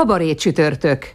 Kabaré 0.00 0.34
csütörtök. 0.34 1.14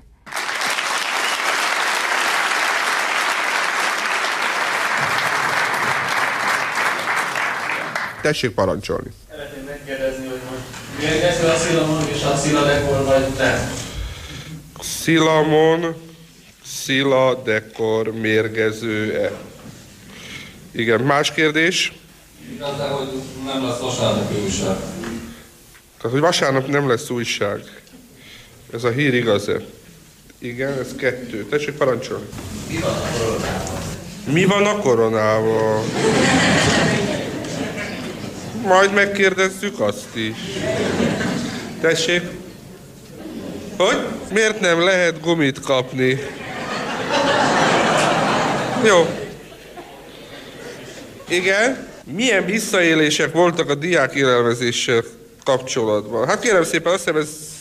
Tessék 8.21 8.51
parancsolni. 8.51 9.09
Szeretném 9.29 9.63
megkérdezni, 9.63 10.27
hogy 10.27 10.39
most 10.51 10.61
mérgező 10.99 11.47
a 11.47 11.55
szilamon 11.57 12.07
és 12.07 12.23
a 12.23 12.35
sziladekor 12.35 13.05
vagy 13.05 13.25
nem? 13.37 13.73
Szilamon, 14.79 15.95
sziladekor, 16.65 18.13
mérgező-e? 18.13 19.31
Igen, 20.71 20.99
más 20.99 21.31
kérdés? 21.31 21.93
Igaz, 22.53 22.79
hogy 22.79 23.21
nem 23.45 23.65
lesz 23.65 23.79
vasárnap 23.79 24.33
újság. 24.43 24.75
Tehát, 25.97 26.11
hogy 26.11 26.19
vasárnap 26.19 26.67
nem 26.67 26.87
lesz 26.87 27.09
újság. 27.09 27.83
Ez 28.75 28.83
a 28.83 28.89
hír 28.89 29.13
igaz-e? 29.13 29.57
Igen, 30.37 30.79
ez 30.79 30.87
kettő. 30.97 31.45
Tessék 31.49 31.73
parancsolni. 31.73 32.25
Mi 32.67 32.75
van 32.79 32.91
a 32.93 33.17
koronával? 33.17 33.83
Mi 34.33 34.45
van 34.45 34.65
a 34.65 34.79
koronával? 34.79 35.83
Majd 38.61 38.93
megkérdezzük 38.93 39.79
azt 39.79 40.15
is. 40.15 40.35
Tessék? 41.81 42.21
Hogy? 43.77 43.97
Miért 44.31 44.59
nem 44.59 44.83
lehet 44.83 45.21
gumit 45.21 45.59
kapni? 45.59 46.19
Jó. 48.85 49.09
Igen? 51.27 51.87
Milyen 52.03 52.45
visszaélések 52.45 53.31
voltak 53.31 53.69
a 53.69 53.75
diák 53.75 54.13
élelmezéssel 54.13 55.03
kapcsolatban? 55.43 56.27
Hát 56.27 56.39
kérem 56.39 56.63
szépen, 56.63 56.93
azt 56.93 57.03
hiszem 57.03 57.21
ez 57.21 57.54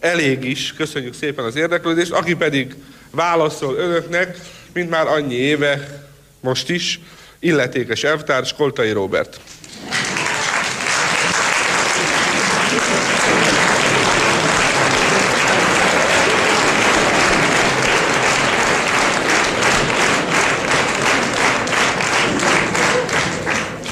elég 0.00 0.44
is. 0.44 0.72
Köszönjük 0.76 1.14
szépen 1.14 1.44
az 1.44 1.56
érdeklődést. 1.56 2.12
Aki 2.12 2.34
pedig 2.34 2.74
válaszol 3.10 3.76
önöknek, 3.76 4.38
mint 4.72 4.90
már 4.90 5.06
annyi 5.06 5.34
éve, 5.34 6.04
most 6.40 6.70
is, 6.70 7.00
illetékes 7.38 8.04
elvtárs 8.04 8.52
Koltai 8.52 8.90
Róbert. 8.90 9.40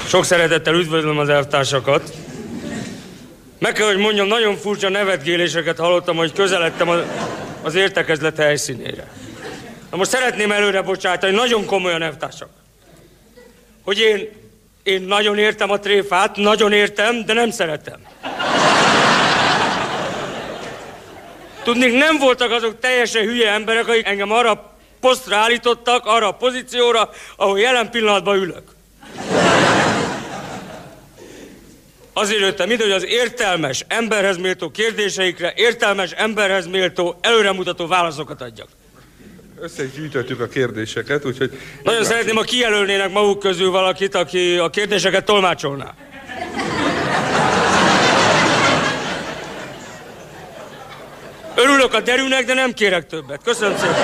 Sok 0.07 0.25
szeretettel 0.25 0.75
üdvözlöm 0.75 1.19
az 1.19 1.29
elvtársakat. 1.29 2.24
Meg 3.65 3.73
kell, 3.73 3.87
hogy 3.87 3.97
mondjam, 3.97 4.27
nagyon 4.27 4.57
furcsa 4.57 4.89
nevetgéléseket 4.89 5.79
hallottam, 5.79 6.17
hogy 6.17 6.33
közeledtem 6.33 6.89
a- 6.89 7.05
az 7.63 7.75
értekezlet 7.75 8.37
helyszínére. 8.37 9.09
Na 9.91 9.97
most 9.97 10.11
szeretném 10.11 10.53
előre 10.53 10.83
bocsátani, 10.83 11.35
nagyon 11.35 11.65
komolyan 11.65 12.03
elvtársak, 12.03 12.49
hogy 13.85 13.99
én, 13.99 14.29
én 14.83 15.03
nagyon 15.03 15.39
értem 15.39 15.71
a 15.71 15.79
tréfát, 15.79 16.37
nagyon 16.37 16.73
értem, 16.73 17.25
de 17.25 17.33
nem 17.33 17.51
szeretem. 17.51 18.01
Tudnék, 21.63 21.93
nem 21.93 22.19
voltak 22.19 22.51
azok 22.51 22.81
teljesen 22.81 23.25
hülye 23.25 23.51
emberek, 23.51 23.89
akik 23.89 24.07
engem 24.07 24.33
arra 24.33 24.77
posztra 25.01 25.37
állítottak, 25.37 26.07
arra 26.07 26.29
a 26.29 26.33
pozícióra, 26.33 27.11
ahol 27.37 27.61
jelen 27.61 27.91
pillanatban 27.91 28.37
ülök. 28.37 28.63
Azért 32.17 32.41
jöttem 32.41 32.71
ide, 32.71 32.83
hogy 32.83 32.93
az 32.93 33.07
értelmes, 33.07 33.85
emberhez 33.89 34.37
méltó 34.37 34.71
kérdéseikre 34.71 35.53
értelmes, 35.57 36.11
emberhez 36.11 36.67
méltó, 36.67 37.19
előremutató 37.21 37.87
válaszokat 37.87 38.41
adjak. 38.41 38.69
Összegyűjtöttük 39.61 40.41
a 40.41 40.47
kérdéseket, 40.47 41.25
úgyhogy... 41.25 41.59
Nagyon 41.83 42.05
szeretném, 42.05 42.37
ha 42.37 42.43
kijelölnének 42.43 43.13
maguk 43.13 43.39
közül 43.39 43.71
valakit, 43.71 44.15
aki 44.15 44.57
a 44.59 44.71
kérdéseket 44.71 45.25
tolmácsolná. 45.25 45.95
Örülök 51.55 51.95
a 51.95 52.01
derűnek, 52.01 52.45
de 52.45 52.55
nem 52.55 52.73
kérek 52.73 53.07
többet. 53.07 53.41
Köszönöm 53.45 53.77
szépen. 53.77 53.95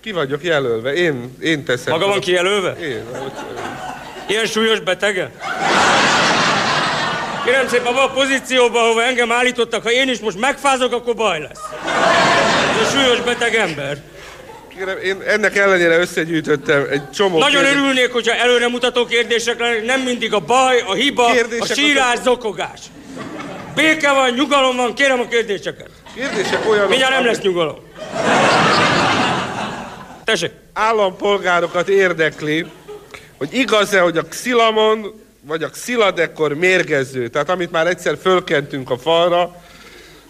Ki 0.00 0.12
vagyok 0.12 0.44
jelölve? 0.44 0.92
Én, 0.92 1.36
én 1.40 1.64
teszem. 1.64 1.92
Maga 1.92 2.06
van 2.06 2.20
kijelölve? 2.20 2.76
Én. 2.80 3.04
Ilyen 4.30 4.46
súlyos 4.46 4.80
betege? 4.80 5.30
Kérem 7.44 7.68
szépen, 7.68 7.86
abban 7.86 8.08
a 8.08 8.12
pozícióban, 8.12 8.82
ahova 8.82 9.02
engem 9.02 9.32
állítottak, 9.32 9.82
ha 9.82 9.90
én 9.90 10.08
is 10.08 10.18
most 10.18 10.38
megfázok, 10.40 10.92
akkor 10.92 11.14
baj 11.14 11.40
lesz. 11.40 11.60
Ez 12.80 12.86
a 12.86 12.90
súlyos 12.90 13.20
beteg 13.20 13.54
ember. 13.54 13.96
Kérem, 14.76 14.98
én 14.98 15.22
ennek 15.26 15.56
ellenére 15.56 15.98
összegyűjtöttem 15.98 16.86
egy 16.90 17.10
csomó 17.10 17.38
Nagyon 17.38 17.62
kérdést. 17.62 17.74
örülnék, 17.74 18.12
hogyha 18.12 18.34
előremutató 18.34 19.04
kérdések 19.04 19.58
lennének, 19.60 19.84
nem 19.84 20.00
mindig 20.00 20.32
a 20.32 20.38
baj, 20.38 20.82
a 20.86 20.92
hiba, 20.92 21.30
Kérdések 21.32 21.70
a 21.70 21.74
sírás, 21.74 22.18
zokogás. 22.22 22.80
Béke 23.74 24.12
van, 24.12 24.30
nyugalom 24.30 24.76
van, 24.76 24.94
kérem 24.94 25.20
a 25.20 25.28
kérdéseket. 25.28 25.88
Kérdések 26.14 26.68
olyanok... 26.68 26.88
Mindjárt 26.88 27.12
nem 27.12 27.24
lesz 27.24 27.40
nyugalom. 27.40 27.78
Tessék. 30.24 30.50
Állampolgárokat 30.72 31.88
érdekli, 31.88 32.66
hogy 33.40 33.54
igaz-e, 33.54 34.00
hogy 34.00 34.16
a 34.16 34.22
Xilamon 34.22 35.24
vagy 35.40 35.62
a 35.62 35.68
Xiladekor 35.68 36.54
mérgező, 36.54 37.28
tehát 37.28 37.48
amit 37.48 37.70
már 37.70 37.86
egyszer 37.86 38.18
fölkentünk 38.22 38.90
a 38.90 38.98
falra, 38.98 39.56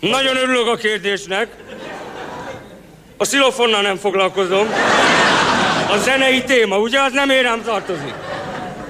Nagyon 0.00 0.36
örülök 0.36 0.66
a 0.66 0.76
kérdésnek. 0.76 1.48
A 3.16 3.24
szilofonnal 3.24 3.82
nem 3.82 3.96
foglalkozom. 3.96 4.68
A 5.90 5.96
zenei 5.96 6.44
téma, 6.44 6.78
ugye, 6.78 7.00
az 7.00 7.12
nem 7.12 7.30
érám 7.30 7.62
tartozik. 7.62 8.14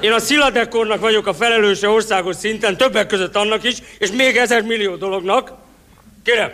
Én 0.01 0.13
a 0.13 0.19
sziladekornak 0.19 1.01
vagyok 1.01 1.27
a 1.27 1.35
felelőse 1.35 1.89
országos 1.89 2.37
szinten, 2.37 2.77
többek 2.77 3.07
között 3.07 3.37
annak 3.37 3.65
is, 3.65 3.77
és 3.99 4.11
még 4.11 4.37
ezer 4.37 4.63
millió 4.63 4.97
dolognak. 4.97 5.53
Kérem, 6.25 6.53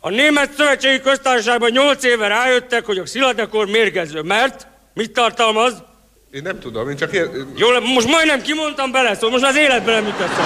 a 0.00 0.10
Német 0.10 0.52
Szövetségi 0.56 1.00
Köztársaságban 1.00 1.70
nyolc 1.70 2.04
éve 2.04 2.26
rájöttek, 2.26 2.84
hogy 2.84 2.98
a 2.98 3.06
sziladekor 3.06 3.66
mérgező, 3.66 4.20
mert 4.20 4.66
mit 4.94 5.12
tartalmaz? 5.12 5.90
Én 6.32 6.42
nem 6.42 6.60
tudom, 6.60 6.90
én 6.90 6.96
csak 6.96 7.12
ér... 7.12 7.30
Jó, 7.56 7.68
most 7.80 8.06
majdnem 8.06 8.42
kimondtam 8.42 8.90
bele, 8.92 9.14
szóval 9.14 9.30
most 9.30 9.44
az 9.44 9.56
életben 9.56 10.02
nem 10.02 10.14
szó. 10.18 10.42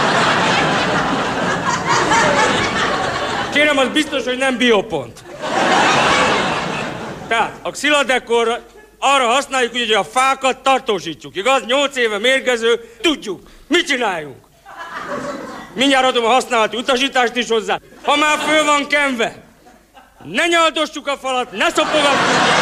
Kérem, 3.53 3.79
az 3.79 3.89
biztos, 3.89 4.25
hogy 4.25 4.37
nem 4.39 4.57
biopont. 4.57 5.25
Tehát 7.29 7.59
a 7.63 7.71
xilodekor 7.71 8.63
arra 8.99 9.27
használjuk, 9.27 9.73
hogy 9.73 9.93
a 9.93 10.05
fákat 10.05 10.59
tartósítjuk, 10.59 11.37
igaz? 11.37 11.63
Nyolc 11.67 11.97
éve 11.97 12.19
mérgező, 12.19 12.81
tudjuk. 13.01 13.41
Mit 13.67 13.87
csináljunk? 13.87 14.37
Mindjárt 15.75 16.07
adom 16.07 16.25
a 16.25 16.29
használati 16.29 16.77
utasítást 16.77 17.37
is 17.37 17.49
hozzá. 17.49 17.79
Ha 18.03 18.17
már 18.17 18.39
föl 18.39 18.65
van 18.65 18.87
kenve, 18.87 19.43
ne 20.25 20.47
nyaldossuk 20.47 21.07
a 21.07 21.17
falat, 21.17 21.53
ne 21.53 21.69
szopogassuk. 21.69 22.56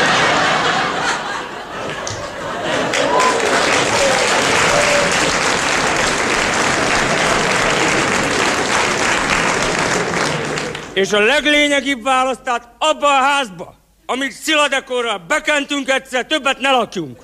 És 10.94 11.12
a 11.12 11.20
leglényegibb 11.20 12.02
válasz, 12.02 12.36
tehát 12.44 12.68
abba 12.78 13.06
a 13.06 13.22
házba, 13.22 13.74
amit 14.06 14.32
sziladekorral 14.32 15.24
bekentünk 15.28 15.88
egyszer, 15.90 16.26
többet 16.26 16.58
ne 16.58 16.70
lakjunk. 16.70 17.18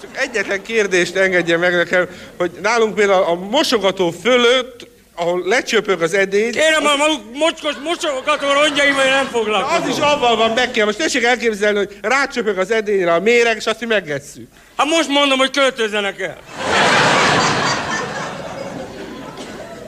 Csak 0.00 0.16
egyetlen 0.16 0.62
kérdést 0.62 1.16
engedje 1.16 1.56
meg 1.56 1.74
nekem, 1.74 2.08
hogy 2.36 2.50
nálunk 2.62 2.94
például 2.94 3.22
a 3.22 3.34
mosogató 3.34 4.10
fölött, 4.10 4.88
ahol 5.14 5.42
lecsöpög 5.44 6.02
az 6.02 6.14
edény, 6.14 6.52
Kérem, 6.52 6.86
a 6.86 6.96
maguk 6.96 7.36
mocskos 7.36 7.74
mosogató 7.84 8.52
rongyaival 8.52 9.04
nem 9.04 9.24
az 9.24 9.30
foglalkozom. 9.32 9.88
is 9.88 9.98
avval 9.98 10.36
van 10.36 10.50
meg 10.50 10.70
kell. 10.70 10.84
Most 10.84 10.98
tessék 10.98 11.24
elképzelni, 11.24 11.78
hogy 11.78 11.96
rácsöpög 12.02 12.58
az 12.58 12.70
edényre 12.70 13.12
a 13.12 13.20
méreg, 13.20 13.56
és 13.56 13.66
azt 13.66 13.80
mi 13.80 13.86
megesszük. 13.86 14.48
Hát 14.76 14.86
most 14.86 15.08
mondom, 15.08 15.38
hogy 15.38 15.50
költözzenek 15.50 16.20
el. 16.20 16.38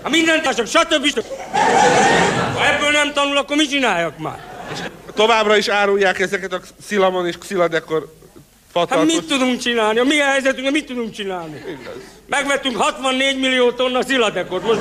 Ha 0.03 0.09
mindent 0.09 0.43
társak, 0.43 0.67
stb. 0.67 1.07
stb. 1.07 1.25
Ha 2.55 2.67
ebből 2.67 2.91
nem 2.91 3.13
tanul, 3.13 3.37
akkor 3.37 3.57
mit 3.57 3.71
csináljak 3.71 4.19
már? 4.19 4.51
Továbbra 5.15 5.57
is 5.57 5.69
árulják 5.69 6.21
ezeket 6.21 6.53
a 6.53 6.61
Szilamon 6.87 7.27
és 7.27 7.39
Xiladekor 7.39 8.01
Hát 8.75 8.89
fatarkos... 8.89 9.15
mit 9.15 9.27
tudunk 9.27 9.61
csinálni? 9.61 9.99
A 9.99 10.05
mi 10.05 10.17
helyzetünkben 10.17 10.73
mit 10.73 10.87
tudunk 10.87 11.13
csinálni? 11.13 11.63
Igaz. 11.69 11.95
Megvettünk 12.27 12.77
64 12.77 13.39
millió 13.39 13.73
tonna 13.73 14.03
sziladekot. 14.03 14.63
Most 14.63 14.81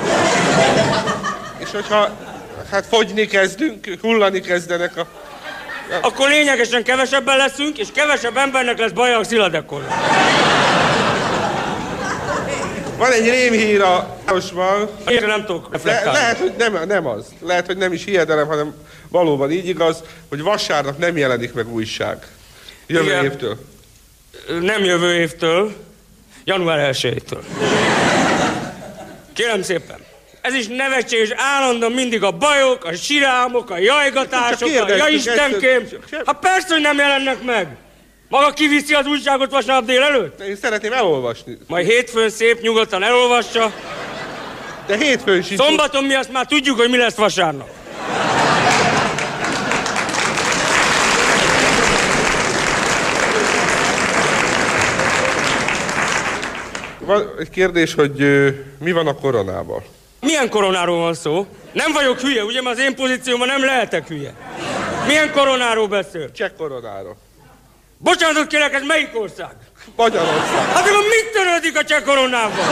És 1.57 1.71
hogyha 1.71 2.17
hát 2.71 2.85
fogyni 2.85 3.25
kezdünk, 3.25 3.97
hullani 4.01 4.39
kezdenek 4.39 4.97
a... 4.97 5.07
akkor 6.01 6.29
lényegesen 6.29 6.83
kevesebben 6.83 7.37
leszünk, 7.37 7.77
és 7.77 7.87
kevesebb 7.93 8.37
embernek 8.37 8.77
lesz 8.79 8.91
baja 8.91 9.17
a 9.17 9.23
sziladekkor. 9.23 9.87
Van 13.01 13.11
egy 13.11 13.29
rémhír 13.29 13.81
a 13.81 14.17
városban, 14.25 14.89
Én 15.07 15.23
nem 15.25 15.45
tudok 15.45 15.63
Le, 15.63 15.69
reflektálni. 15.71 16.17
lehet, 16.19 16.37
hogy 16.37 16.53
nem, 16.57 16.87
nem 16.87 17.07
az. 17.07 17.25
Lehet, 17.39 17.65
hogy 17.65 17.77
nem 17.77 17.93
is 17.93 18.03
hiedelem, 18.03 18.47
hanem 18.47 18.73
valóban 19.09 19.51
így 19.51 19.67
igaz, 19.67 20.03
hogy 20.29 20.41
vasárnap 20.41 20.97
nem 20.97 21.17
jelenik 21.17 21.53
meg 21.53 21.73
újság. 21.73 22.27
Jövő 22.87 23.03
Igen. 23.05 23.23
évtől. 23.23 23.57
Nem 24.61 24.83
jövő 24.83 25.13
évtől, 25.13 25.73
január 26.43 26.93
1-től. 26.93 27.41
Kérem 29.33 29.61
szépen, 29.61 29.99
ez 30.41 30.53
is 30.53 30.67
nevetséges, 30.67 31.29
állandóan 31.35 31.91
mindig 31.91 32.23
a 32.23 32.31
bajok, 32.31 32.85
a 32.85 32.93
sirámok, 32.93 33.69
a 33.69 33.77
jajgatások, 33.77 34.69
a 34.87 34.95
ja 34.95 35.07
Istenkém. 35.07 35.87
Hát 36.25 36.39
persze, 36.39 36.67
hogy 36.73 36.81
nem 36.81 36.97
jelennek 36.97 37.43
meg. 37.43 37.67
Maga 38.31 38.51
kiviszi 38.53 38.93
az 38.93 39.05
újságot 39.05 39.51
vasárnap 39.51 39.85
délelőtt? 39.85 40.41
Én 40.41 40.55
szeretném 40.55 40.93
elolvasni. 40.93 41.57
Majd 41.67 41.87
hétfőn 41.87 42.29
szép, 42.29 42.61
nyugodtan 42.61 43.03
elolvassa. 43.03 43.73
De 44.87 44.97
hétfőn 44.97 45.41
sincs. 45.41 45.59
Szombaton 45.61 46.03
mi 46.03 46.13
azt 46.13 46.31
már 46.31 46.45
tudjuk, 46.45 46.79
hogy 46.79 46.89
mi 46.89 46.97
lesz 46.97 47.15
vasárnap. 47.15 47.69
Van 56.99 57.29
egy 57.39 57.49
kérdés, 57.49 57.93
hogy 57.93 58.21
ö, 58.21 58.49
mi 58.79 58.91
van 58.91 59.07
a 59.07 59.15
koronával? 59.15 59.83
Milyen 60.19 60.49
koronáról 60.49 60.99
van 60.99 61.13
szó? 61.13 61.45
Nem 61.71 61.91
vagyok 61.91 62.19
hülye, 62.19 62.43
ugye? 62.43 62.61
Mert 62.61 62.77
az 62.77 62.83
én 62.83 62.95
pozíciómban 62.95 63.47
nem 63.47 63.65
lehetek 63.65 64.07
hülye. 64.07 64.33
Milyen 65.07 65.31
koronáról 65.31 65.87
beszél? 65.87 66.31
Cseh 66.31 66.51
koronáról. 66.57 67.17
Bocsánatot 68.03 68.47
kérek, 68.47 68.73
ez 68.73 68.81
melyik 68.87 69.09
ország? 69.13 69.51
Magyarország. 69.95 70.65
Hát 70.73 70.87
akkor 70.87 71.03
mit 71.03 71.31
törődik 71.33 71.77
a 71.77 71.83
cseh 71.83 72.01
koronával? 72.01 72.65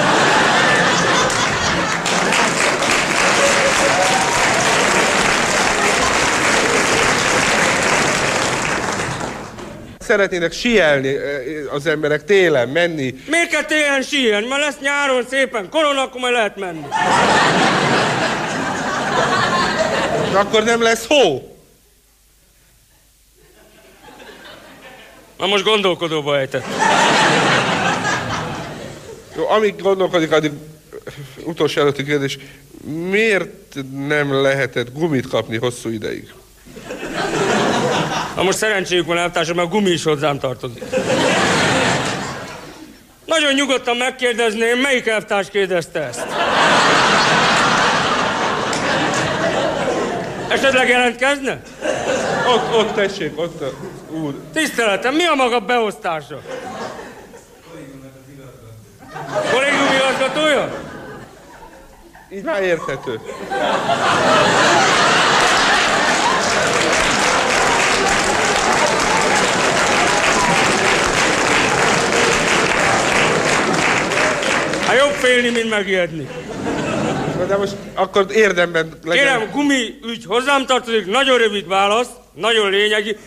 Szeretnének 9.99 10.51
sielni 10.51 11.13
ö, 11.15 11.73
az 11.73 11.87
emberek 11.87 12.23
télen, 12.23 12.69
menni. 12.69 13.13
Miért 13.27 13.49
kell 13.49 13.63
télen 13.63 14.01
síelni? 14.01 14.47
Ma 14.47 14.57
lesz 14.57 14.77
nyáron 14.81 15.25
szépen 15.29 15.69
korona, 15.69 16.01
akkor 16.01 16.21
majd 16.21 16.33
lehet 16.33 16.55
menni. 16.55 16.85
De 20.31 20.37
akkor 20.37 20.63
nem 20.63 20.81
lesz 20.81 21.07
hó. 21.07 21.48
Na 25.39 25.47
most 25.47 25.63
gondolkodóba 25.63 26.37
ejtett. 26.37 26.65
Jó, 29.35 29.49
amíg 29.49 29.81
gondolkodik, 29.81 30.31
addig 30.31 30.51
utolsó 31.43 31.81
előtti 31.81 32.03
kérdés. 32.03 32.37
Miért 33.09 33.75
nem 34.07 34.41
lehetett 34.41 34.93
gumit 34.93 35.27
kapni 35.27 35.57
hosszú 35.57 35.89
ideig? 35.89 36.33
Na 38.35 38.43
most 38.43 38.57
szerencséjük 38.57 39.05
van 39.05 39.17
elvtársam, 39.17 39.55
mert 39.55 39.67
a 39.67 39.71
gumi 39.71 39.89
is 39.89 40.03
hozzám 40.03 40.39
tartozik. 40.39 40.83
Nagyon 43.25 43.53
nyugodtan 43.53 43.97
megkérdezném, 43.97 44.79
melyik 44.79 45.07
elvtárs 45.07 45.49
kérdezte 45.49 45.99
ezt? 45.99 46.25
Esetleg 50.49 50.89
jelentkezne? 50.89 51.61
Ott, 52.47 52.75
ott 52.75 52.93
tessék, 52.93 53.39
ott 53.39 53.61
a 53.61 53.71
úr. 54.11 54.33
Tiszteletem, 54.53 55.15
mi 55.15 55.25
a 55.25 55.33
maga 55.33 55.59
beosztása? 55.59 56.41
Kollégium 59.51 59.87
igazgatója? 59.95 60.71
Így 62.31 62.43
már 62.43 62.61
érthető. 62.61 63.19
Hát 74.87 74.97
jobb 74.97 75.11
félni, 75.11 75.49
mint 75.49 75.69
megijedni. 75.69 76.27
Na 77.39 77.45
de 77.45 77.57
most 77.57 77.75
akkor 77.93 78.25
érdemben 78.31 78.99
legyen. 79.03 79.23
Kérem, 79.23 79.51
gumi 79.51 79.99
ügy 80.03 80.25
hozzám 80.25 80.65
tartozik, 80.65 81.05
nagyon 81.05 81.37
rövid 81.37 81.67
válasz, 81.67 82.07
nagyon 82.33 82.69
lényegi. 82.69 83.17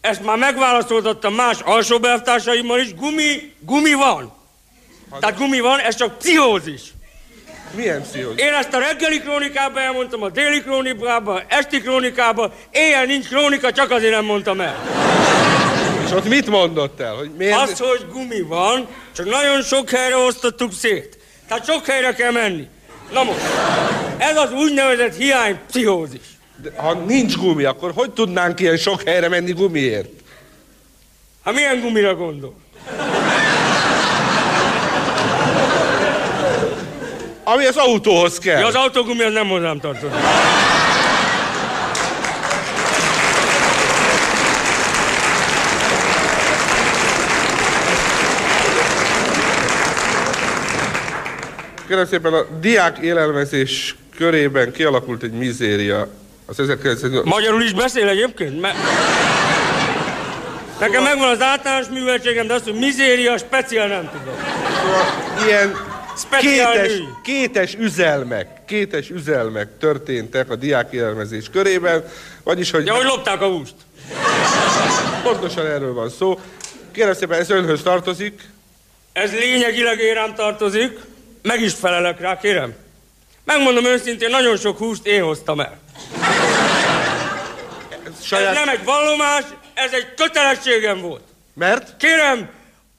Ezt 0.00 0.24
már 0.24 0.36
megválaszoltattam 0.36 1.34
más 1.34 1.60
alsóbb 1.60 2.04
elvtársaimmal 2.04 2.78
is. 2.78 2.94
Gumi, 2.94 3.52
gumi 3.60 3.92
van. 3.92 4.32
Tehát 5.20 5.38
gumi 5.38 5.60
van, 5.60 5.78
ez 5.78 5.94
csak 5.94 6.18
pszichózis. 6.18 6.82
Milyen 7.74 8.02
pszichózis? 8.02 8.42
Én 8.42 8.52
ezt 8.52 8.74
a 8.74 8.78
reggeli 8.78 9.20
krónikában 9.20 9.82
elmondtam, 9.82 10.22
a 10.22 10.28
déli 10.28 10.62
krónikában, 10.62 11.42
esti 11.48 11.80
krónikában, 11.80 12.52
éjjel 12.70 13.04
nincs 13.04 13.28
krónika, 13.28 13.72
csak 13.72 13.90
azért 13.90 14.12
nem 14.14 14.24
mondtam 14.24 14.60
el. 14.60 14.76
És 16.04 16.10
ott 16.10 16.28
mit 16.28 16.46
mondott 16.46 17.00
el? 17.00 17.14
Hogy 17.14 17.30
miért? 17.38 17.60
Az, 17.60 17.78
hogy 17.78 18.06
gumi 18.12 18.40
van, 18.40 18.86
csak 19.12 19.26
nagyon 19.26 19.62
sok 19.62 19.90
helyre 19.90 20.16
osztottuk 20.16 20.72
szét. 20.72 21.18
Tehát 21.48 21.64
sok 21.64 21.86
helyre 21.86 22.14
kell 22.14 22.32
menni. 22.32 22.68
Na 23.12 23.24
most, 23.24 23.40
ez 24.18 24.36
az 24.36 24.52
úgynevezett 24.52 25.16
hiány 25.16 25.58
pszichózis. 25.66 26.20
De 26.62 26.70
ha 26.76 26.92
nincs 26.94 27.36
gumi, 27.36 27.64
akkor 27.64 27.92
hogy 27.94 28.10
tudnánk 28.10 28.60
ilyen 28.60 28.76
sok 28.76 29.02
helyre 29.02 29.28
menni 29.28 29.52
gumiért? 29.52 30.08
Hát 31.44 31.54
milyen 31.54 31.80
gumira 31.80 32.14
gondol? 32.14 32.54
Ami 37.44 37.66
az 37.66 37.76
autóhoz 37.76 38.38
kell. 38.38 38.58
Ja, 38.58 38.66
az 38.66 38.74
autógumi 38.74 39.22
az 39.22 39.32
nem 39.32 39.48
hozzám 39.48 39.80
tartozik. 39.80 40.18
Kérem 51.92 52.06
szépen, 52.06 52.32
a 52.32 52.46
diák 52.60 52.98
élelmezés 52.98 53.96
körében 54.16 54.72
kialakult 54.72 55.22
egy 55.22 55.32
mizéria. 55.32 56.08
Az 56.46 56.60
1900... 56.60 57.10
Magyarul 57.24 57.62
is 57.62 57.72
beszél 57.72 58.08
egyébként? 58.08 58.60
Mert... 58.60 58.76
Nekem 60.80 61.02
megvan 61.02 61.28
az 61.28 61.40
általános 61.40 61.86
műveltségem, 61.88 62.46
de 62.46 62.54
azt, 62.54 62.64
hogy 62.64 62.74
mizéria, 62.74 63.38
speciál 63.38 63.88
nem 63.88 64.10
tudom. 64.12 64.34
Szóval 64.80 65.46
ilyen 65.46 65.76
kétes, 66.40 66.92
kétes 67.22 67.74
üzelmek, 67.74 68.64
kétes 68.66 69.10
üzelmek 69.10 69.68
történtek 69.78 70.50
a 70.50 70.56
diák 70.56 70.92
élelmezés 70.92 71.50
körében, 71.52 72.04
vagyis, 72.42 72.70
hogy 72.70 72.86
Ja, 72.86 72.94
hogy 72.94 73.04
lopták 73.04 73.42
a 73.42 73.46
húst. 73.46 73.74
pontosan 75.22 75.66
erről 75.66 75.92
van 75.92 76.10
szó. 76.10 76.40
Kérem 76.92 77.14
szépen, 77.14 77.38
ez 77.38 77.50
önhöz 77.50 77.82
tartozik. 77.82 78.40
Ez 79.12 79.32
lényegileg 79.32 79.98
én 79.98 80.14
rám 80.14 80.34
tartozik, 80.34 80.98
meg 81.42 81.60
is 81.60 81.72
felelek 81.74 82.20
rá, 82.20 82.38
kérem. 82.38 82.74
Megmondom 83.44 83.84
őszintén, 83.84 84.30
nagyon 84.30 84.56
sok 84.56 84.78
húst 84.78 85.06
én 85.06 85.22
hoztam 85.22 85.60
el. 85.60 85.78
Ez 87.90 87.98
Ez 88.18 88.24
saját... 88.24 88.54
nem 88.54 88.68
egy 88.68 88.84
vallomás, 88.84 89.42
ez 89.74 89.92
egy 89.92 90.14
kötelességem 90.14 91.00
volt. 91.00 91.22
Mert? 91.54 91.96
Kérem, 91.96 92.48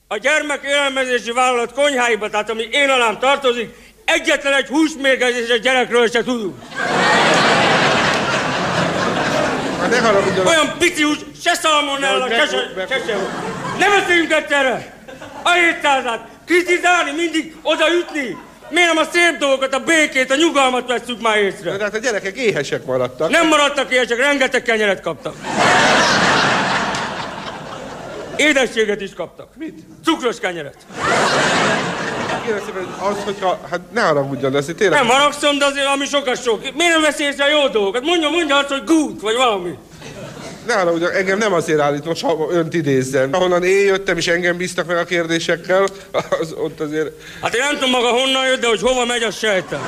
a 0.08 0.18
gyermek 0.18 0.64
élelmezési 0.64 1.32
vállalat 1.32 1.74
konyháiba, 1.74 2.30
tehát 2.30 2.50
ami 2.50 2.68
én 2.72 2.90
alám 2.90 3.20
tartozik, 3.20 3.76
egyetlen 4.06 4.54
egy 4.54 4.68
húsmérgezéses 4.68 5.60
gyerekről 5.60 6.10
se 6.10 6.24
tudunk. 6.24 6.56
Hát 9.80 9.90
ne 9.90 10.00
haragudjon. 10.00 10.48
Olyan 10.48 10.76
pici 10.78 11.04
hús, 11.04 11.18
se 11.44 11.54
szalmonella, 11.54 12.28
se 12.30 12.46
se, 12.46 12.86
se, 12.90 13.02
se. 13.06 13.18
Ne 13.78 13.90
beszéljünk 13.90 14.32
egyszerre! 14.32 14.94
A 15.44 15.52
hétszázat, 15.52 16.28
kritizálni, 16.46 17.12
mindig 17.12 17.56
odaütni. 17.62 18.38
Miért 18.70 18.94
nem 18.94 18.98
a 18.98 19.10
szép 19.12 19.38
dolgokat, 19.40 19.74
a 19.74 19.80
békét, 19.80 20.32
a 20.32 20.36
nyugalmat 20.36 20.88
vesszük 20.88 21.22
már 21.22 21.38
észre? 21.38 21.78
De 21.78 21.84
hát 21.84 21.94
a 21.94 21.98
gyerekek 21.98 22.38
éhesek 22.38 22.86
maradtak. 22.86 23.30
Nem 23.30 23.48
maradtak 23.48 24.06
csak 24.08 24.18
rengeteg 24.18 24.62
kenyeret 24.62 25.02
kaptak. 25.02 25.36
Édességet 28.36 29.02
is 29.02 29.14
kaptak. 29.14 29.48
Mit? 29.56 29.80
Cukros 30.06 30.40
kenyeret. 30.40 30.76
kérem 32.46 32.62
szépen, 32.66 32.84
az, 33.00 33.24
hogyha, 33.24 33.60
hát 33.70 33.80
ne 33.92 34.02
haragudjon, 34.02 34.52
de 34.52 34.58
azért 34.58 34.78
tényleg... 34.78 35.00
Nem 35.00 35.10
haragszom, 35.10 35.58
de 35.58 35.66
azért, 35.66 35.86
ami 35.86 36.06
sokat 36.06 36.42
sok. 36.42 36.62
Miért 36.62 36.94
nem 36.94 37.02
veszi 37.02 37.24
észre 37.24 37.44
a 37.44 37.48
jó 37.48 37.68
dolgokat? 37.68 38.04
Mondja, 38.04 38.30
mondja 38.30 38.58
azt, 38.58 38.68
hogy 38.68 38.84
good, 38.84 39.22
vagy 39.22 39.36
valami. 39.36 39.78
Ne 40.68 40.74
haragudjon, 40.74 41.12
engem 41.12 41.38
nem 41.38 41.54
azért 41.54 41.80
állít, 41.80 42.06
most 42.06 42.22
ha 42.22 42.48
önt 42.52 42.74
idézzen. 42.74 43.34
Ahonnan 43.34 43.64
én 43.64 43.86
jöttem, 43.86 44.18
és 44.18 44.28
engem 44.28 44.58
bíztak 44.58 44.86
meg 44.88 44.98
a 44.98 45.04
kérdésekkel, 45.04 45.86
az 46.40 46.54
ott 46.58 46.80
azért... 46.80 47.12
Hát 47.42 47.56
én 47.56 47.62
nem 47.62 47.74
tudom 47.74 47.90
maga 47.90 48.10
honnan 48.10 48.48
jött, 48.48 48.62
de 48.62 48.68
hogy 48.68 48.82
hova 48.82 49.06
megy, 49.06 49.24
azt 49.24 49.38
sejtem. 49.38 49.82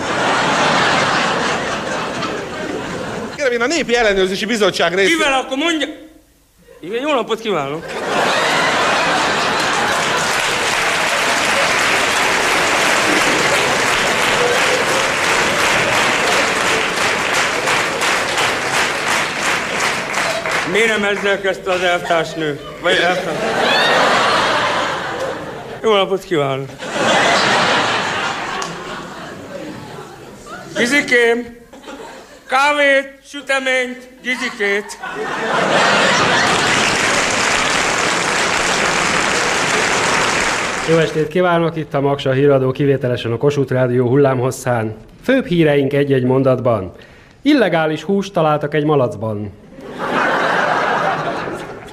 Kérem, 3.35 3.51
én 3.51 3.61
a 3.61 3.67
Népi 3.67 3.95
Ellenőrzési 3.95 4.45
Bizottság 4.45 4.93
részéről... 4.93 5.17
Kivel 5.17 5.39
akkor 5.39 5.57
mondja... 5.57 5.87
Igen, 6.81 7.01
jó 7.01 7.13
napot 7.13 7.39
kívánok. 7.39 7.85
Miért 20.75 20.99
nem 20.99 21.03
ezzel 21.03 21.41
kezdte 21.41 21.71
az 21.71 21.81
elvtársnő? 21.81 22.59
Vagy 22.81 22.95
elvtárs... 23.03 23.37
Jó 25.83 25.95
napot 25.95 26.23
kívánok! 26.23 26.69
Gizikém! 30.77 31.57
Kávét, 32.47 33.19
süteményt, 33.25 34.07
gizikét! 34.21 34.97
Jó 40.89 40.97
estét 40.97 41.27
kívánok, 41.27 41.75
itt 41.75 41.93
a 41.93 42.01
Maksa 42.01 42.31
híradó 42.31 42.71
kivételesen 42.71 43.31
a 43.31 43.37
Kossuth 43.37 43.71
Rádió 43.71 44.07
hullámhosszán. 44.07 44.95
Főbb 45.23 45.45
híreink 45.45 45.93
egy-egy 45.93 46.23
mondatban. 46.23 46.91
Illegális 47.41 48.03
húst 48.03 48.33
találtak 48.33 48.73
egy 48.73 48.85
malacban. 48.85 49.51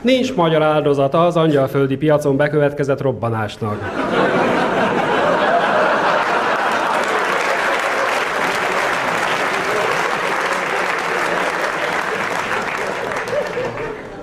Nincs 0.02 0.34
magyar 0.34 0.62
áldozata 0.62 1.26
az 1.26 1.36
angyalföldi 1.36 1.96
piacon 1.96 2.36
bekövetkezett 2.36 3.00
robbanásnak. 3.00 3.78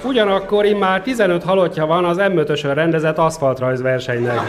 Ugyanakkor 0.03 0.65
immár 0.65 1.01
15 1.01 1.43
halottja 1.43 1.85
van 1.85 2.05
az 2.05 2.17
m 2.17 2.39
rendezett 2.73 3.17
aszfaltrajzversenynek. 3.17 4.39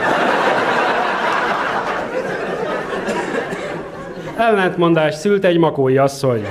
Ellentmondás 4.36 5.14
szült 5.14 5.44
egy 5.44 5.58
makói 5.58 5.98
asszony. 5.98 6.46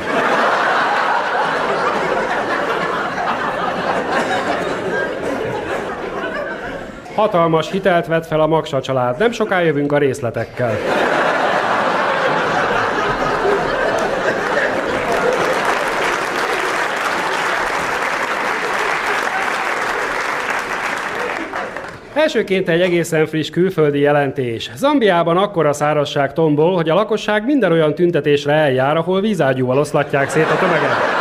Hatalmas 7.19 7.71
hitelt 7.71 8.07
vett 8.07 8.25
fel 8.25 8.41
a 8.41 8.47
Maksa 8.47 8.81
család. 8.81 9.17
Nem 9.17 9.31
soká 9.31 9.61
jövünk 9.61 9.91
a 9.91 9.97
részletekkel. 9.97 10.71
Elsőként 22.13 22.69
egy 22.69 22.81
egészen 22.81 23.25
friss 23.25 23.49
külföldi 23.49 23.99
jelentés. 23.99 24.71
Zambiában 24.75 25.37
akkora 25.37 25.73
szárazság 25.73 26.33
tombol, 26.33 26.75
hogy 26.75 26.89
a 26.89 26.93
lakosság 26.93 27.45
minden 27.45 27.71
olyan 27.71 27.95
tüntetésre 27.95 28.53
eljár, 28.53 28.97
ahol 28.97 29.21
vízágyúval 29.21 29.77
oszlatják 29.77 30.29
szét 30.29 30.49
a 30.49 30.57
tömeget. 30.57 31.18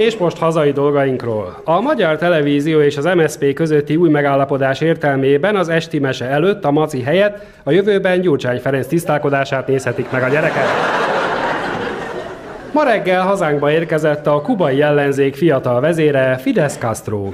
És 0.00 0.16
most 0.16 0.38
hazai 0.38 0.72
dolgainkról. 0.72 1.60
A 1.64 1.80
Magyar 1.80 2.16
Televízió 2.16 2.80
és 2.80 2.96
az 2.96 3.04
MSZP 3.04 3.52
közötti 3.52 3.96
új 3.96 4.08
megállapodás 4.08 4.80
értelmében 4.80 5.56
az 5.56 5.68
esti 5.68 5.98
mese 5.98 6.24
előtt 6.24 6.64
a 6.64 6.70
maci 6.70 7.02
helyett 7.02 7.44
a 7.64 7.70
jövőben 7.70 8.20
Gyurcsány 8.20 8.60
Ferenc 8.60 8.86
tisztálkodását 8.86 9.66
nézhetik 9.66 10.10
meg 10.10 10.22
a 10.22 10.28
gyerekek. 10.28 10.64
Ma 12.72 12.82
reggel 12.82 13.22
hazánkba 13.22 13.70
érkezett 13.70 14.26
a 14.26 14.40
kubai 14.40 14.82
ellenzék 14.82 15.36
fiatal 15.36 15.80
vezére 15.80 16.36
Fidesz 16.36 16.76
Castro. 16.76 17.30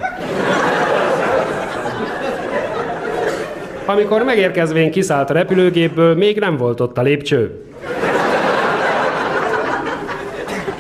Amikor 3.84 4.22
megérkezvén 4.22 4.90
kiszállt 4.90 5.30
a 5.30 5.34
repülőgépből, 5.34 6.14
még 6.14 6.38
nem 6.38 6.56
volt 6.56 6.80
ott 6.80 6.98
a 6.98 7.02
lépcső. 7.02 7.65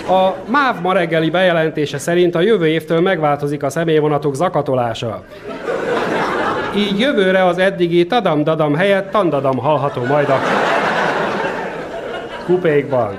A 0.08 0.34
MÁV 0.46 0.80
ma 0.80 0.92
reggeli 0.92 1.30
bejelentése 1.30 1.98
szerint 1.98 2.34
a 2.34 2.40
jövő 2.40 2.66
évtől 2.66 3.00
megváltozik 3.00 3.62
a 3.62 3.70
személyvonatok 3.70 4.34
zakatolása. 4.34 5.22
Így 6.76 6.98
jövőre 6.98 7.44
az 7.44 7.58
eddigi 7.58 8.06
tadam-dadam 8.06 8.74
helyett 8.74 9.10
tandadam 9.10 9.58
hallható 9.58 10.04
majd 10.04 10.28
a 10.28 10.38
kupékban. 12.44 13.14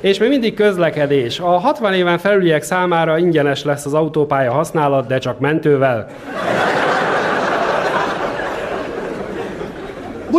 És 0.00 0.18
még 0.18 0.28
mindig 0.28 0.54
közlekedés. 0.54 1.40
A 1.40 1.58
60 1.58 1.94
éven 1.94 2.18
felüliek 2.18 2.62
számára 2.62 3.18
ingyenes 3.18 3.64
lesz 3.64 3.86
az 3.86 3.94
autópálya 3.94 4.52
használat, 4.52 5.06
de 5.06 5.18
csak 5.18 5.38
mentővel. 5.38 6.06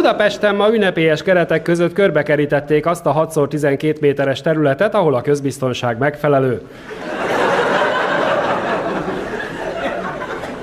Budapesten 0.02 0.56
ma 0.56 0.74
ünnepélyes 0.74 1.24
keretek 1.24 1.62
között 1.62 1.94
körbekerítették 1.94 2.86
azt 2.86 3.06
a 3.06 3.28
6x12 3.28 4.00
méteres 4.00 4.42
területet, 4.42 4.96
ahol 4.96 5.14
a 5.14 5.22
közbiztonság 5.22 5.98
megfelelő. 5.98 6.62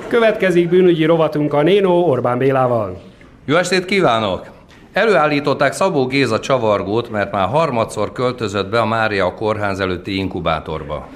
Következik 0.07 0.69
bűnügyi 0.69 1.05
rovatunk 1.05 1.53
a 1.53 1.61
Néno 1.61 1.91
Orbán 1.91 2.37
Bélával. 2.37 3.01
Jó 3.45 3.55
estét 3.55 3.85
kívánok! 3.85 4.45
Előállították 4.93 5.73
Szabó 5.73 6.05
Géza 6.05 6.39
csavargót, 6.39 7.09
mert 7.09 7.31
már 7.31 7.47
harmadszor 7.47 8.11
költözött 8.11 8.69
be 8.69 8.79
a 8.79 8.85
Mária 8.85 9.33
kórház 9.33 9.79
előtti 9.79 10.15
inkubátorba. 10.15 11.07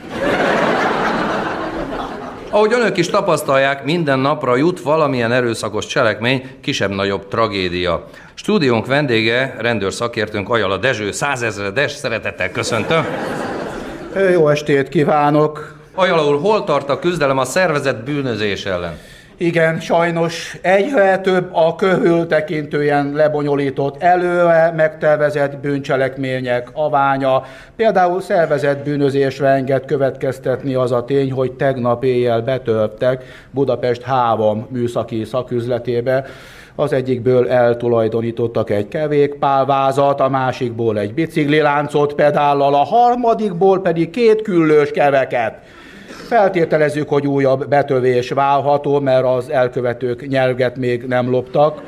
Ahogy 2.54 2.74
önök 2.74 2.98
is 2.98 3.08
tapasztalják, 3.08 3.84
minden 3.84 4.20
napra 4.20 4.56
jut 4.56 4.82
valamilyen 4.82 5.32
erőszakos 5.32 5.86
cselekmény, 5.86 6.50
kisebb-nagyobb 6.62 7.28
tragédia. 7.28 8.08
Stúdiónk 8.34 8.86
vendége, 8.86 9.56
rendőrszakértőnk 9.60 10.50
Ajala 10.50 10.78
Dezső, 10.78 11.12
százezredes, 11.12 11.92
szeretettel 11.92 12.52
köszöntöm. 12.52 13.06
Jó 14.32 14.50
estét 14.50 14.90
kívánok! 14.90 15.76
Ajala 15.96 16.28
úr, 16.28 16.40
hol 16.40 16.64
tart 16.64 16.90
a 16.90 17.00
küzdelem 17.00 17.38
a 17.38 17.46
szervezett 17.46 18.04
bűnözés 18.04 18.66
ellen? 18.66 18.98
Igen, 19.44 19.80
sajnos 19.80 20.58
egyre 20.62 21.18
több 21.18 21.50
a 21.52 21.76
köhül 21.76 22.28
tekintően 22.28 23.12
lebonyolított, 23.14 24.02
előre 24.02 24.74
megtervezett 24.76 25.58
bűncselekmények 25.58 26.70
aványa. 26.74 27.44
Például 27.76 28.22
szervezett 28.22 28.84
bűnözésre 28.84 29.48
enged 29.48 29.86
következtetni 29.86 30.74
az 30.74 30.92
a 30.92 31.06
tény, 31.06 31.32
hogy 31.32 31.52
tegnap 31.52 32.04
éjjel 32.04 32.42
betörtek 32.42 33.24
Budapest 33.52 34.02
három 34.02 34.68
műszaki 34.70 35.24
szaküzletébe, 35.24 36.26
az 36.76 36.94
egyikből 36.94 37.50
eltulajdonítottak 37.50 38.70
egy 38.70 38.88
kevékpálvázat, 38.88 40.20
a 40.20 40.30
másikból 40.30 41.00
egy 41.00 41.14
bicikliláncot 41.14 42.14
pedállal, 42.14 42.74
a 42.74 42.84
harmadikból 42.84 43.82
pedig 43.82 44.10
két 44.10 44.42
küllős 44.42 44.92
keveket. 44.92 45.54
Feltételezzük, 46.34 47.10
hogy 47.10 47.28
újabb 47.28 47.68
betövés 47.68 48.30
válható, 48.30 49.00
mert 49.00 49.26
az 49.26 49.50
elkövetők 49.50 50.28
nyelget 50.28 50.78
még 50.78 51.04
nem 51.04 51.30
loptak. 51.30 51.82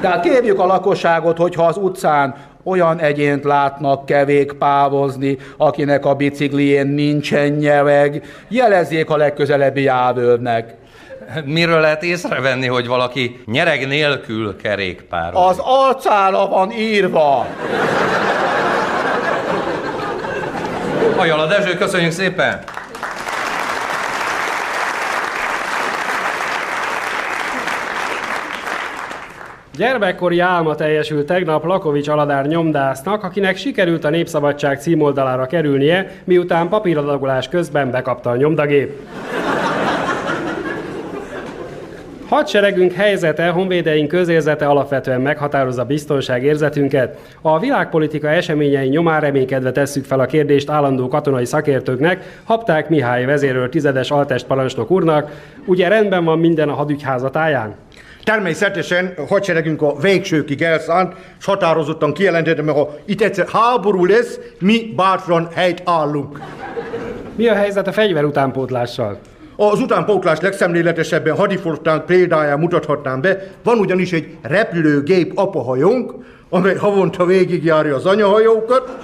Tehát 0.00 0.22
kérjük 0.22 0.58
a 0.58 0.66
lakosságot, 0.66 1.36
hogyha 1.36 1.64
az 1.64 1.76
utcán 1.76 2.34
olyan 2.64 2.98
egyént 2.98 3.44
látnak 3.44 4.06
kevékpávozni, 4.06 5.38
akinek 5.56 6.06
a 6.06 6.14
biciklién 6.14 6.86
nincsen 6.86 7.48
nyereg, 7.48 8.24
jelezzék 8.48 9.10
a 9.10 9.16
legközelebbi 9.16 9.82
járőrnek. 9.82 10.74
Miről 11.44 11.80
lehet 11.80 12.02
észrevenni, 12.02 12.66
hogy 12.66 12.86
valaki 12.86 13.40
nyereg 13.46 13.86
nélkül 13.86 14.56
kerékpár? 14.56 15.30
Az 15.34 15.58
arcára 15.58 16.48
van 16.48 16.72
írva. 16.72 17.46
Ajala 21.16 21.46
Dezső, 21.46 21.74
köszönjük 21.74 22.12
szépen! 22.12 22.60
Gyermekkori 29.76 30.38
álma 30.38 30.74
teljesült 30.74 31.26
tegnap 31.26 31.64
Lakovics 31.64 32.08
Aladár 32.08 32.46
nyomdásznak, 32.46 33.24
akinek 33.24 33.56
sikerült 33.56 34.04
a 34.04 34.10
Népszabadság 34.10 34.80
címoldalára 34.80 35.46
kerülnie, 35.46 36.10
miután 36.24 36.68
papíradagolás 36.68 37.48
közben 37.48 37.90
bekapta 37.90 38.30
a 38.30 38.36
nyomdagép. 38.36 39.00
Hadseregünk 42.28 42.92
helyzete, 42.92 43.48
honvédeink 43.48 44.08
közérzete 44.08 44.66
alapvetően 44.66 45.20
meghatározza 45.20 45.84
biztonságérzetünket. 45.84 47.18
A 47.40 47.58
világpolitika 47.58 48.28
eseményei 48.28 48.88
nyomán 48.88 49.20
reménykedve 49.20 49.72
tesszük 49.72 50.04
fel 50.04 50.20
a 50.20 50.26
kérdést 50.26 50.70
állandó 50.70 51.08
katonai 51.08 51.44
szakértőknek, 51.44 52.40
Hapták 52.44 52.88
Mihály 52.88 53.24
vezérőr 53.24 53.68
tizedes 53.68 54.10
altest 54.10 54.46
parancsnok 54.46 54.90
úrnak, 54.90 55.30
ugye 55.64 55.88
rendben 55.88 56.24
van 56.24 56.38
minden 56.38 56.68
a 56.68 56.74
hadügy 56.74 57.02
házatáján? 57.02 57.74
Természetesen 58.24 59.14
a 59.16 59.26
hadseregünk 59.26 59.82
a 59.82 59.96
végsőkig 60.00 60.62
elszánt, 60.62 61.14
és 61.38 61.44
határozottan 61.44 62.12
kijelentettem, 62.12 62.66
hogy 62.66 62.74
ha 62.74 62.94
itt 63.04 63.20
egyszer 63.20 63.48
háború 63.48 64.04
lesz, 64.04 64.38
mi 64.58 64.92
bátran 64.96 65.48
helyt 65.54 65.82
állunk. 65.84 66.40
Mi 67.36 67.48
a 67.48 67.54
helyzet 67.54 67.86
a 67.86 67.92
fegyver 67.92 68.24
utánpótlással? 68.24 69.18
Az 69.56 69.80
utánpótlás 69.80 70.40
legszemléletesebben 70.40 71.36
hadiflottánk 71.36 72.04
példáján 72.06 72.58
mutathatnám 72.58 73.20
be, 73.20 73.42
van 73.62 73.78
ugyanis 73.78 74.12
egy 74.12 74.36
repülőgép 74.42 75.38
apahajónk, 75.38 76.12
amely 76.48 76.74
havonta 76.74 77.24
végigjárja 77.24 77.94
az 77.94 78.06
anyahajókat. 78.06 78.98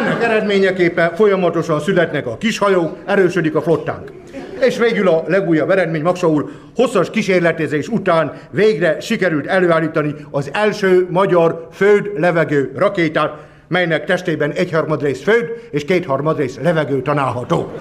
Ennek 0.00 0.22
eredményeképpen 0.22 1.14
folyamatosan 1.14 1.80
születnek 1.80 2.26
a 2.26 2.36
kishajók, 2.36 2.96
erősödik 3.04 3.54
a 3.54 3.62
flottánk. 3.62 4.15
És 4.60 4.78
végül 4.78 5.08
a 5.08 5.22
legújabb 5.26 5.70
eredmény, 5.70 6.02
Maksa 6.02 6.28
úr, 6.28 6.44
hosszas 6.76 7.10
kísérletezés 7.10 7.88
után 7.88 8.32
végre 8.50 9.00
sikerült 9.00 9.46
előállítani 9.46 10.14
az 10.30 10.50
első 10.52 11.06
magyar 11.10 11.68
föld-levegő 11.72 12.72
rakétát, 12.76 13.34
melynek 13.68 14.04
testében 14.04 14.50
egyharmad 14.50 15.02
rész 15.02 15.22
föld 15.22 15.48
és 15.70 15.84
kétharmad 15.84 16.36
rész 16.36 16.58
levegő 16.62 17.02
tanálható. 17.02 17.72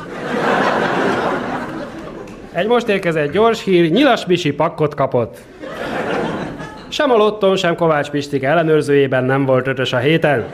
Egy 2.51 2.67
most 2.67 2.87
érkezett 2.87 3.31
gyors 3.31 3.63
hír, 3.63 3.91
Nyilas 3.91 4.25
Misi 4.25 4.51
pakkot 4.51 4.95
kapott. 4.95 5.37
Sem 6.87 7.11
a 7.11 7.17
Lotton, 7.17 7.55
sem 7.55 7.75
Kovács 7.75 8.09
Pistik 8.09 8.43
ellenőrzőjében 8.43 9.23
nem 9.23 9.45
volt 9.45 9.67
ötös 9.67 9.93
a 9.93 9.97
héten. 9.97 10.45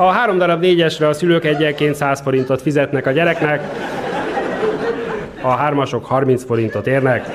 A 0.00 0.10
három 0.10 0.38
darab 0.38 0.60
négyesre 0.60 1.08
a 1.08 1.12
szülők 1.12 1.44
egyenként 1.44 1.94
100 1.94 2.20
forintot 2.20 2.62
fizetnek 2.62 3.06
a 3.06 3.10
gyereknek, 3.10 3.62
a 5.42 5.48
hármasok 5.48 6.04
30 6.04 6.44
forintot 6.44 6.86
érnek. 6.86 7.26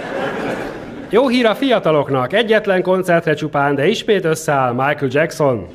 Jó 1.10 1.28
hír 1.28 1.46
a 1.46 1.56
fiataloknak, 1.56 2.34
egyetlen 2.34 2.82
koncertre 2.82 3.34
csupán, 3.34 3.76
de 3.76 3.88
ismét 3.88 4.26
összeáll 4.26 4.72
Michael 4.72 5.08
Jackson. 5.10 5.68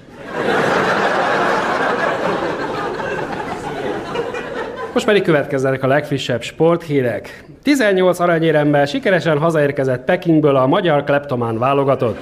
Most 4.93 5.07
pedig 5.07 5.23
következzenek 5.23 5.83
a 5.83 5.87
legfrissebb 5.87 6.43
sporthírek. 6.43 7.45
18 7.63 8.19
aranyéremmel 8.19 8.87
sikeresen 8.87 9.39
hazaérkezett 9.39 10.05
Pekingből 10.05 10.57
a 10.57 10.67
magyar 10.67 11.05
kleptomán 11.05 11.59
válogatott. 11.59 12.19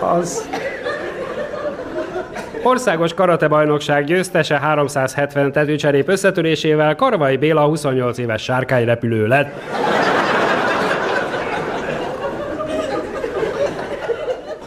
Az 0.00 0.48
Országos 2.62 3.14
karatebajnokság 3.14 4.04
győztese 4.04 4.58
370 4.58 5.52
tetőcserép 5.52 6.08
összetörésével 6.08 6.94
Karvai 6.94 7.36
Béla 7.36 7.64
28 7.64 8.18
éves 8.18 8.42
sárkányrepülő 8.42 9.26
lett. 9.26 9.60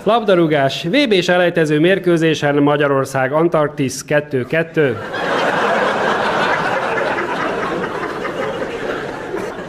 Labdarúgás. 0.03 0.83
VB-s 0.83 1.27
elejtező 1.27 1.79
mérkőzésen 1.79 2.55
Magyarország 2.55 3.31
Antarktisz 3.31 4.05
2-2. 4.07 4.95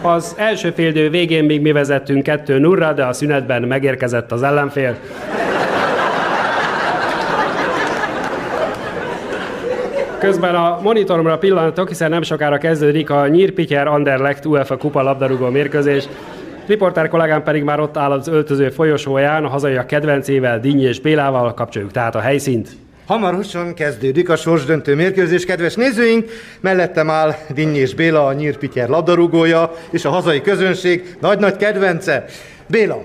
Az 0.02 0.34
első 0.36 0.70
féldő 0.70 1.10
végén 1.10 1.44
még 1.44 1.60
mi 1.60 1.72
vezettünk 1.72 2.22
2 2.22 2.58
0 2.58 2.92
de 2.92 3.04
a 3.04 3.12
szünetben 3.12 3.62
megérkezett 3.62 4.32
az 4.32 4.42
ellenfél. 4.42 4.96
Közben 10.26 10.54
a 10.54 10.78
monitoromra 10.82 11.38
pillantok, 11.38 11.88
hiszen 11.88 12.10
nem 12.10 12.22
sokára 12.22 12.58
kezdődik 12.58 13.10
a 13.10 13.28
Nyírpityer 13.28 13.86
Anderlecht 13.86 14.46
UEFA 14.46 14.76
kupa 14.76 15.02
labdarúgó 15.02 15.48
mérkőzés. 15.48 16.08
Riporter 16.66 17.08
kollégám 17.08 17.42
pedig 17.42 17.62
már 17.62 17.80
ott 17.80 17.96
áll 17.96 18.10
az 18.10 18.28
öltöző 18.28 18.68
folyosóján, 18.68 19.44
a 19.44 19.48
hazaiak 19.48 19.86
kedvencével, 19.86 20.60
Dinnyi 20.60 20.82
és 20.82 21.00
Bélával 21.00 21.54
kapcsoljuk 21.54 21.92
tehát 21.92 22.14
a 22.14 22.20
helyszínt. 22.20 22.68
Hamarosan 23.06 23.74
kezdődik 23.74 24.28
a 24.28 24.36
sorsdöntő 24.36 24.94
mérkőzés, 24.94 25.44
kedves 25.44 25.74
nézőink! 25.74 26.30
Mellettem 26.60 27.10
áll 27.10 27.34
Dinnyi 27.54 27.78
és 27.78 27.94
Béla, 27.94 28.26
a 28.26 28.32
Nyírpityer 28.32 28.88
labdarúgója, 28.88 29.72
és 29.90 30.04
a 30.04 30.10
hazai 30.10 30.40
közönség 30.40 31.16
nagy-nagy 31.20 31.56
kedvence. 31.56 32.24
Béla, 32.66 33.02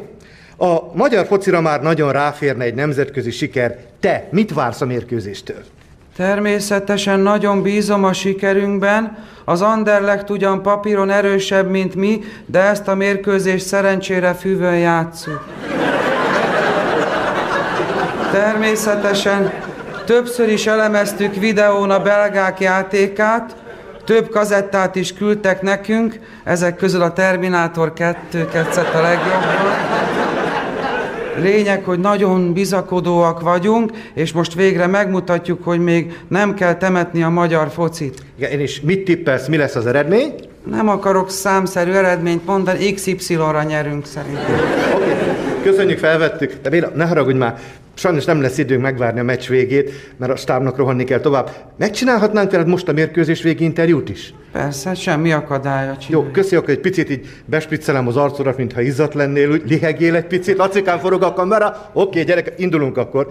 a 0.57 0.95
magyar 0.95 1.25
focira 1.25 1.61
már 1.61 1.81
nagyon 1.81 2.11
ráférne 2.11 2.63
egy 2.63 2.75
nemzetközi 2.75 3.31
siker. 3.31 3.77
Te 3.99 4.27
mit 4.31 4.53
vársz 4.53 4.81
a 4.81 4.85
mérkőzéstől? 4.85 5.63
Természetesen 6.15 7.19
nagyon 7.19 7.61
bízom 7.61 8.03
a 8.03 8.13
sikerünkben. 8.13 9.17
Az 9.45 9.61
Anderlecht 9.61 10.29
ugyan 10.29 10.61
papíron 10.61 11.09
erősebb, 11.09 11.69
mint 11.69 11.95
mi, 11.95 12.21
de 12.45 12.59
ezt 12.59 12.87
a 12.87 12.95
mérkőzést 12.95 13.65
szerencsére 13.65 14.33
füvön 14.33 14.77
játszuk. 14.77 15.45
Természetesen 18.31 19.51
többször 20.05 20.49
is 20.49 20.67
elemeztük 20.67 21.35
videón 21.35 21.89
a 21.89 21.99
belgák 21.99 22.59
játékát, 22.59 23.55
több 24.05 24.29
kazettát 24.29 24.95
is 24.95 25.13
küldtek 25.13 25.61
nekünk, 25.61 26.19
ezek 26.43 26.75
közül 26.75 27.01
a 27.01 27.13
Terminátor 27.13 27.93
2 27.93 28.45
tetszett 28.51 28.93
a 28.93 29.01
legjobban. 29.01 30.00
Lényeg, 31.37 31.83
hogy 31.83 31.99
nagyon 31.99 32.53
bizakodóak 32.53 33.41
vagyunk, 33.41 33.91
és 34.13 34.31
most 34.31 34.53
végre 34.53 34.87
megmutatjuk, 34.87 35.63
hogy 35.63 35.79
még 35.79 36.19
nem 36.27 36.53
kell 36.53 36.75
temetni 36.75 37.23
a 37.23 37.29
magyar 37.29 37.69
focit. 37.69 38.23
Igen, 38.37 38.59
és 38.59 38.81
mit 38.81 39.03
tippelsz, 39.03 39.47
mi 39.47 39.57
lesz 39.57 39.75
az 39.75 39.85
eredmény? 39.85 40.33
Nem 40.69 40.89
akarok 40.89 41.29
számszerű 41.29 41.91
eredményt 41.91 42.45
mondani, 42.45 42.93
XY-ra 42.93 43.63
nyerünk 43.63 44.05
szerintem. 44.05 44.59
Okay. 44.95 45.09
Köszönjük, 45.63 45.97
felvettük. 45.97 46.53
De 46.61 46.69
Béla, 46.69 46.91
ne 46.95 47.05
haragudj 47.05 47.37
már, 47.37 47.59
sajnos 48.01 48.25
nem 48.25 48.41
lesz 48.41 48.57
időnk 48.57 48.81
megvárni 48.81 49.19
a 49.19 49.23
meccs 49.23 49.47
végét, 49.47 50.13
mert 50.17 50.31
a 50.31 50.35
stábnak 50.35 50.77
rohanni 50.77 51.03
kell 51.03 51.19
tovább. 51.19 51.49
Megcsinálhatnánk 51.77 52.51
veled 52.51 52.67
most 52.67 52.87
a 52.87 52.91
mérkőzés 52.91 53.41
végi 53.41 53.63
interjút 53.63 54.09
is? 54.09 54.33
Persze, 54.51 54.93
semmi 54.93 55.31
akadálya 55.31 55.97
csinálni. 55.97 56.25
Jó, 56.27 56.31
köszi, 56.31 56.55
akkor 56.55 56.69
egy 56.69 56.79
picit 56.79 57.09
így 57.09 57.27
bespiccelem 57.45 58.07
az 58.07 58.17
arcodat, 58.17 58.57
mintha 58.57 58.81
izzat 58.81 59.13
lennél, 59.13 59.51
úgy 59.51 59.63
lihegjél 59.67 60.15
egy 60.15 60.25
picit. 60.25 60.57
Lacikán 60.57 60.99
forog 60.99 61.23
a 61.23 61.33
kamera. 61.33 61.89
Oké, 61.93 62.23
gyerek, 62.23 62.53
indulunk 62.57 62.97
akkor. 62.97 63.27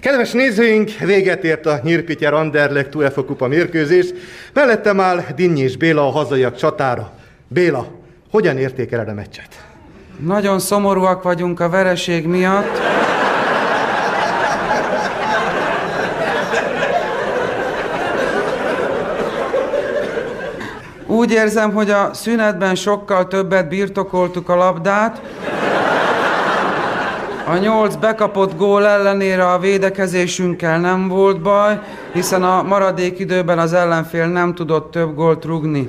Kedves 0.00 0.32
nézőink, 0.32 0.90
véget 1.04 1.44
ért 1.44 1.66
a 1.66 1.80
Nyírpityer 1.82 2.32
Anderlecht 2.32 2.94
UEFA 2.94 3.24
kupa 3.24 3.48
mérkőzés. 3.48 4.06
Mellettem 4.52 5.00
áll 5.00 5.24
Dinnyi 5.36 5.60
és 5.60 5.76
Béla 5.76 6.06
a 6.06 6.10
hazaiak 6.10 6.56
csatára. 6.56 7.12
Béla, 7.48 7.86
hogyan 8.30 8.58
értékeled 8.58 9.08
a 9.08 9.14
meccset? 9.14 9.48
Nagyon 10.24 10.58
szomorúak 10.58 11.22
vagyunk 11.22 11.60
a 11.60 11.68
vereség 11.68 12.26
miatt. 12.26 12.78
Úgy 21.12 21.30
érzem, 21.30 21.72
hogy 21.72 21.90
a 21.90 22.10
szünetben 22.12 22.74
sokkal 22.74 23.26
többet 23.26 23.68
birtokoltuk 23.68 24.48
a 24.48 24.54
labdát. 24.54 25.20
A 27.46 27.56
nyolc 27.56 27.94
bekapott 27.94 28.56
gól 28.56 28.86
ellenére 28.86 29.50
a 29.50 29.58
védekezésünkkel 29.58 30.80
nem 30.80 31.08
volt 31.08 31.40
baj, 31.40 31.80
hiszen 32.12 32.42
a 32.42 32.62
maradék 32.62 33.18
időben 33.18 33.58
az 33.58 33.72
ellenfél 33.72 34.26
nem 34.26 34.54
tudott 34.54 34.90
több 34.90 35.14
gólt 35.14 35.44
rugni. 35.44 35.88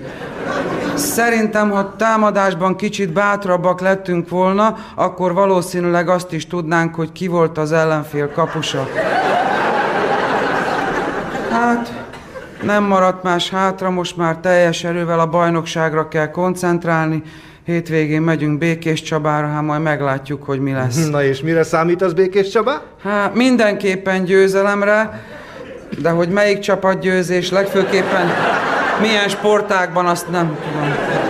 Szerintem, 0.95 1.71
ha 1.71 1.95
támadásban 1.95 2.75
kicsit 2.75 3.13
bátrabbak 3.13 3.81
lettünk 3.81 4.29
volna, 4.29 4.75
akkor 4.95 5.33
valószínűleg 5.33 6.09
azt 6.09 6.31
is 6.31 6.47
tudnánk, 6.47 6.95
hogy 6.95 7.11
ki 7.11 7.27
volt 7.27 7.57
az 7.57 7.71
ellenfél 7.71 8.31
kapusa. 8.31 8.87
Hát, 11.51 11.92
nem 12.63 12.83
maradt 12.83 13.23
más 13.23 13.49
hátra, 13.49 13.89
most 13.89 14.17
már 14.17 14.37
teljes 14.37 14.83
erővel 14.83 15.19
a 15.19 15.27
bajnokságra 15.27 16.07
kell 16.07 16.31
koncentrálni. 16.31 17.23
Hétvégén 17.65 18.21
megyünk 18.21 18.57
Békés 18.57 19.01
Csabára, 19.01 19.47
hát 19.47 19.61
majd 19.61 19.81
meglátjuk, 19.81 20.43
hogy 20.43 20.59
mi 20.59 20.71
lesz. 20.71 21.09
Na 21.09 21.23
és 21.23 21.41
mire 21.41 21.63
számít 21.63 22.01
az 22.01 22.13
Békés 22.13 22.49
Csaba? 22.49 22.81
Hát 23.03 23.33
mindenképpen 23.33 24.23
győzelemre, 24.23 25.23
de 26.01 26.09
hogy 26.09 26.29
melyik 26.29 26.59
csapat 26.59 26.99
győzés, 26.99 27.51
legfőképpen 27.51 28.27
milyen 29.01 29.27
sportákban, 29.27 30.05
azt 30.05 30.29
nem 30.29 30.57
tudom. 30.61 31.22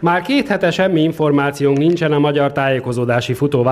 Már 0.00 0.22
két 0.22 0.48
hete 0.48 0.70
semmi 0.70 1.02
információnk 1.02 1.78
nincsen 1.78 2.12
a 2.12 2.18
magyar 2.18 2.52
tájékozódási 2.52 3.34
futó. 3.34 3.62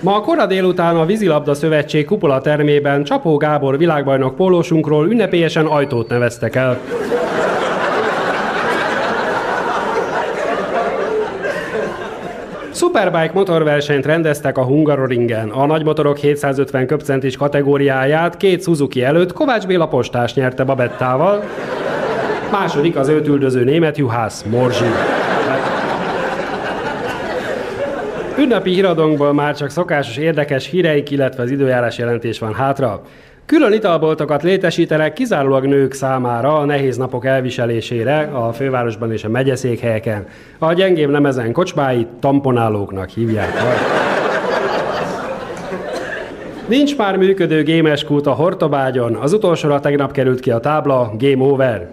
Ma 0.00 0.14
a 0.14 0.20
kora 0.20 0.46
délután 0.46 0.96
a 0.96 1.04
Vízilabda 1.04 1.54
Szövetség 1.54 2.04
kupola 2.04 2.40
termében 2.40 3.04
Csapó 3.04 3.36
Gábor 3.36 3.78
világbajnok 3.78 4.36
pólósunkról 4.36 5.08
ünnepélyesen 5.10 5.66
ajtót 5.66 6.08
neveztek 6.08 6.54
el. 6.54 6.80
Superbike 12.78 13.30
motorversenyt 13.34 14.06
rendeztek 14.06 14.58
a 14.58 14.64
Hungaroringen. 14.64 15.48
A 15.48 15.66
nagymotorok 15.66 16.16
750 16.16 16.86
köpcentis 16.86 17.36
kategóriáját 17.36 18.36
két 18.36 18.62
Suzuki 18.62 19.02
előtt 19.02 19.32
Kovács 19.32 19.66
Béla 19.66 19.88
postás 19.88 20.34
nyerte 20.34 20.64
Babettával. 20.64 21.42
Második 22.50 22.96
az 22.96 23.08
őt 23.08 23.26
üldöző 23.26 23.64
német 23.64 23.96
juhász 23.96 24.42
Morzsi. 24.42 24.84
Ünnepi 28.38 28.70
híradónkból 28.70 29.32
már 29.32 29.56
csak 29.56 29.70
szokásos 29.70 30.16
érdekes 30.16 30.66
híreik, 30.66 31.10
illetve 31.10 31.42
az 31.42 31.50
időjárás 31.50 31.98
jelentés 31.98 32.38
van 32.38 32.54
hátra. 32.54 33.02
Külön 33.48 33.72
italboltokat 33.72 34.42
létesítenek 34.42 35.12
kizárólag 35.12 35.64
nők 35.64 35.92
számára 35.92 36.58
a 36.58 36.64
nehéz 36.64 36.96
napok 36.96 37.24
elviselésére 37.24 38.18
a 38.20 38.52
fővárosban 38.52 39.12
és 39.12 39.24
a 39.24 39.28
megyeszékhelyeken. 39.28 40.26
A 40.58 40.72
gyengébb 40.72 41.10
nemezen 41.10 41.52
kocsmáit 41.52 42.08
tamponálóknak 42.20 43.08
hívják. 43.08 43.52
Nincs 46.66 46.96
már 46.96 47.16
működő 47.16 47.62
gémes 47.62 48.04
kút 48.04 48.26
a 48.26 48.32
Hortobágyon, 48.32 49.14
az 49.14 49.32
utolsóra 49.32 49.80
tegnap 49.80 50.12
került 50.12 50.40
ki 50.40 50.50
a 50.50 50.58
tábla 50.58 51.12
Game 51.18 51.44
Over. 51.44 51.88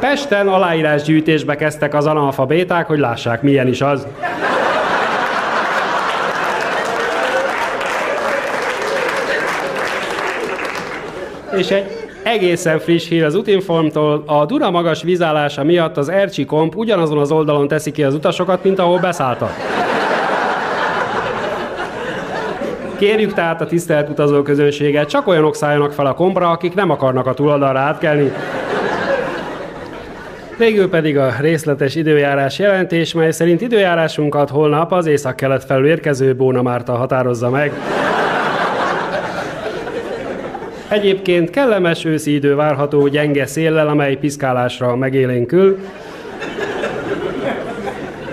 Pesten 0.00 0.48
aláírásgyűjtésbe 0.48 1.56
kezdtek 1.56 1.94
az 1.94 2.06
analfabéták, 2.06 2.86
hogy 2.86 2.98
lássák, 2.98 3.42
milyen 3.42 3.68
is 3.68 3.80
az. 3.80 4.06
És 11.56 11.70
egy 11.70 11.84
egészen 12.22 12.78
friss 12.78 13.08
hír 13.08 13.24
az 13.24 13.34
Utinformtól. 13.34 14.22
A 14.26 14.44
Duna 14.44 14.70
magas 14.70 15.02
vízállása 15.02 15.64
miatt 15.64 15.96
az 15.96 16.08
Ercsi 16.08 16.44
Komp 16.44 16.76
ugyanazon 16.76 17.18
az 17.18 17.30
oldalon 17.30 17.68
teszi 17.68 17.90
ki 17.90 18.02
az 18.02 18.14
utasokat, 18.14 18.64
mint 18.64 18.78
ahol 18.78 18.98
beszálltak. 18.98 19.50
Kérjük 22.98 23.34
tehát 23.34 23.60
a 23.60 23.66
tisztelt 23.66 24.08
utazó 24.08 24.42
közönséget, 24.42 25.08
csak 25.08 25.26
olyanok 25.26 25.54
szálljanak 25.54 25.92
fel 25.92 26.06
a 26.06 26.14
kompra, 26.14 26.50
akik 26.50 26.74
nem 26.74 26.90
akarnak 26.90 27.26
a 27.26 27.34
túloldalra 27.34 27.78
átkelni. 27.78 28.32
Végül 30.58 30.88
pedig 30.88 31.18
a 31.18 31.34
részletes 31.40 31.94
időjárás 31.94 32.58
jelentés, 32.58 33.12
mely 33.12 33.30
szerint 33.30 33.60
időjárásunkat 33.60 34.50
holnap 34.50 34.92
az 34.92 35.06
észak-kelet 35.06 35.64
felül 35.64 35.86
érkező 35.86 36.34
Bóna 36.34 36.62
Márta 36.62 36.92
határozza 36.92 37.50
meg. 37.50 37.72
Egyébként 40.92 41.50
kellemes 41.50 42.04
őszi 42.04 42.34
idő 42.34 42.54
várható 42.54 43.06
gyenge 43.06 43.46
széllel, 43.46 43.88
amely 43.88 44.16
piszkálásra 44.16 44.96
megélénkül. 44.96 45.78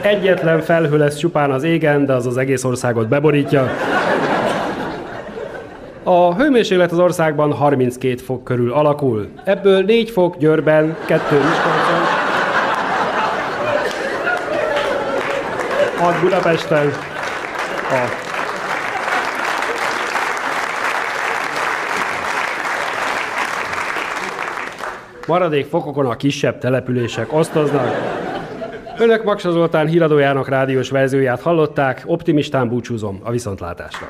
Egyetlen 0.01 0.61
felhő 0.61 0.97
lesz 0.97 1.17
csupán 1.17 1.51
az 1.51 1.63
égen, 1.63 2.05
de 2.05 2.13
az 2.13 2.25
az 2.25 2.37
egész 2.37 2.63
országot 2.63 3.07
beborítja. 3.07 3.69
A 6.03 6.35
hőmérséklet 6.35 6.91
az 6.91 6.99
országban 6.99 7.53
32 7.53 8.15
fok 8.15 8.43
körül 8.43 8.71
alakul. 8.71 9.27
Ebből 9.43 9.83
4 9.83 10.09
fok 10.09 10.37
Győrben, 10.37 10.95
2 11.05 11.35
Miskolcon, 11.35 11.99
6 15.97 16.21
Budapesten, 16.21 16.91
a 17.91 18.28
Maradék 25.29 25.65
fokokon 25.65 26.05
a 26.05 26.15
kisebb 26.15 26.57
települések 26.57 27.33
osztoznak. 27.33 27.95
Önök 28.97 29.23
Maksa 29.23 29.51
Zoltán 29.51 29.87
híradójának 29.87 30.49
rádiós 30.49 30.89
verzióját 30.89 31.41
hallották, 31.41 32.03
optimistán 32.05 32.69
búcsúzom 32.69 33.19
a 33.23 33.31
viszontlátásra. 33.31 34.07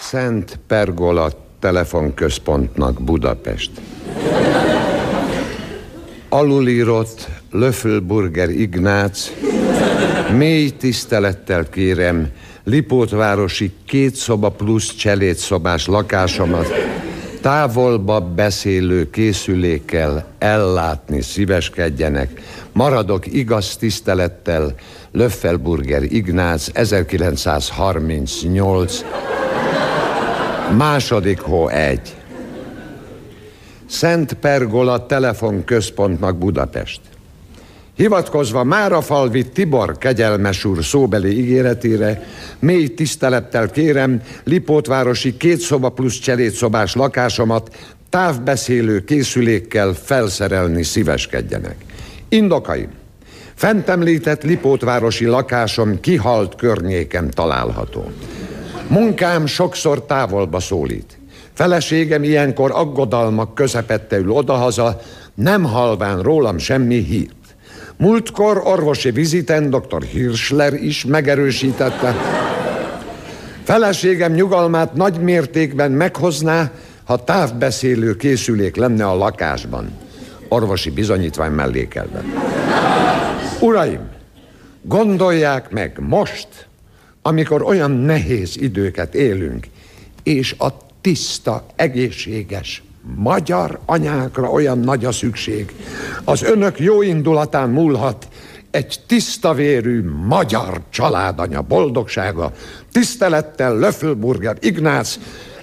Szent 0.00 0.58
Pergola 0.66 1.28
telefonközpontnak 1.58 3.02
Budapest. 3.02 3.70
Alulírott 6.28 7.28
Löffelburger 7.50 8.48
Ignác, 8.48 9.32
mély 10.36 10.70
tisztelettel 10.70 11.68
kérem, 11.68 12.28
Lipótvárosi 12.64 13.72
két 13.86 14.14
szoba 14.14 14.48
plusz 14.48 14.94
cselédszobás 14.94 15.86
lakásomat 15.86 16.66
távolba 17.40 18.20
beszélő 18.20 19.10
készülékkel 19.10 20.26
ellátni 20.38 21.22
szíveskedjenek. 21.22 22.40
Maradok 22.72 23.26
igaz 23.26 23.76
tisztelettel, 23.76 24.74
Löffelburger 25.12 26.02
Ignác, 26.02 26.68
1938, 26.72 29.04
második 30.76 31.40
hó 31.40 31.68
egy. 31.68 32.14
Szent 33.86 34.32
Pergola 34.32 35.06
telefonközpontnak 35.06 36.38
Budapest. 36.38 37.00
Hivatkozva 38.00 38.64
Márafalvi 38.64 39.48
Tibor 39.48 39.98
kegyelmes 39.98 40.64
úr 40.64 40.84
szóbeli 40.84 41.38
ígéretére, 41.38 42.22
mély 42.58 42.88
tisztelettel 42.88 43.70
kérem 43.70 44.22
Lipótvárosi 44.44 45.36
két 45.36 45.58
szoba 45.58 45.88
plusz 45.88 46.18
cselédszobás 46.18 46.94
lakásomat 46.94 47.76
távbeszélő 48.08 49.04
készülékkel 49.04 49.92
felszerelni 49.92 50.82
szíveskedjenek. 50.82 51.76
Indokaim. 52.28 52.88
Fent 53.54 53.88
említett 53.88 54.42
Lipótvárosi 54.42 55.24
lakásom 55.24 56.00
kihalt 56.00 56.54
környéken 56.54 57.30
található. 57.30 58.10
Munkám 58.88 59.46
sokszor 59.46 60.04
távolba 60.04 60.60
szólít. 60.60 61.18
Feleségem 61.52 62.22
ilyenkor 62.24 62.70
aggodalmak 62.74 63.54
közepette 63.54 64.16
ül 64.16 64.30
odahaza, 64.30 65.00
nem 65.34 65.64
halván 65.64 66.22
rólam 66.22 66.58
semmi 66.58 67.02
hírt. 67.02 67.38
Múltkor 68.00 68.60
orvosi 68.64 69.10
viziten 69.10 69.70
dr. 69.70 70.02
Hirschler 70.02 70.72
is 70.72 71.04
megerősítette. 71.04 72.14
Feleségem 73.62 74.32
nyugalmát 74.32 74.94
nagy 74.94 75.20
mértékben 75.20 75.90
meghozná, 75.92 76.72
ha 77.04 77.24
távbeszélő 77.24 78.16
készülék 78.16 78.76
lenne 78.76 79.06
a 79.06 79.16
lakásban. 79.16 79.90
Orvosi 80.48 80.90
bizonyítvány 80.90 81.52
mellékelve. 81.52 82.24
Uraim, 83.60 84.08
gondolják 84.82 85.70
meg 85.70 85.98
most, 85.98 86.48
amikor 87.22 87.62
olyan 87.62 87.90
nehéz 87.90 88.56
időket 88.56 89.14
élünk, 89.14 89.66
és 90.22 90.54
a 90.58 90.68
tiszta, 91.00 91.66
egészséges, 91.76 92.82
magyar 93.16 93.78
anyákra 93.86 94.50
olyan 94.50 94.78
nagy 94.78 95.04
a 95.04 95.12
szükség. 95.12 95.74
Az 96.24 96.42
önök 96.42 96.80
jó 96.80 97.02
indulatán 97.02 97.68
múlhat 97.68 98.28
egy 98.70 99.00
tisztavérű 99.06 100.04
magyar 100.26 100.80
családanya 100.90 101.62
boldogsága. 101.62 102.52
Tisztelettel 102.92 103.76
Löffelburger 103.76 104.56
Ignác, 104.60 105.18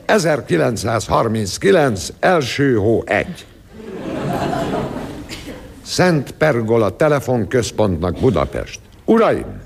1939, 0.06 2.08
első 2.20 2.76
hó 2.76 3.04
egy. 3.06 3.46
Szent 5.86 6.32
Pergola 6.32 6.96
telefonközpontnak 6.96 8.20
Budapest. 8.20 8.80
Uraim! 9.06 9.66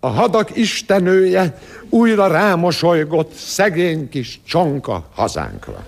A 0.00 0.08
hadak 0.08 0.56
istenője 0.56 1.58
újra 1.88 2.26
rámosolygott 2.26 3.32
szegény 3.32 4.08
kis 4.08 4.40
csonka 4.46 5.04
hazánkra. 5.14 5.86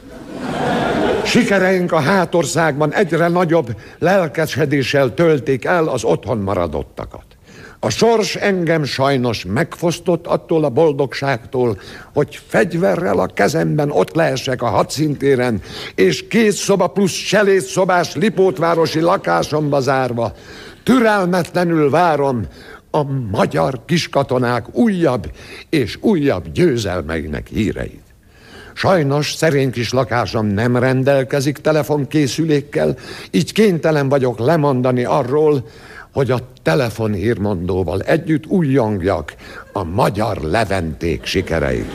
Sikereink 1.24 1.92
a 1.92 2.00
hátországban 2.00 2.94
egyre 2.94 3.28
nagyobb 3.28 3.76
lelkesedéssel 3.98 5.14
töltik 5.14 5.64
el 5.64 5.88
az 5.88 6.04
otthon 6.04 6.38
maradottakat. 6.38 7.24
A 7.84 7.90
sors 7.90 8.36
engem 8.36 8.84
sajnos 8.84 9.44
megfosztott 9.44 10.26
attól 10.26 10.64
a 10.64 10.68
boldogságtól, 10.68 11.80
hogy 12.12 12.40
fegyverrel 12.46 13.18
a 13.18 13.26
kezemben 13.26 13.90
ott 13.90 14.14
lehessek 14.14 14.62
a 14.62 14.68
hadszintéren, 14.68 15.62
és 15.94 16.26
két 16.28 16.52
szoba 16.52 16.86
plusz 16.86 17.34
szobás 17.58 18.14
lipótvárosi 18.14 19.00
lakásomba 19.00 19.80
zárva 19.80 20.32
Türelmetlenül 20.84 21.90
várom 21.90 22.46
a 22.90 23.02
magyar 23.30 23.80
kiskatonák 23.86 24.76
újabb 24.76 25.30
és 25.70 25.98
újabb 26.00 26.52
győzelmeinek 26.52 27.48
híreit. 27.48 28.11
Sajnos 28.74 29.32
szerény 29.32 29.70
kis 29.70 29.92
lakásom 29.92 30.46
nem 30.46 30.76
rendelkezik 30.76 31.58
telefonkészülékkel, 31.58 32.96
így 33.30 33.52
kénytelen 33.52 34.08
vagyok 34.08 34.38
lemondani 34.38 35.04
arról, 35.04 35.64
hogy 36.12 36.30
a 36.30 36.38
telefonhírmondóval 36.62 38.00
együtt 38.00 38.46
újjongjak 38.46 39.34
a 39.72 39.84
magyar 39.84 40.36
leventék 40.36 41.24
sikereit. 41.24 41.92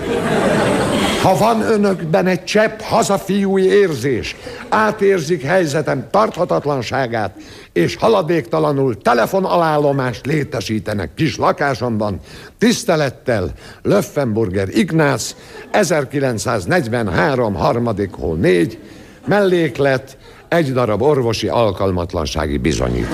Ha 1.21 1.38
van 1.38 1.62
önökben 1.62 2.27
egy 2.27 2.43
csepp 2.43 2.80
hazafiúi 2.80 3.63
érzés, 3.63 4.36
átérzik 4.69 5.41
helyzetem 5.43 6.08
tarthatatlanságát, 6.12 7.36
és 7.73 7.95
haladéktalanul 7.95 8.97
telefonalállomást 8.97 10.25
létesítenek 10.25 11.13
kis 11.13 11.38
lakásomban, 11.38 12.19
tisztelettel 12.58 13.51
Löffenburger 13.82 14.67
Ignác, 14.69 15.36
1943. 15.71 17.56
harmadik 17.56 18.13
hol 18.13 18.36
4, 18.36 18.80
melléklet, 19.25 20.17
egy 20.47 20.73
darab 20.73 21.01
orvosi 21.01 21.47
alkalmatlansági 21.47 22.58
bizonyít. 22.58 23.08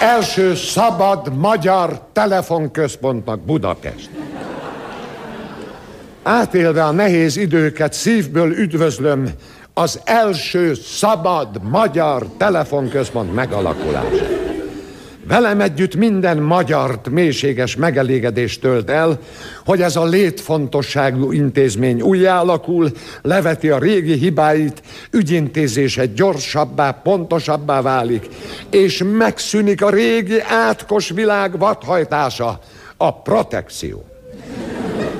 Első 0.00 0.54
szabad 0.54 1.36
magyar 1.36 2.00
telefonközpontnak 2.12 3.40
Budapest. 3.40 4.10
Átélve 6.22 6.84
a 6.84 6.90
nehéz 6.90 7.36
időket 7.36 7.92
szívből 7.92 8.50
üdvözlöm 8.50 9.30
az 9.74 10.00
első 10.04 10.74
szabad 10.74 11.62
magyar 11.62 12.26
telefonközpont 12.36 13.34
megalakulását. 13.34 14.35
Velem 15.28 15.60
együtt 15.60 15.96
minden 15.96 16.38
magyart 16.38 17.08
mélységes 17.08 17.76
megelégedést 17.76 18.60
tölt 18.60 18.90
el, 18.90 19.18
hogy 19.64 19.82
ez 19.82 19.96
a 19.96 20.04
létfontosságú 20.04 21.32
intézmény 21.32 22.00
újjálakul, 22.00 22.90
leveti 23.22 23.68
a 23.68 23.78
régi 23.78 24.12
hibáit, 24.12 24.82
ügyintézése 25.10 26.06
gyorsabbá, 26.06 26.90
pontosabbá 26.90 27.80
válik, 27.80 28.28
és 28.70 29.02
megszűnik 29.16 29.82
a 29.82 29.90
régi 29.90 30.40
átkos 30.40 31.08
világ 31.08 31.58
vadhajtása, 31.58 32.60
a 32.96 33.22
protekció. 33.22 34.04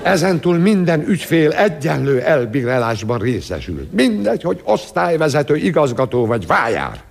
Ezentúl 0.02 0.58
minden 0.58 1.08
ügyfél 1.08 1.52
egyenlő 1.52 2.20
elbírálásban 2.20 3.18
részesül. 3.18 3.88
Mindegy, 3.90 4.42
hogy 4.42 4.60
osztályvezető, 4.64 5.56
igazgató 5.56 6.26
vagy 6.26 6.46
vájár. 6.46 7.05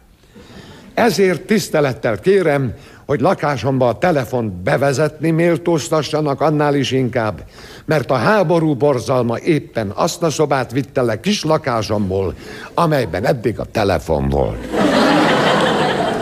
Ezért 0.95 1.41
tisztelettel 1.41 2.19
kérem, 2.19 2.73
hogy 3.05 3.19
lakásomba 3.19 3.87
a 3.87 3.97
telefont 3.97 4.53
bevezetni 4.53 5.31
méltóztassanak 5.31 6.41
annál 6.41 6.75
is 6.75 6.91
inkább, 6.91 7.43
mert 7.85 8.11
a 8.11 8.15
háború 8.15 8.75
borzalma 8.75 9.37
éppen 9.39 9.91
azt 9.95 10.23
a 10.23 10.29
szobát 10.29 10.71
vitte 10.71 11.01
le 11.01 11.19
kis 11.19 11.43
lakásomból, 11.43 12.33
amelyben 12.73 13.25
eddig 13.25 13.59
a 13.59 13.65
telefon 13.71 14.29
volt. 14.29 14.67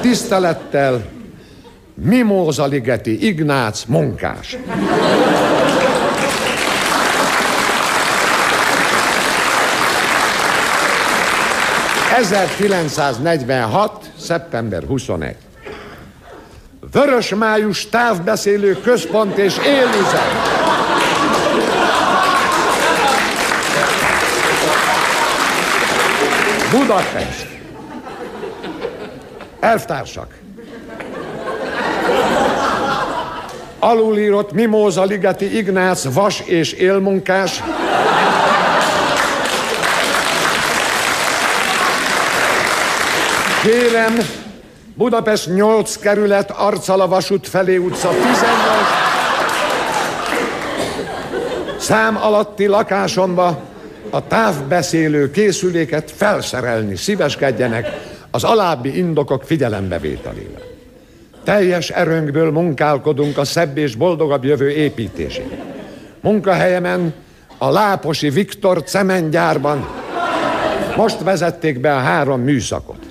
Tisztelettel 0.01 1.05
Mimóza 1.95 2.65
Ligeti 2.65 3.27
Ignác 3.27 3.83
munkás. 3.85 4.57
1946. 12.17 14.11
szeptember 14.19 14.83
21. 14.83 15.35
Vörös 16.91 17.29
május 17.29 17.89
távbeszélő 17.89 18.81
központ 18.81 19.37
és 19.37 19.57
élőzet. 19.57 20.31
Budapest. 26.71 27.47
Elvtársak. 29.59 30.37
Alulírott 33.79 34.51
Mimóza 34.51 35.03
Ligeti 35.03 35.57
Ignác 35.57 36.13
vas 36.13 36.39
és 36.39 36.71
élmunkás 36.71 37.63
Kérem, 43.63 44.13
Budapest 44.95 45.55
8 45.55 45.97
kerület, 45.97 46.51
Arcala 46.51 47.07
vasút 47.07 47.47
felé 47.47 47.77
utca 47.77 48.09
18. 48.09 48.33
Szám 51.77 52.17
alatti 52.17 52.65
lakásomba 52.65 53.61
a 54.09 54.27
távbeszélő 54.27 55.31
készüléket 55.31 56.11
felszerelni 56.11 56.95
szíveskedjenek 56.95 57.87
az 58.31 58.43
alábbi 58.43 58.97
indokok 58.97 59.43
figyelembevételével. 59.43 60.61
Teljes 61.43 61.89
erőnkből 61.89 62.51
munkálkodunk 62.51 63.37
a 63.37 63.45
szebb 63.45 63.77
és 63.77 63.95
boldogabb 63.95 64.43
jövő 64.43 64.69
építésén. 64.69 65.51
Munkahelyemen 66.21 67.13
a 67.57 67.71
Láposi 67.71 68.29
Viktor 68.29 68.83
cementgyárban 68.83 69.87
most 70.95 71.19
vezették 71.19 71.79
be 71.79 71.95
a 71.95 71.99
három 71.99 72.41
műszakot. 72.41 73.02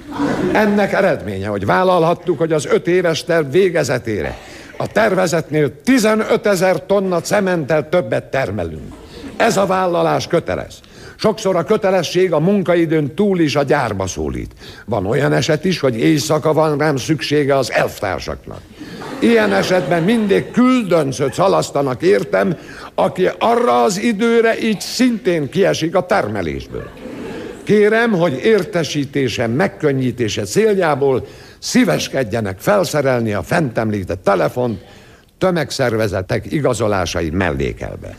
Ennek 0.52 0.92
eredménye, 0.92 1.48
hogy 1.48 1.66
vállalhattuk, 1.66 2.38
hogy 2.38 2.52
az 2.52 2.66
öt 2.66 2.86
éves 2.86 3.24
terv 3.24 3.50
végezetére 3.50 4.38
a 4.82 4.86
tervezetnél 4.86 5.82
15 5.84 6.46
ezer 6.46 6.86
tonna 6.86 7.20
cementtel 7.20 7.88
többet 7.88 8.24
termelünk. 8.24 8.92
Ez 9.36 9.56
a 9.56 9.66
vállalás 9.66 10.26
kötelez. 10.26 10.80
Sokszor 11.16 11.56
a 11.56 11.64
kötelesség 11.64 12.32
a 12.32 12.38
munkaidőn 12.38 13.14
túl 13.14 13.40
is 13.40 13.56
a 13.56 13.62
gyárba 13.62 14.06
szólít. 14.06 14.52
Van 14.84 15.06
olyan 15.06 15.32
eset 15.32 15.64
is, 15.64 15.80
hogy 15.80 15.96
éjszaka 15.96 16.52
van 16.52 16.78
rám 16.78 16.96
szüksége 16.96 17.56
az 17.56 17.72
elvtársaknak. 17.72 18.60
Ilyen 19.18 19.52
esetben 19.52 20.02
mindig 20.02 20.50
küldöncöt 20.50 21.34
szalasztanak 21.34 22.02
értem, 22.02 22.56
aki 22.94 23.28
arra 23.38 23.82
az 23.82 23.98
időre 23.98 24.58
így 24.60 24.80
szintén 24.80 25.48
kiesik 25.48 25.94
a 25.96 26.06
termelésből. 26.06 26.90
Kérem, 27.64 28.10
hogy 28.12 28.40
értesítésem 28.44 29.50
megkönnyítése 29.50 30.42
céljából 30.42 31.26
szíveskedjenek 31.58 32.58
felszerelni 32.58 33.32
a 33.32 33.42
fent 33.42 33.78
említett 33.78 34.22
telefont 34.24 34.84
tömegszervezetek 35.38 36.52
igazolásai 36.52 37.30
mellékelbe. 37.30 38.16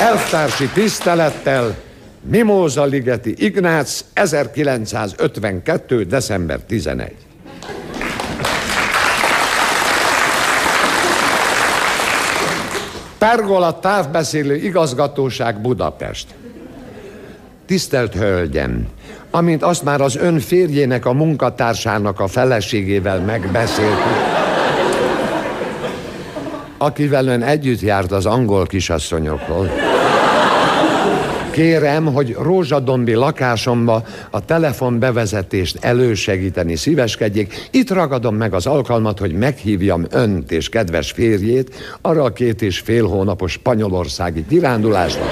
Elvtársi 0.00 0.68
tisztelettel 0.74 1.76
Mimóza 2.20 2.84
Ligeti 2.84 3.34
Ignác 3.38 4.04
1952. 4.12 6.04
december 6.04 6.60
11. 6.60 7.12
Pergola 13.18 13.78
távbeszélő 13.78 14.54
igazgatóság 14.54 15.60
Budapest. 15.60 16.26
Tisztelt 17.66 18.14
Hölgyem, 18.14 18.86
amint 19.30 19.62
azt 19.62 19.84
már 19.84 20.00
az 20.00 20.16
ön 20.16 20.38
férjének 20.38 21.06
a 21.06 21.12
munkatársának 21.12 22.20
a 22.20 22.26
feleségével 22.26 23.20
megbeszéltük, 23.20 24.34
akivel 26.78 27.26
ön 27.26 27.42
együtt 27.42 27.80
járt 27.80 28.12
az 28.12 28.26
angol 28.26 28.66
kisasszonyokról. 28.66 29.70
Kérem, 31.50 32.12
hogy 32.12 32.36
rózsadombi 32.40 33.14
lakásomba 33.14 34.04
a 34.30 34.44
telefon 34.44 34.98
bevezetést 34.98 35.84
elősegíteni 35.84 36.76
szíveskedjék. 36.76 37.68
Itt 37.70 37.90
ragadom 37.90 38.34
meg 38.36 38.54
az 38.54 38.66
alkalmat, 38.66 39.18
hogy 39.18 39.32
meghívjam 39.32 40.06
önt 40.10 40.52
és 40.52 40.68
kedves 40.68 41.10
férjét 41.10 41.74
arra 42.00 42.24
a 42.24 42.32
két 42.32 42.62
és 42.62 42.78
fél 42.78 43.06
hónapos 43.06 43.52
spanyolországi 43.52 44.44
kirándulásra, 44.48 45.24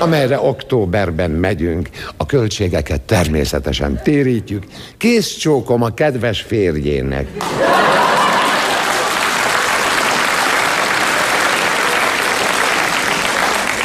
amelyre 0.00 0.40
októberben 0.40 1.30
megyünk. 1.30 1.88
A 2.16 2.26
költségeket 2.26 3.00
természetesen 3.00 4.00
térítjük. 4.02 4.64
Kész 4.96 5.36
csókom 5.36 5.82
a 5.82 5.94
kedves 5.94 6.40
férjének. 6.40 7.26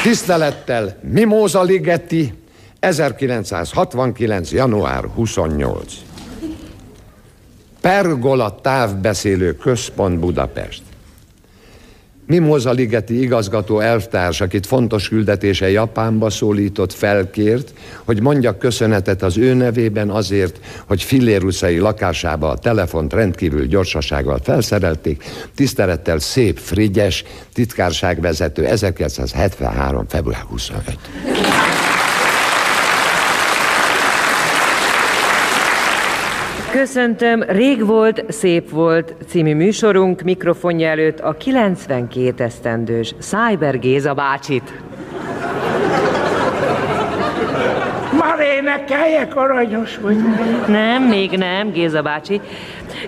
Tisztelettel 0.04 0.98
Mimóza 1.02 1.62
Ligeti, 1.62 2.34
1969. 2.80 4.52
január 4.52 5.04
28. 5.16 5.94
Pergola 7.82 8.60
távbeszélő 8.62 9.56
központ 9.56 10.20
Budapest. 10.20 10.82
Mimoza 12.28 12.72
Ligeti 12.72 13.22
igazgató 13.22 13.80
elvtárs, 13.80 14.42
akit 14.42 14.66
fontos 14.66 15.08
küldetése 15.08 15.70
Japánba 15.70 16.30
szólított, 16.30 16.94
felkért, 16.94 17.74
hogy 18.04 18.22
mondjak 18.22 18.60
köszönetet 18.60 19.22
az 19.22 19.38
ő 19.38 19.54
nevében 19.54 20.10
azért, 20.10 20.60
hogy 20.88 21.04
Filléruszai 21.04 21.78
lakásába 21.78 22.50
a 22.50 22.58
telefont 22.58 23.14
rendkívül 23.14 23.66
gyorsasággal 23.66 24.40
felszerelték, 24.44 25.24
tisztelettel 25.56 26.20
szép 26.20 26.60
Frigyes, 26.60 27.24
titkárságvezető 27.54 28.66
1973. 28.66 30.06
február 30.08 30.42
25. 30.42 30.98
Köszöntöm, 36.76 37.42
Rég 37.42 37.86
volt, 37.86 38.24
szép 38.28 38.70
volt 38.70 39.16
című 39.28 39.56
műsorunk 39.56 40.22
mikrofonja 40.22 40.88
előtt 40.90 41.20
a 41.20 41.32
92 41.32 42.44
esztendős 42.44 43.16
Cyber 43.20 43.80
Géza 43.80 44.14
bácsit. 44.14 44.74
Már 48.20 48.40
énekeljek, 48.40 49.36
aranyos 49.36 49.98
vagy. 49.98 50.18
Nem, 50.68 51.04
még 51.04 51.32
nem, 51.32 51.72
Géza 51.72 52.02
bácsi. 52.02 52.42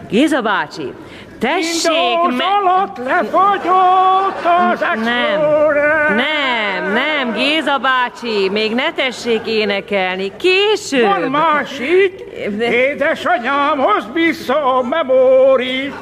Géza 0.10 0.42
bácsi, 0.42 0.94
tessék 1.40 2.24
Windows 2.24 2.44
alatt 2.64 2.98
lefagyott 2.98 4.46
az 4.72 4.80
Nem, 4.80 5.08
Explorer. 5.08 6.16
nem, 6.16 6.94
nem, 6.94 7.34
Géza 7.34 7.78
bácsi, 7.78 8.50
még 8.50 8.74
ne 8.74 8.92
tessék 8.92 9.42
énekelni, 9.46 10.32
később. 10.38 11.02
Van 11.02 11.22
másik, 11.22 12.24
édesanyámhoz 12.60 14.08
vissza 14.14 14.78
a 14.78 14.82
memóri, 14.82 15.94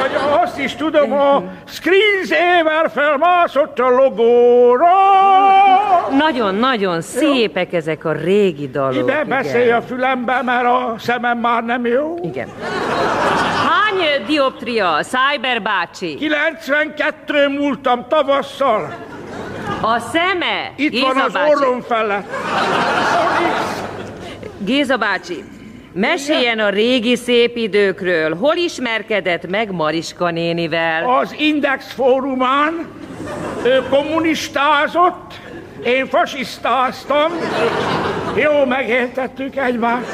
vagy 0.00 0.40
azt 0.42 0.58
is 0.58 0.74
tudom, 0.74 1.12
a 1.12 1.42
screensaver 1.64 2.90
felmászott 2.94 3.78
a 3.78 3.88
logóra. 3.90 4.90
Nagyon, 6.18 6.54
nagyon 6.54 7.00
szépek 7.00 7.72
ezek 7.72 8.04
a 8.04 8.12
régi 8.12 8.68
dalok. 8.68 8.94
Ide 8.94 9.12
igen. 9.12 9.28
beszélj 9.28 9.70
a 9.72 9.82
fülembe, 9.82 10.42
mert 10.42 10.64
a 10.64 10.94
szemem 10.98 11.38
már 11.38 11.64
nem 11.64 11.86
jó. 11.86 12.18
Igen. 12.22 12.48
Hány 13.98 14.26
dioptria, 14.26 15.02
Cyber 15.02 15.62
bácsi? 15.62 16.14
92 16.14 17.48
múltam 17.48 18.06
tavasszal. 18.08 18.94
A 19.80 19.98
szeme? 19.98 20.72
Itt 20.76 20.90
Géza 20.90 21.06
van 21.06 21.16
az 21.24 21.32
bácsi. 21.32 21.50
orrom 21.54 21.80
felett. 21.80 22.30
Géza 24.58 24.96
bácsi, 24.96 25.44
meséljen 25.92 26.58
a 26.58 26.68
régi 26.68 27.16
szép 27.16 27.56
időkről. 27.56 28.36
Hol 28.36 28.54
ismerkedett 28.54 29.46
meg 29.48 29.72
Mariska 29.72 30.30
nénivel? 30.30 31.18
Az 31.18 31.34
Index 31.38 31.92
fórumán 31.92 32.86
ő 33.64 33.82
kommunistázott, 33.90 35.32
én 35.84 36.06
fasisztáztam. 36.06 37.32
Jó, 38.34 38.64
megértettük 38.64 39.56
egymást. 39.56 40.06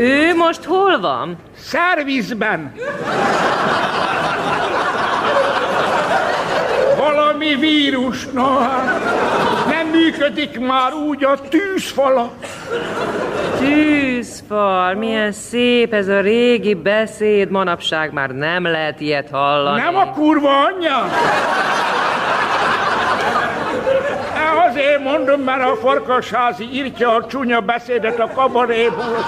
Ő 0.00 0.34
most 0.34 0.64
hol 0.64 1.00
van? 1.00 1.36
Szervizben. 1.56 2.72
Valami 6.96 7.54
vírus, 7.54 8.26
na 8.26 8.58
hát 8.58 9.00
nem 9.66 9.86
működik 9.86 10.58
már 10.58 10.92
úgy 10.94 11.24
a 11.24 11.38
tűzfala. 11.48 12.32
Tűzfal, 13.58 14.94
milyen 14.94 15.32
szép 15.32 15.94
ez 15.94 16.08
a 16.08 16.20
régi 16.20 16.74
beszéd, 16.74 17.50
manapság 17.50 18.12
már 18.12 18.30
nem 18.30 18.64
lehet 18.64 19.00
ilyet 19.00 19.28
hallani. 19.30 19.80
Nem 19.80 19.96
a 19.96 20.10
kurva 20.10 20.64
anyja? 20.64 21.08
Azért 24.70 25.02
mondom, 25.02 25.40
mert 25.40 25.62
a 25.62 25.76
farkasházi 25.76 26.68
írtja 26.72 27.14
a 27.14 27.26
csúnya 27.26 27.60
beszédet 27.60 28.18
a 28.18 28.30
kabaréból. 28.34 29.24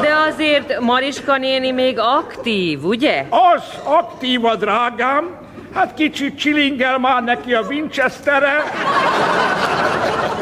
De 0.00 0.14
azért 0.28 0.80
Mariska 0.80 1.36
néni 1.36 1.70
még 1.70 1.98
aktív, 1.98 2.84
ugye? 2.84 3.24
Az 3.30 3.62
aktív 3.84 4.44
a 4.44 4.54
drágám, 4.54 5.36
hát 5.74 5.94
kicsit 5.94 6.38
csilingel 6.38 6.98
már 6.98 7.22
neki 7.22 7.54
a 7.54 7.60
Winchestere, 7.68 8.62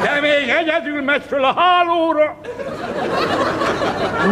de 0.03 0.21
még 0.21 0.49
egyedül 0.49 1.03
megy 1.03 1.23
föl 1.29 1.45
a 1.45 1.55
hálóra. 1.57 2.37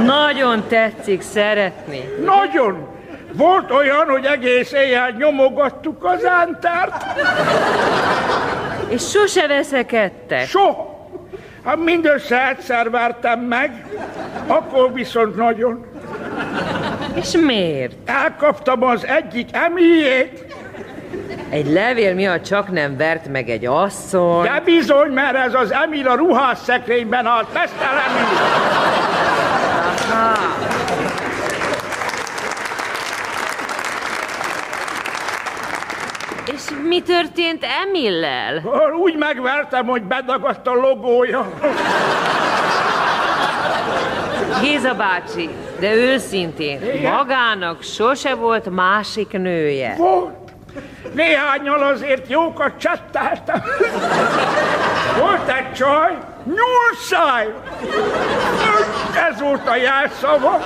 Nagyon 0.04 0.64
tetszik 0.68 1.22
szeretni. 1.22 2.00
Nagyon. 2.24 2.97
Volt 3.38 3.70
olyan, 3.70 4.08
hogy 4.08 4.24
egész 4.24 4.72
éjjel 4.72 5.10
nyomogattuk 5.10 6.04
az 6.04 6.24
entert. 6.24 7.04
És 8.88 9.08
sose 9.10 9.46
veszekedtek? 9.46 10.46
Soha. 10.46 10.96
Hát 11.64 11.76
mindössze 11.84 12.48
egyszer 12.48 12.90
vertem 12.90 13.40
meg, 13.40 13.86
akkor 14.46 14.92
viszont 14.92 15.36
nagyon. 15.36 15.84
És 17.14 17.30
miért? 17.32 17.92
Elkaptam 18.04 18.82
az 18.82 19.06
egyik 19.06 19.48
emiét, 19.52 20.44
Egy 21.50 21.66
levél 21.72 22.14
miatt 22.14 22.42
csak 22.42 22.70
nem 22.70 22.96
vert 22.96 23.28
meg 23.28 23.48
egy 23.48 23.66
asszony. 23.66 24.42
de 24.42 24.60
bizony, 24.64 25.10
mert 25.10 25.36
ez 25.36 25.54
az 25.54 25.72
Emil 25.72 26.08
a 26.08 26.14
ruhás 26.14 26.58
szekrényben 26.58 27.26
állt, 27.26 27.52
mesztelenül. 27.52 28.26
És 36.68 36.74
mi 36.88 37.02
történt 37.02 37.66
Emillel? 37.84 38.62
Úgy 39.00 39.16
megvertem, 39.16 39.86
hogy 39.86 40.02
bedagadt 40.02 40.66
a 40.66 40.74
logója. 40.74 41.50
Géza 44.62 44.94
bácsi, 44.94 45.48
de 45.80 45.94
őszintén, 45.94 46.82
Igen? 46.94 47.12
magának 47.12 47.82
sose 47.82 48.34
volt 48.34 48.70
másik 48.70 49.32
nője. 49.32 49.94
Volt. 49.96 50.34
Néhányal 51.14 51.82
azért 51.82 52.30
jókat 52.30 52.72
csettáltam. 52.78 53.62
Volt 55.18 55.48
egy 55.48 55.72
csaj, 55.72 56.18
nyúlszáj. 56.44 57.46
Ez 59.30 59.40
volt 59.40 59.68
a 59.68 59.76
jelszava. 59.76 60.58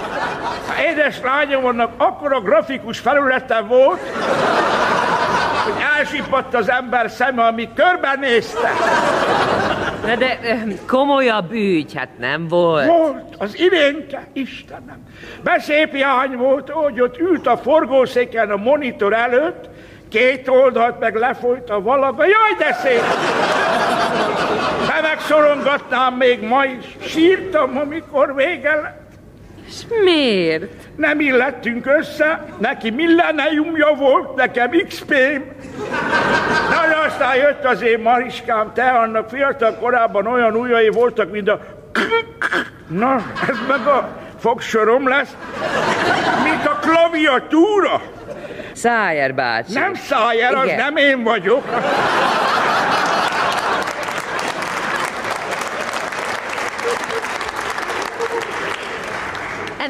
Édes 0.90 1.20
lányomnak 1.24 1.90
akkora 1.96 2.40
grafikus 2.40 2.98
felülete 2.98 3.60
volt, 3.60 4.00
hogy 6.08 6.18
elsipadt 6.18 6.54
az 6.54 6.70
ember 6.70 7.10
szeme, 7.10 7.44
ami 7.44 7.68
körbenézte. 7.74 8.70
Na 10.06 10.16
de 10.16 10.38
eh, 10.42 10.62
komolyabb 10.86 11.52
ügy, 11.52 11.94
hát 11.94 12.08
nem 12.18 12.48
volt. 12.48 12.86
Volt, 12.86 13.34
az 13.38 13.58
irénke, 13.58 14.26
Istenem. 14.32 15.02
Beszép 15.42 15.94
jány 15.94 16.36
volt, 16.36 16.70
hogy 16.70 17.00
ott 17.00 17.18
ült 17.18 17.46
a 17.46 17.56
forgószéken 17.56 18.50
a 18.50 18.56
monitor 18.56 19.12
előtt, 19.12 19.68
két 20.08 20.48
oldalt 20.48 21.00
meg 21.00 21.14
lefolyt 21.14 21.70
a 21.70 21.80
valaga. 21.80 22.24
Jaj, 22.24 22.54
de 22.58 22.72
szép! 22.72 23.02
De 24.86 25.00
megszorongatnám 25.02 26.14
még 26.14 26.42
ma 26.42 26.64
is. 26.64 26.96
Sírtam, 27.00 27.76
amikor 27.76 28.34
vége 28.34 28.74
lett. 28.74 29.01
És 29.72 29.82
miért? 30.04 30.72
Nem 30.96 31.20
illettünk 31.20 31.86
össze, 31.86 32.44
neki 32.58 32.90
millenniumja 32.90 33.94
volt, 33.94 34.34
nekem 34.34 34.70
XP-m. 34.88 35.42
Na, 36.70 36.86
de 36.88 36.96
aztán 37.06 37.36
jött 37.36 37.64
az 37.64 37.82
én 37.82 37.98
Mariskám, 37.98 38.72
te 38.74 38.88
annak 38.88 39.28
fiatal 39.28 39.74
korában 39.74 40.26
olyan 40.26 40.54
ujjai 40.54 40.88
voltak, 40.88 41.30
mint 41.30 41.48
a... 41.48 41.60
Na, 42.86 43.14
ez 43.48 43.56
meg 43.68 43.86
a 43.86 44.08
fogsorom 44.38 45.08
lesz, 45.08 45.36
mint 46.42 46.66
a 46.66 46.78
klaviatúra. 46.80 48.02
Szájer 48.72 49.34
bácsi. 49.34 49.72
Nem 49.72 49.94
Szájer, 49.94 50.54
az 50.54 50.64
Igen. 50.64 50.76
nem 50.76 50.96
én 50.96 51.22
vagyok. 51.22 51.64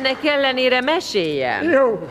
Ennek 0.05 0.25
ellenére 0.25 0.81
meséljen. 0.81 1.71
Jó. 1.71 2.09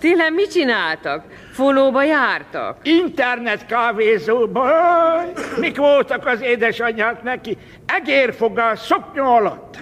Télen 0.00 0.32
mit 0.32 0.52
csináltak? 0.52 1.24
Fonóba 1.52 2.02
jártak? 2.02 2.76
Internet 2.82 3.66
kávézóba. 3.66 4.68
Mik 5.56 5.76
voltak 5.76 6.26
az 6.26 6.40
édesanyák 6.42 7.22
neki? 7.22 7.58
Egérfogás 7.86 8.78
szoknya 8.78 9.34
alatt. 9.34 9.76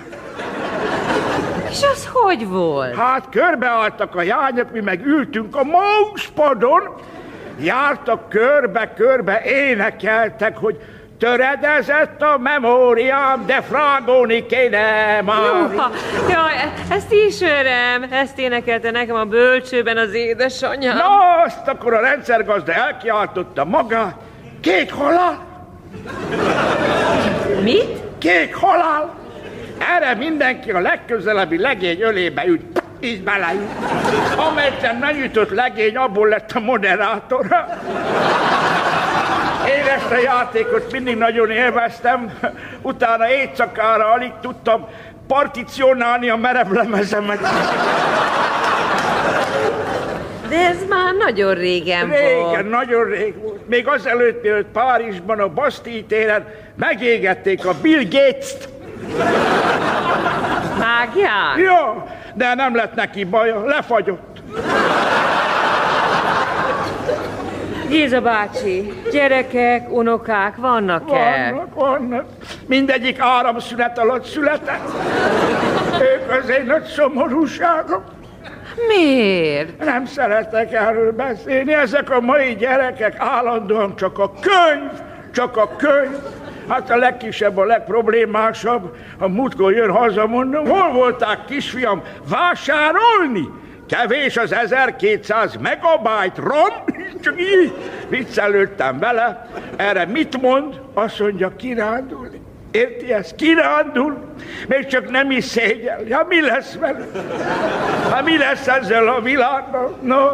És 1.71 1.83
az 1.93 2.09
hogy 2.13 2.47
volt? 2.47 2.97
Hát 2.97 3.29
körbeálltak 3.31 4.15
a 4.15 4.23
jányok, 4.23 4.73
mi 4.73 4.81
meg 4.81 5.07
ültünk 5.07 5.57
a 5.57 5.65
mousepadon, 5.65 6.95
jártak 7.61 8.29
körbe-körbe, 8.29 9.43
énekeltek, 9.45 10.57
hogy 10.57 10.81
Töredezett 11.23 12.23
a 12.23 12.39
memóriám, 12.39 13.47
de 13.47 13.61
frágóni 13.61 14.47
kéne 14.47 15.21
már. 15.25 15.39
Juha, 15.39 15.91
jaj, 16.29 16.73
ezt 16.89 17.13
ismerem, 17.13 18.07
ezt 18.11 18.39
énekelte 18.39 18.91
nekem 18.91 19.17
a 19.17 19.25
bölcsőben 19.25 19.97
az 19.97 20.15
édesanyja. 20.15 20.93
Na, 20.93 21.43
azt 21.45 21.69
akkor 21.69 21.95
a 21.95 22.01
rendszergazda 22.01 22.73
elkiáltotta 22.73 23.65
magát. 23.65 24.15
Kék 24.61 24.93
halál! 24.93 25.47
Mit? 27.63 28.19
Kék 28.19 28.55
halál! 28.55 29.15
Erre 29.97 30.15
mindenki 30.15 30.71
a 30.71 30.81
legközelebbi 30.81 31.59
legény 31.59 32.01
ölébe 32.01 32.45
üt. 32.47 32.83
Így 33.01 33.23
beleült. 33.23 33.71
Amelyikben 34.37 34.97
megütött 34.97 35.51
legény, 35.51 35.97
abból 35.97 36.29
lett 36.29 36.53
a 36.53 36.61
moderátora. 36.61 37.67
Én 39.77 39.87
ezt 39.97 40.11
a 40.11 40.19
játékot 40.19 40.93
mindig 40.93 41.17
nagyon 41.17 41.51
élveztem, 41.51 42.39
utána 42.83 43.31
éjszakára 43.31 44.11
alig 44.13 44.33
tudtam 44.41 44.89
particionálni 45.27 46.29
a 46.29 46.37
merev 46.37 46.71
lemezemet. 46.71 47.41
De 50.49 50.57
ez 50.57 50.85
már 50.89 51.15
nagyon 51.15 51.55
régen, 51.55 52.11
Régen, 52.11 52.41
volt. 52.41 52.71
nagyon 52.71 53.05
rég 53.05 53.43
volt. 53.43 53.69
Még 53.69 53.89
azelőtt, 53.89 54.43
mielőtt 54.43 54.73
Párizsban 54.73 55.41
a 55.41 55.49
Bastille 55.49 56.05
téren 56.09 56.47
megégették 56.77 57.67
a 57.67 57.75
Bill 57.83 58.03
Gates-t. 58.11 58.69
Vágják? 60.79 61.57
Ja, 61.57 62.07
de 62.35 62.55
nem 62.55 62.77
lett 62.77 62.95
neki 62.95 63.25
baja, 63.25 63.65
lefagyott. 63.65 64.43
Géza 67.93 68.21
bácsi, 68.21 68.93
gyerekek, 69.11 69.91
unokák 69.91 70.57
vannak-e? 70.57 71.51
Vannak, 71.51 71.75
vannak. 71.75 72.25
Mindegyik 72.67 73.19
áramszünet 73.19 73.99
alatt 73.99 74.25
született. 74.25 74.89
Ők 76.01 76.31
az 76.43 76.49
én 76.49 76.65
nagy 76.67 76.85
szomorúságom. 76.85 78.03
Miért? 78.89 79.85
Nem 79.85 80.07
szeretek 80.07 80.73
erről 80.73 81.13
beszélni. 81.13 81.75
Ezek 81.75 82.11
a 82.11 82.21
mai 82.21 82.55
gyerekek 82.55 83.15
állandóan 83.19 83.97
csak 83.97 84.19
a 84.19 84.33
könyv, 84.41 84.91
csak 85.33 85.57
a 85.57 85.69
könyv. 85.77 86.17
Hát 86.69 86.91
a 86.91 86.97
legkisebb, 86.97 87.57
a 87.57 87.65
legproblémásabb. 87.65 88.97
A 89.19 89.29
múltkor 89.29 89.73
jön 89.73 89.91
haza, 89.91 90.27
mondom, 90.27 90.67
hol 90.67 90.93
volták 90.93 91.45
kisfiam 91.45 92.03
vásárolni? 92.29 93.49
Kevés 93.93 94.37
az 94.37 94.53
1200 94.53 95.57
megabyte 95.57 96.43
rom, 96.43 96.85
csak 97.21 97.41
így 97.41 97.73
viccelődtem 98.09 98.99
vele. 98.99 99.47
Erre 99.77 100.07
mit 100.07 100.41
mond? 100.41 100.81
Azt 100.95 101.19
mondja, 101.19 101.57
kirándulni. 101.57 102.41
Érti 102.71 103.13
ezt? 103.13 103.35
Kirándul, 103.35 104.19
még 104.69 104.87
csak 104.87 105.11
nem 105.11 105.31
is 105.31 105.45
szégyel. 105.45 106.01
Ja, 106.09 106.27
mi 106.29 106.41
lesz 106.41 106.75
vele? 106.75 107.07
Hát 108.11 108.25
mi 108.25 108.39
lesz 108.39 108.67
ezzel 108.67 109.09
a 109.09 109.21
világban? 109.21 109.97
No, 110.03 110.27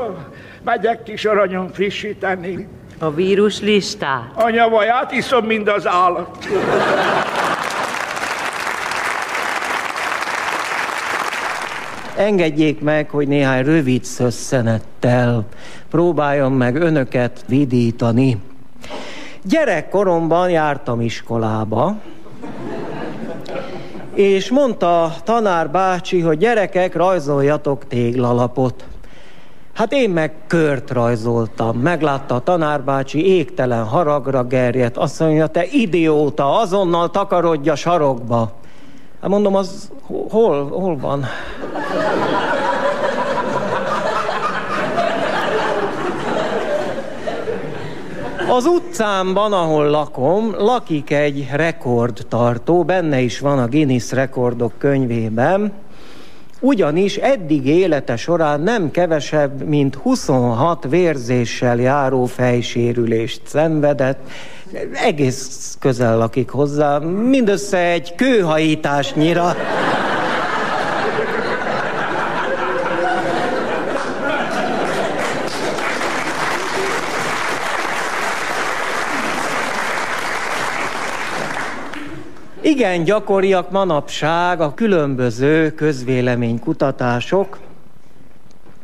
megyek 0.65 1.03
kis 1.03 1.25
aranyom 1.25 1.73
frissíteni. 1.73 2.69
A 2.99 3.11
vírus 3.11 3.61
listát? 3.61 4.31
Anya 4.35 4.69
vaját 4.69 5.13
iszom, 5.13 5.45
mind 5.47 5.69
az 5.69 5.87
állat. 5.87 6.49
Engedjék 12.19 12.81
meg, 12.81 13.11
hogy 13.11 13.29
néhány 13.29 13.65
rövid 13.65 14.05
szösszenettel 14.05 15.45
próbáljam 15.91 16.53
meg 16.53 16.77
önöket 16.77 17.45
vidítani. 17.47 18.41
Gyerekkoromban 19.43 20.51
jártam 20.51 21.01
iskolába, 21.01 21.97
és 24.15 24.51
mondta 24.51 25.15
tanár 25.25 25.71
bácsi, 25.71 26.21
hogy 26.21 26.39
gyerekek, 26.39 26.95
rajzoljatok 26.95 27.87
téglalapot. 27.89 28.85
Hát 29.73 29.93
én 29.93 30.11
meg 30.11 30.33
kört 30.47 30.91
rajzoltam. 30.91 31.79
Meglátta 31.79 32.35
a 32.35 32.41
tanárbácsi, 32.41 33.27
égtelen 33.27 33.85
haragra 33.85 34.45
gerjedt. 34.45 34.97
Azt 34.97 35.21
mondja, 35.21 35.47
te 35.47 35.65
idióta, 35.65 36.59
azonnal 36.59 37.11
takarodj 37.11 37.69
a 37.69 37.75
sarokba. 37.75 38.53
Hát 39.21 39.31
mondom, 39.31 39.55
az 39.55 39.91
hol, 40.31 40.69
hol 40.69 40.97
van? 40.97 41.25
Az 48.49 48.67
utcámban, 48.67 49.53
ahol 49.53 49.87
lakom, 49.87 50.55
lakik 50.59 51.11
egy 51.11 51.49
rekordtartó, 51.53 52.85
benne 52.85 53.21
is 53.21 53.39
van 53.39 53.59
a 53.59 53.67
Guinness 53.67 54.13
rekordok 54.13 54.73
könyvében, 54.79 55.73
ugyanis 56.61 57.17
eddig 57.17 57.67
élete 57.67 58.17
során 58.17 58.61
nem 58.61 58.91
kevesebb, 58.91 59.63
mint 59.63 59.95
26 59.95 60.87
vérzéssel 60.89 61.81
járó 61.81 62.25
fejsérülést 62.25 63.41
szenvedett, 63.45 64.19
egész 64.93 65.77
közel 65.81 66.17
lakik 66.17 66.51
hozzá, 66.51 66.99
mindössze 66.99 67.79
egy 67.79 68.15
kőhajításnyira. 68.15 69.57
Igen 82.69 83.05
gyakoriak 83.05 83.71
manapság 83.71 84.61
a 84.61 84.75
különböző 84.75 85.71
közvéleménykutatások. 85.71 87.59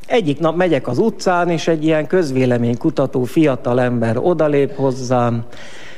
Egyik 0.06 0.38
nap 0.38 0.56
megyek 0.56 0.88
az 0.88 0.98
utcán, 0.98 1.50
és 1.50 1.68
egy 1.68 1.84
ilyen 1.84 2.06
közvéleménykutató 2.06 3.24
fiatal 3.24 3.80
ember 3.80 4.16
odalép 4.16 4.76
hozzám, 4.76 5.44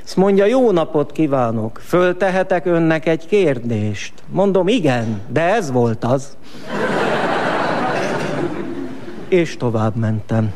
azt 0.05 0.17
mondja, 0.17 0.45
jó 0.45 0.71
napot 0.71 1.13
kívánok, 1.13 1.81
föltehetek 1.85 2.67
önnek 2.67 3.07
egy 3.07 3.27
kérdést? 3.27 4.13
Mondom, 4.29 4.69
igen, 4.69 5.21
de 5.29 5.41
ez 5.55 5.71
volt 5.71 6.05
az. 6.05 6.37
és 9.29 9.57
tovább 9.57 9.97
mentem. 9.97 10.53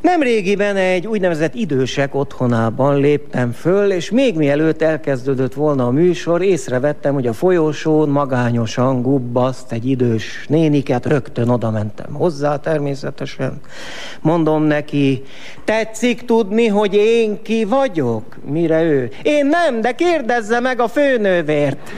Nemrégiben 0.00 0.76
egy 0.76 1.06
úgynevezett 1.06 1.54
idősek 1.54 2.14
otthonában 2.14 3.00
léptem 3.00 3.52
föl, 3.52 3.92
és 3.92 4.10
még 4.10 4.36
mielőtt 4.36 4.82
elkezdődött 4.82 5.54
volna 5.54 5.86
a 5.86 5.90
műsor, 5.90 6.42
észrevettem, 6.42 7.14
hogy 7.14 7.26
a 7.26 7.32
folyosón 7.32 8.08
magányosan 8.08 9.02
gubbaszt 9.02 9.72
egy 9.72 9.86
idős 9.86 10.44
néniket, 10.48 11.06
rögtön 11.06 11.48
oda 11.48 11.70
mentem 11.70 12.12
hozzá 12.12 12.56
természetesen. 12.56 13.60
Mondom 14.20 14.62
neki, 14.62 15.22
tetszik 15.64 16.24
tudni, 16.24 16.66
hogy 16.66 16.94
én 16.94 17.42
ki 17.42 17.64
vagyok? 17.64 18.36
Mire 18.44 18.82
ő? 18.82 19.10
Én 19.22 19.46
nem, 19.46 19.80
de 19.80 19.92
kérdezze 19.92 20.60
meg 20.60 20.80
a 20.80 20.88
főnővért. 20.88 21.90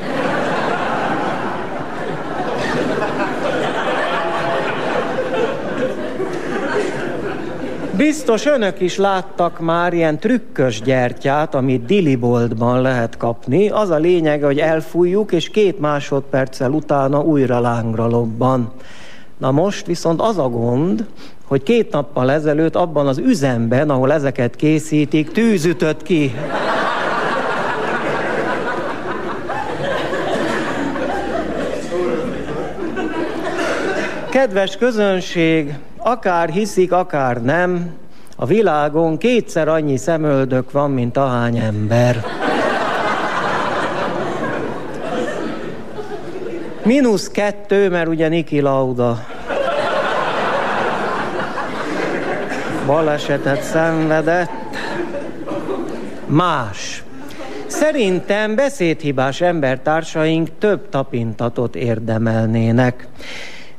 Biztos 8.03 8.47
önök 8.47 8.81
is 8.81 8.97
láttak 8.97 9.61
már 9.61 9.93
ilyen 9.93 10.19
trükkös 10.19 10.81
gyertyát, 10.81 11.55
amit 11.55 11.85
diliboltban 11.85 12.81
lehet 12.81 13.17
kapni. 13.17 13.69
Az 13.69 13.91
a 13.91 13.97
lényeg, 13.97 14.43
hogy 14.43 14.59
elfújjuk, 14.59 15.33
és 15.33 15.51
két 15.51 15.81
másodperccel 15.81 16.71
utána 16.71 17.21
újra 17.21 17.61
lángra 17.61 18.07
lobban. 18.07 18.73
Na 19.39 19.51
most 19.51 19.87
viszont 19.87 20.21
az 20.21 20.39
a 20.39 20.49
gond, 20.49 21.07
hogy 21.45 21.63
két 21.63 21.93
nappal 21.93 22.31
ezelőtt 22.31 22.77
abban 22.77 23.07
az 23.07 23.19
üzemben, 23.19 23.91
ahol 23.91 24.13
ezeket 24.13 24.57
készítik, 24.57 25.33
tűz 25.33 25.77
ki. 26.03 26.35
Kedves 34.31 34.77
közönség, 34.77 35.75
akár 36.03 36.49
hiszik, 36.49 36.93
akár 36.93 37.43
nem, 37.43 37.91
a 38.37 38.47
világon 38.47 39.19
kétszer 39.19 39.69
annyi 39.69 39.97
szemöldök 39.97 40.71
van, 40.71 40.91
mint 40.91 41.17
ahány 41.17 41.59
ember. 41.59 42.25
Minusz 46.85 47.29
kettő, 47.29 47.91
mert 47.91 48.09
ugye 48.09 48.29
Niki 48.29 48.61
Lauda 48.61 49.19
balesetet 52.87 53.63
szenvedett. 53.63 54.51
Más. 56.27 57.03
Szerintem 57.67 58.55
beszédhibás 58.55 59.41
embertársaink 59.41 60.49
több 60.59 60.89
tapintatot 60.89 61.75
érdemelnének. 61.75 63.07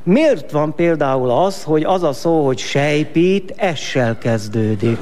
Miért 0.04 0.50
van 0.50 0.74
például 0.74 1.30
az, 1.30 1.62
hogy 1.62 1.84
az 1.84 2.02
a 2.02 2.12
szó, 2.12 2.44
hogy 2.44 2.58
sejpít, 2.58 3.54
essel 3.56 4.18
kezdődik? 4.18 4.98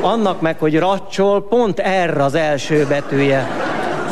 Annak 0.00 0.40
meg, 0.40 0.58
hogy 0.58 0.78
racsol, 0.78 1.48
pont 1.48 1.78
erre 1.78 2.24
az 2.24 2.34
első 2.34 2.86
betűje. 2.88 3.46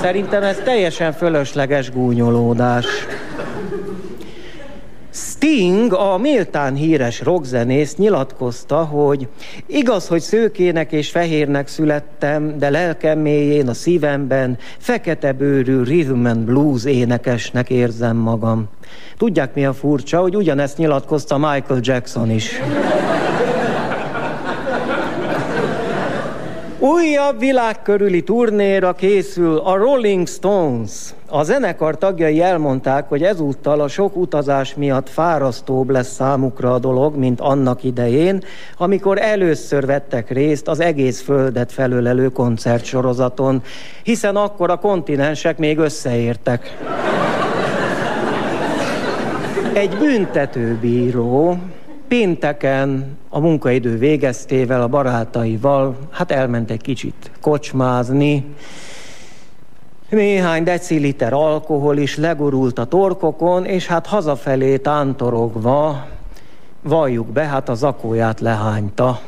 Szerintem 0.00 0.42
ez 0.42 0.60
teljesen 0.64 1.12
fölösleges 1.12 1.90
gúnyolódás. 1.90 2.86
Sting, 5.44 5.92
a 5.92 6.18
méltán 6.18 6.74
híres 6.74 7.20
rockzenész 7.20 7.96
nyilatkozta, 7.96 8.84
hogy 8.84 9.28
igaz, 9.66 10.08
hogy 10.08 10.20
szőkének 10.20 10.92
és 10.92 11.10
fehérnek 11.10 11.68
születtem, 11.68 12.58
de 12.58 12.70
lelkem 12.70 13.18
mélyén, 13.18 13.68
a 13.68 13.74
szívemben 13.74 14.58
fekete 14.78 15.32
bőrű 15.32 15.82
rhythm 15.82 16.24
and 16.24 16.44
blues 16.44 16.84
énekesnek 16.84 17.70
érzem 17.70 18.16
magam. 18.16 18.68
Tudják 19.16 19.54
mi 19.54 19.64
a 19.64 19.72
furcsa, 19.72 20.20
hogy 20.20 20.36
ugyanezt 20.36 20.78
nyilatkozta 20.78 21.38
Michael 21.38 21.80
Jackson 21.82 22.30
is. 22.30 22.60
Újabb 26.84 27.38
világkörüli 27.38 28.22
turnéra 28.22 28.92
készül 28.92 29.56
a 29.56 29.76
Rolling 29.76 30.28
Stones. 30.28 30.90
A 31.28 31.42
zenekar 31.42 31.98
tagjai 31.98 32.40
elmondták, 32.40 33.08
hogy 33.08 33.22
ezúttal 33.22 33.80
a 33.80 33.88
sok 33.88 34.16
utazás 34.16 34.74
miatt 34.74 35.08
fárasztóbb 35.08 35.90
lesz 35.90 36.12
számukra 36.12 36.74
a 36.74 36.78
dolog, 36.78 37.16
mint 37.16 37.40
annak 37.40 37.84
idején, 37.84 38.44
amikor 38.78 39.18
először 39.18 39.86
vettek 39.86 40.30
részt 40.30 40.68
az 40.68 40.80
egész 40.80 41.22
földet 41.22 41.72
felölelő 41.72 42.28
koncertsorozaton, 42.28 43.62
hiszen 44.02 44.36
akkor 44.36 44.70
a 44.70 44.76
kontinensek 44.76 45.58
még 45.58 45.78
összeértek. 45.78 46.78
Egy 49.72 49.96
büntetőbíró 49.98 51.58
pénteken 52.14 53.16
a 53.28 53.40
munkaidő 53.40 53.98
végeztével 53.98 54.82
a 54.82 54.88
barátaival, 54.88 55.96
hát 56.10 56.30
elment 56.30 56.70
egy 56.70 56.80
kicsit 56.80 57.30
kocsmázni, 57.40 58.44
néhány 60.08 60.64
deciliter 60.64 61.32
alkohol 61.32 61.96
is 61.96 62.16
legurult 62.16 62.78
a 62.78 62.84
torkokon, 62.84 63.64
és 63.64 63.86
hát 63.86 64.06
hazafelé 64.06 64.76
tántorogva, 64.76 66.06
valljuk 66.82 67.26
be, 67.26 67.42
hát 67.42 67.68
a 67.68 67.74
zakóját 67.74 68.40
lehányta. 68.40 69.20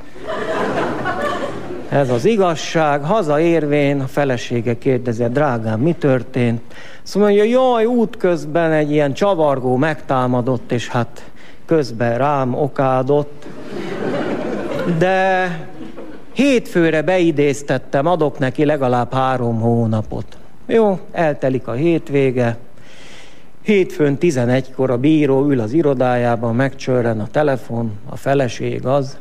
Ez 1.89 2.11
az 2.11 2.25
igazság. 2.25 3.03
Hazaérvén 3.03 4.01
a 4.01 4.07
felesége 4.07 4.79
kérdezi, 4.79 5.25
drágám, 5.29 5.81
mi 5.81 5.93
történt? 5.93 6.61
Szóval 7.03 7.29
mondja, 7.29 7.45
jaj, 7.45 7.85
útközben 7.85 8.73
egy 8.73 8.91
ilyen 8.91 9.13
csavargó 9.13 9.77
megtámadott, 9.77 10.73
és 10.73 10.89
hát 10.89 11.31
közben 11.67 12.19
rám 12.19 12.55
okádott. 12.55 13.47
De 14.99 15.51
hétfőre 16.33 17.03
beidéztettem, 17.03 18.07
adok 18.07 18.39
neki 18.39 18.65
legalább 18.65 19.13
három 19.13 19.61
hónapot. 19.61 20.37
Jó, 20.67 20.99
eltelik 21.13 21.69
a 21.69 21.73
hétvége. 21.73 22.57
Hétfőn 23.63 24.17
11-kor 24.21 24.91
a 24.91 24.99
bíró 24.99 25.49
ül 25.49 25.61
az 25.61 25.73
irodájában, 25.73 26.55
megcsörren 26.55 27.21
a 27.21 27.27
telefon, 27.27 27.93
a 28.09 28.17
feleség 28.17 28.87
az. 28.87 29.19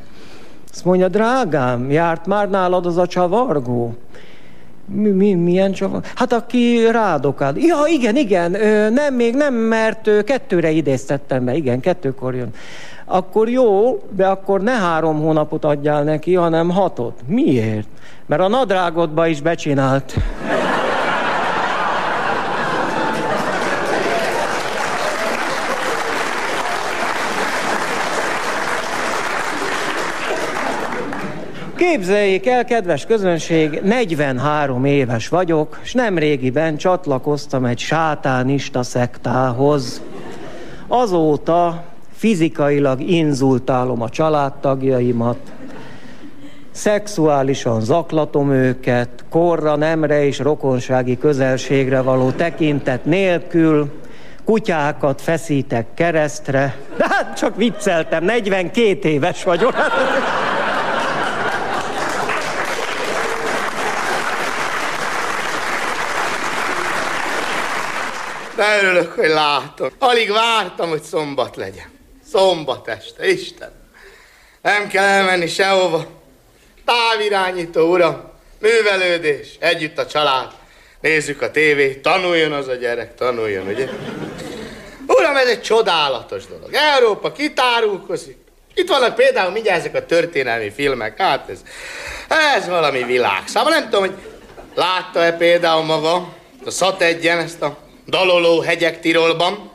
Azt 0.71 0.85
mondja, 0.85 1.07
drágám, 1.07 1.91
járt 1.91 2.25
már 2.25 2.49
nálad 2.49 2.85
az 2.85 2.97
a 2.97 3.07
csavargó? 3.07 3.95
Mi, 4.85 5.09
mi, 5.09 5.33
milyen 5.33 5.71
csavar? 5.71 6.01
Hát 6.15 6.33
aki 6.33 6.87
rádokád. 6.91 7.57
Ja, 7.57 7.77
igen, 7.87 8.15
igen, 8.15 8.53
ö, 8.53 8.89
nem, 8.89 9.13
még 9.13 9.35
nem, 9.35 9.53
mert 9.53 10.23
kettőre 10.23 10.69
idéztettem 10.69 11.45
be, 11.45 11.55
igen, 11.55 11.79
kettőkor 11.79 12.35
jön. 12.35 12.53
Akkor 13.05 13.49
jó, 13.49 13.99
de 14.09 14.27
akkor 14.27 14.61
ne 14.61 14.71
három 14.71 15.21
hónapot 15.21 15.65
adjál 15.65 16.03
neki, 16.03 16.33
hanem 16.33 16.69
hatot. 16.69 17.19
Miért? 17.27 17.87
Mert 18.25 18.41
a 18.41 18.47
nadrágodba 18.47 19.27
is 19.27 19.41
becsinált. 19.41 20.13
Képzeljék 31.91 32.47
el, 32.47 32.65
kedves 32.65 33.05
közönség, 33.05 33.79
43 33.83 34.85
éves 34.85 35.27
vagyok, 35.27 35.79
és 35.83 35.93
nem 35.93 36.17
régiben 36.17 36.77
csatlakoztam 36.77 37.65
egy 37.65 37.79
sátánista 37.79 38.83
szektához. 38.83 40.01
Azóta 40.87 41.83
fizikailag 42.15 43.01
inzultálom 43.01 44.01
a 44.01 44.09
családtagjaimat, 44.09 45.37
szexuálisan 46.71 47.81
zaklatom 47.81 48.51
őket, 48.51 49.09
korra, 49.29 49.75
nemre 49.75 50.25
és 50.25 50.39
rokonsági 50.39 51.17
közelségre 51.17 52.01
való 52.01 52.31
tekintet 52.31 53.05
nélkül, 53.05 53.91
kutyákat 54.43 55.21
feszítek 55.21 55.85
keresztre. 55.93 56.75
De 56.97 57.05
hát 57.09 57.37
csak 57.37 57.55
vicceltem, 57.55 58.23
42 58.23 59.09
éves 59.09 59.43
vagyok. 59.43 59.73
De 68.55 68.77
örülök, 68.83 69.11
hogy 69.11 69.27
látom. 69.27 69.89
Alig 69.99 70.31
vártam, 70.31 70.89
hogy 70.89 71.01
szombat 71.01 71.55
legyen. 71.55 71.91
Szombat 72.31 72.87
este, 72.87 73.27
Isten. 73.27 73.71
Nem 74.61 74.87
kell 74.87 75.03
elmenni 75.03 75.47
sehova. 75.47 76.05
Távirányító, 76.85 77.91
uram. 77.91 78.31
Művelődés. 78.59 79.55
Együtt 79.59 79.97
a 79.97 80.05
család. 80.05 80.51
Nézzük 81.01 81.41
a 81.41 81.51
tévét. 81.51 82.01
Tanuljon 82.01 82.51
az 82.51 82.67
a 82.67 82.75
gyerek, 82.75 83.15
tanuljon, 83.15 83.67
ugye? 83.67 83.87
Uram, 85.07 85.35
ez 85.35 85.47
egy 85.47 85.61
csodálatos 85.61 86.45
dolog. 86.45 86.73
Európa 86.73 87.31
kitárulkozik. 87.31 88.37
Itt 88.73 88.89
vannak 88.89 89.15
például 89.15 89.51
mindjárt 89.51 89.79
ezek 89.79 89.95
a 89.95 90.05
történelmi 90.05 90.71
filmek. 90.71 91.17
Hát 91.17 91.49
ez, 91.49 91.59
ez 92.55 92.67
valami 92.67 93.03
világszám. 93.03 93.67
Nem 93.67 93.83
tudom, 93.83 93.99
hogy 93.99 94.15
látta-e 94.75 95.31
például 95.31 95.83
maga 95.83 96.33
a 96.65 96.71
Szat 96.71 97.01
egyen 97.01 97.37
ezt 97.37 97.61
a 97.61 97.84
daloló 98.07 98.61
hegyek 98.61 98.99
Tirolban. 98.99 99.69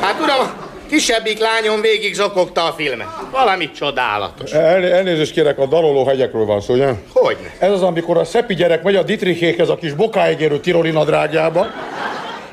Hát 0.00 0.20
uram, 0.20 0.38
a 0.38 0.68
kisebbik 0.88 1.38
lányom 1.38 1.80
végig 1.80 2.14
zokogta 2.14 2.64
a 2.64 2.72
filmet. 2.72 3.06
Valami 3.30 3.70
csodálatos. 3.70 4.52
El, 4.52 4.84
elnézést 4.84 5.32
kérek, 5.32 5.58
a 5.58 5.66
daloló 5.66 6.06
hegyekről 6.06 6.44
van 6.44 6.60
szó, 6.60 6.74
ugye? 6.74 6.92
Hogyne. 7.12 7.54
Ez 7.58 7.70
az, 7.70 7.82
amikor 7.82 8.16
a 8.16 8.24
szepi 8.24 8.54
gyerek 8.54 8.82
megy 8.82 8.96
a 8.96 9.02
Dietrichékhez 9.02 9.68
a 9.68 9.74
kis 9.74 9.92
bokáig 9.92 10.40
érő 10.40 10.60
tiroli 10.60 10.90
nadrágjába, 10.90 11.66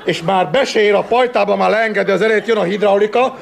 és 0.05 0.22
már 0.22 0.49
besér 0.49 0.93
a 0.93 1.01
pajtába, 1.01 1.55
már 1.55 1.70
leengedi 1.70 2.11
az 2.11 2.22
elejét, 2.22 2.47
jön 2.47 2.57
a 2.57 2.63
hidraulika, 2.63 3.38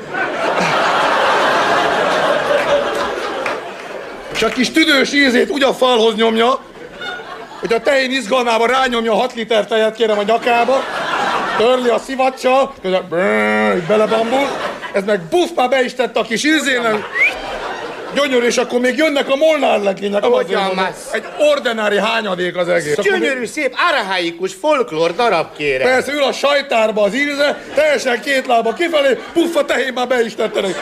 és 4.33 4.43
a 4.43 4.47
kis 4.47 4.71
tüdős 4.71 5.13
ízét 5.13 5.49
úgy 5.49 5.63
a 5.63 5.73
falhoz 5.73 6.15
nyomja, 6.15 6.59
hogy 7.59 7.73
a 7.73 7.81
tehén 7.81 8.11
izgalmában 8.11 8.67
rányomja 8.67 9.11
a 9.11 9.15
6 9.15 9.33
liter 9.33 9.65
tejet 9.65 9.95
kérem 9.95 10.19
a 10.19 10.23
nyakába, 10.23 10.83
törli 11.57 11.89
a 11.89 11.97
szivacsal, 11.99 12.73
közben 12.81 13.05
brrr, 13.09 13.87
belebambul, 13.87 14.47
ez 14.93 15.03
meg 15.03 15.21
buff, 15.21 15.49
már 15.55 15.69
be 15.69 15.83
is 15.83 15.93
tett 15.93 16.17
a 16.17 16.21
kis 16.21 16.43
ízének, 16.43 16.95
gyönyörű, 18.15 18.45
és 18.45 18.57
akkor 18.57 18.79
még 18.79 18.97
jönnek 18.97 19.29
a 19.29 19.35
molnár 19.35 19.79
már? 20.75 20.93
Egy 21.11 21.23
ordinári 21.37 21.97
hányadék 21.97 22.57
az 22.57 22.67
egész. 22.67 22.95
Gyönyörű, 22.95 23.39
még- 23.39 23.49
szép, 23.49 23.75
arahaikus 23.89 24.53
folklór 24.53 25.15
darab 25.15 25.47
kérem. 25.57 25.87
Persze 25.87 26.11
ül 26.11 26.23
a 26.23 26.31
sajtárba 26.31 27.01
az 27.03 27.15
íze, 27.15 27.63
teljesen 27.75 28.21
két 28.21 28.45
lába 28.47 28.73
kifelé, 28.73 29.19
puff 29.33 29.55
a 29.55 29.65
tehén 29.65 29.93
már 29.93 30.07
be 30.07 30.21
is 30.25 30.35
tette 30.35 30.61
neki. 30.61 30.73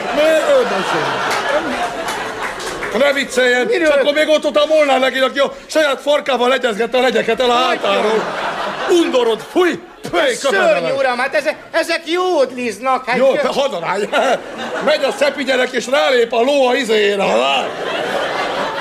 Ne 2.98 3.12
vicceljen, 3.12 3.70
és 3.70 3.88
akkor 3.88 4.12
még 4.12 4.28
ott 4.28 4.44
ott 4.44 4.56
a 4.56 4.66
molnár 4.66 5.00
legény, 5.00 5.22
aki 5.22 5.38
a 5.38 5.52
saját 5.66 6.00
farkával 6.00 6.48
legyezgette 6.48 6.98
a 6.98 7.00
legyeket 7.00 7.40
el 7.40 7.50
a 7.50 7.54
hátáról. 7.54 8.24
Undorod, 8.90 9.40
fúj! 9.50 9.78
Fúj, 10.10 10.34
Szörnyű, 10.34 10.92
uram, 10.92 11.18
hát 11.18 11.34
ezek, 11.34 11.56
ezek 11.70 12.00
jódliznak. 12.04 13.06
Hát 13.06 13.16
Jó, 13.16 13.34
te 13.34 13.48
hadarálj! 13.48 14.08
Megy 14.84 15.04
a 15.04 15.12
szepi 15.18 15.44
gyerek 15.44 15.70
és 15.70 15.86
rálép 15.86 16.32
a 16.32 16.40
ló 16.40 16.66
a 16.66 16.74
izéjére, 16.74 17.22
ha 17.22 17.36
lát. 17.36 17.68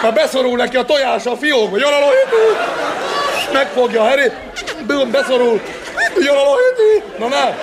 Ha 0.02 0.12
beszorul 0.12 0.58
neki 0.58 0.78
a 0.78 0.86
tojás 0.86 1.26
a 1.26 1.36
fiókba, 1.36 1.78
jön 1.78 1.94
a! 1.94 2.10
Megfogja 3.54 4.02
a 4.02 4.08
herét, 4.08 4.34
bőm, 4.88 5.12
beszorul, 5.12 5.62
jön 6.20 6.36
a! 6.36 6.56
Na 7.20 7.28
ne! 7.28 7.56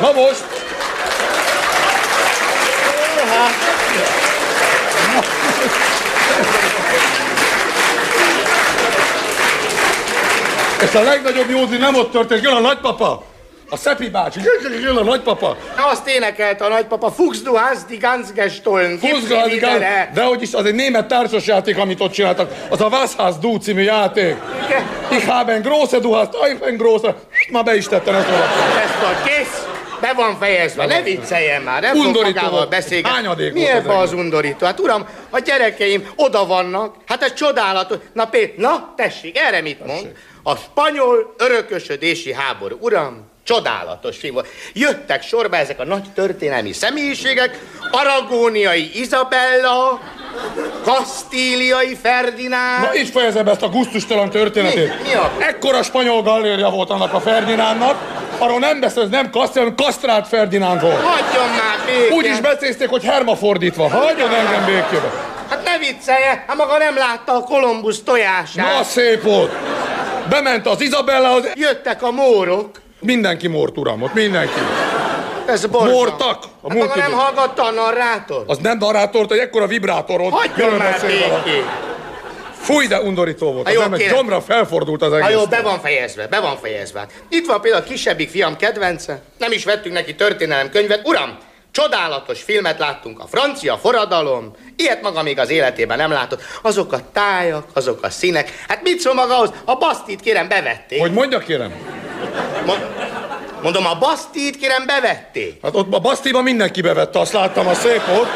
Na 0.00 0.12
most! 0.12 0.44
És 10.82 10.94
a 10.94 11.02
legnagyobb 11.02 11.50
józli 11.50 11.76
nem 11.76 11.94
ott 11.94 12.10
történt, 12.12 12.42
jön 12.42 12.52
a 12.54 12.60
nagypapa, 12.60 13.24
A 13.70 13.76
Szepi 13.76 14.08
bácsi, 14.08 14.40
jön 14.82 14.96
a 14.96 15.02
nagypapa. 15.02 15.56
Azt 15.76 16.08
énekelte 16.08 16.64
a 16.64 16.68
nagypapa, 16.68 17.10
Fuchs 17.10 17.42
du 17.42 17.54
hast 17.54 17.86
die 17.86 17.98
ganz 17.98 18.32
gestohlen. 18.32 18.98
Húzga, 19.00 19.36
de 20.14 20.22
hogy 20.22 20.42
is 20.42 20.52
az 20.52 20.64
egy 20.64 20.74
német 20.74 21.06
társasjáték, 21.08 21.78
amit 21.78 22.00
ott 22.00 22.12
csináltak. 22.12 22.50
Az 22.68 22.80
a 22.80 22.88
Was 22.88 23.10
hast 23.16 23.38
du 23.40 23.56
című 23.58 23.82
játék. 23.82 24.36
Ich 25.10 25.26
haben 25.26 25.62
große, 25.62 25.98
du 25.98 26.12
hast 26.12 26.34
ein 26.66 26.76
große. 26.76 27.14
Már 27.50 27.64
be 27.64 27.76
is 27.76 27.86
tettem 27.88 28.14
ezt 28.14 28.28
olvasni. 28.28 28.80
Ezt 28.82 29.02
a 29.02 29.22
kész. 29.26 29.66
Be 30.00 30.12
van 30.16 30.36
fejezve, 30.38 30.86
ne 30.86 31.02
vicceljen 31.02 31.62
már, 31.62 31.80
nem 31.82 31.94
fog 31.94 32.04
Undorító 32.06 32.34
magával 32.34 32.50
volt. 32.58 32.68
beszélgetni. 32.68 33.16
Hányadék 33.16 33.52
Mi 33.52 33.60
volt 33.60 33.72
az 33.72 33.76
ebbe 33.84 33.98
az 33.98 34.12
undorító? 34.12 34.66
Hát 34.66 34.80
uram, 34.80 35.06
a 35.30 35.38
gyerekeim 35.38 36.08
oda 36.16 36.46
vannak, 36.46 36.94
hát 37.06 37.22
ez 37.22 37.34
csodálatos. 37.34 37.96
Na 38.12 38.26
Pét, 38.26 38.56
na 38.56 38.92
tessék, 38.96 39.38
erre 39.38 39.60
mit 39.60 39.86
mond? 39.86 40.12
A 40.46 40.56
spanyol 40.56 41.34
örökösödési 41.38 42.32
háború. 42.32 42.76
Uram, 42.80 43.30
csodálatos 43.44 44.16
film 44.16 44.34
volt. 44.34 44.46
Jöttek 44.72 45.22
sorba 45.22 45.56
ezek 45.56 45.80
a 45.80 45.84
nagy 45.84 46.12
történelmi 46.14 46.72
személyiségek, 46.72 47.58
aragóniai 47.90 48.90
Izabella, 49.00 50.00
kasztíliai 50.84 51.96
Ferdinánd. 52.02 52.82
Na 52.84 52.96
így 52.96 53.08
fejezem 53.08 53.48
ezt 53.48 53.62
a 53.62 53.68
gusztustalan 53.68 54.30
történetét. 54.30 55.02
Mi? 55.02 55.08
Mi 55.08 55.14
a- 55.14 55.32
Ekkora 55.38 55.82
spanyol 55.82 56.22
gallérja 56.22 56.70
volt 56.70 56.90
annak 56.90 57.12
a 57.12 57.20
Ferdinándnak, 57.20 57.96
arról 58.38 58.58
nem 58.58 58.80
beszélsz, 58.80 59.08
nem 59.10 59.30
Kaszti, 59.30 59.58
hanem 59.58 59.74
Kasztrált 59.74 60.28
Ferdinánd 60.28 60.80
volt. 60.80 61.02
Hagyjon 61.02 61.48
már 61.48 61.86
békén. 61.86 62.12
Úgy 62.12 62.24
is 62.26 62.40
becézték, 62.40 62.88
hogy 62.88 63.04
hermafordítva. 63.04 63.88
Hagyjon 63.88 64.34
engem 64.34 64.64
békébe. 64.64 65.32
Hát 65.50 65.64
ne 65.64 65.78
viccelje, 65.78 66.44
hát 66.46 66.56
maga 66.56 66.78
nem 66.78 66.96
látta 66.96 67.32
a 67.32 67.40
Kolumbusz 67.42 68.02
tojását. 68.02 68.76
Na, 68.76 68.82
szép 68.84 69.22
volt. 69.22 69.52
Bement 70.28 70.66
az 70.66 70.80
Izabella, 70.80 71.38
Jöttek 71.54 72.02
a 72.02 72.10
mórok. 72.10 72.80
Mindenki 73.00 73.48
mort, 73.48 73.76
uram, 73.78 74.02
ott 74.02 74.14
mindenki. 74.14 74.60
Ez 75.46 75.66
borzalmas. 75.66 75.96
Mortak. 75.96 76.44
A 76.60 76.68
Hát 76.68 76.78
maga 76.78 76.96
nem 76.96 77.12
hallgatta 77.12 77.64
a 77.64 77.70
narrátort? 77.70 78.50
Az 78.50 78.58
nem 78.58 78.78
narrátort, 78.78 79.28
hogy 79.28 79.38
ekkora 79.38 79.66
vibrátor 79.66 80.20
volt. 80.20 80.34
Hagyjon 80.34 80.72
már 80.72 81.00
békén. 81.00 81.64
Fúj, 82.60 82.86
de 82.86 83.00
undorító 83.00 83.52
volt. 83.52 83.66
Az 83.66 83.72
jó, 83.72 83.80
kérem. 83.80 84.14
gyomra 84.16 84.40
felfordult 84.40 85.02
az 85.02 85.12
egész. 85.12 85.24
Ha 85.24 85.30
jó, 85.30 85.46
be 85.46 85.60
van 85.62 85.80
fejezve, 85.80 86.26
be 86.26 86.40
van 86.40 86.56
fejezve. 86.62 87.06
Itt 87.28 87.46
van 87.46 87.60
például 87.60 87.82
a 87.82 87.86
kisebbik 87.86 88.30
fiam 88.30 88.56
kedvence. 88.56 89.22
Nem 89.38 89.52
is 89.52 89.64
vettünk 89.64 89.94
neki 89.94 90.14
történelem 90.14 90.70
könyvet. 90.70 91.06
Uram, 91.06 91.38
csodálatos 91.74 92.42
filmet 92.42 92.78
láttunk, 92.78 93.20
a 93.20 93.26
francia 93.26 93.78
forradalom. 93.78 94.56
Ilyet 94.76 95.02
maga 95.02 95.22
még 95.22 95.38
az 95.38 95.50
életében 95.50 95.96
nem 95.96 96.10
látott. 96.10 96.42
Azok 96.62 96.92
a 96.92 96.98
tájak, 97.12 97.66
azok 97.72 98.02
a 98.02 98.10
színek. 98.10 98.64
Hát 98.68 98.82
mit 98.82 98.98
szól 99.00 99.14
maga 99.14 99.34
ahhoz? 99.34 99.50
A 99.64 99.76
basztit 99.76 100.20
kérem 100.20 100.48
bevették. 100.48 101.00
Hogy 101.00 101.12
mondja, 101.12 101.38
kérem? 101.38 101.72
Mondom, 103.62 103.86
a 103.86 103.98
basztit 103.98 104.56
kérem 104.56 104.86
bevették. 104.86 105.62
Hát 105.62 105.74
ott 105.74 105.94
a 105.94 105.98
Basztiba 105.98 106.42
mindenki 106.42 106.80
bevette, 106.80 107.18
azt 107.18 107.32
láttam, 107.32 107.66
a 107.66 107.74
szép 107.74 108.06
volt. 108.06 108.28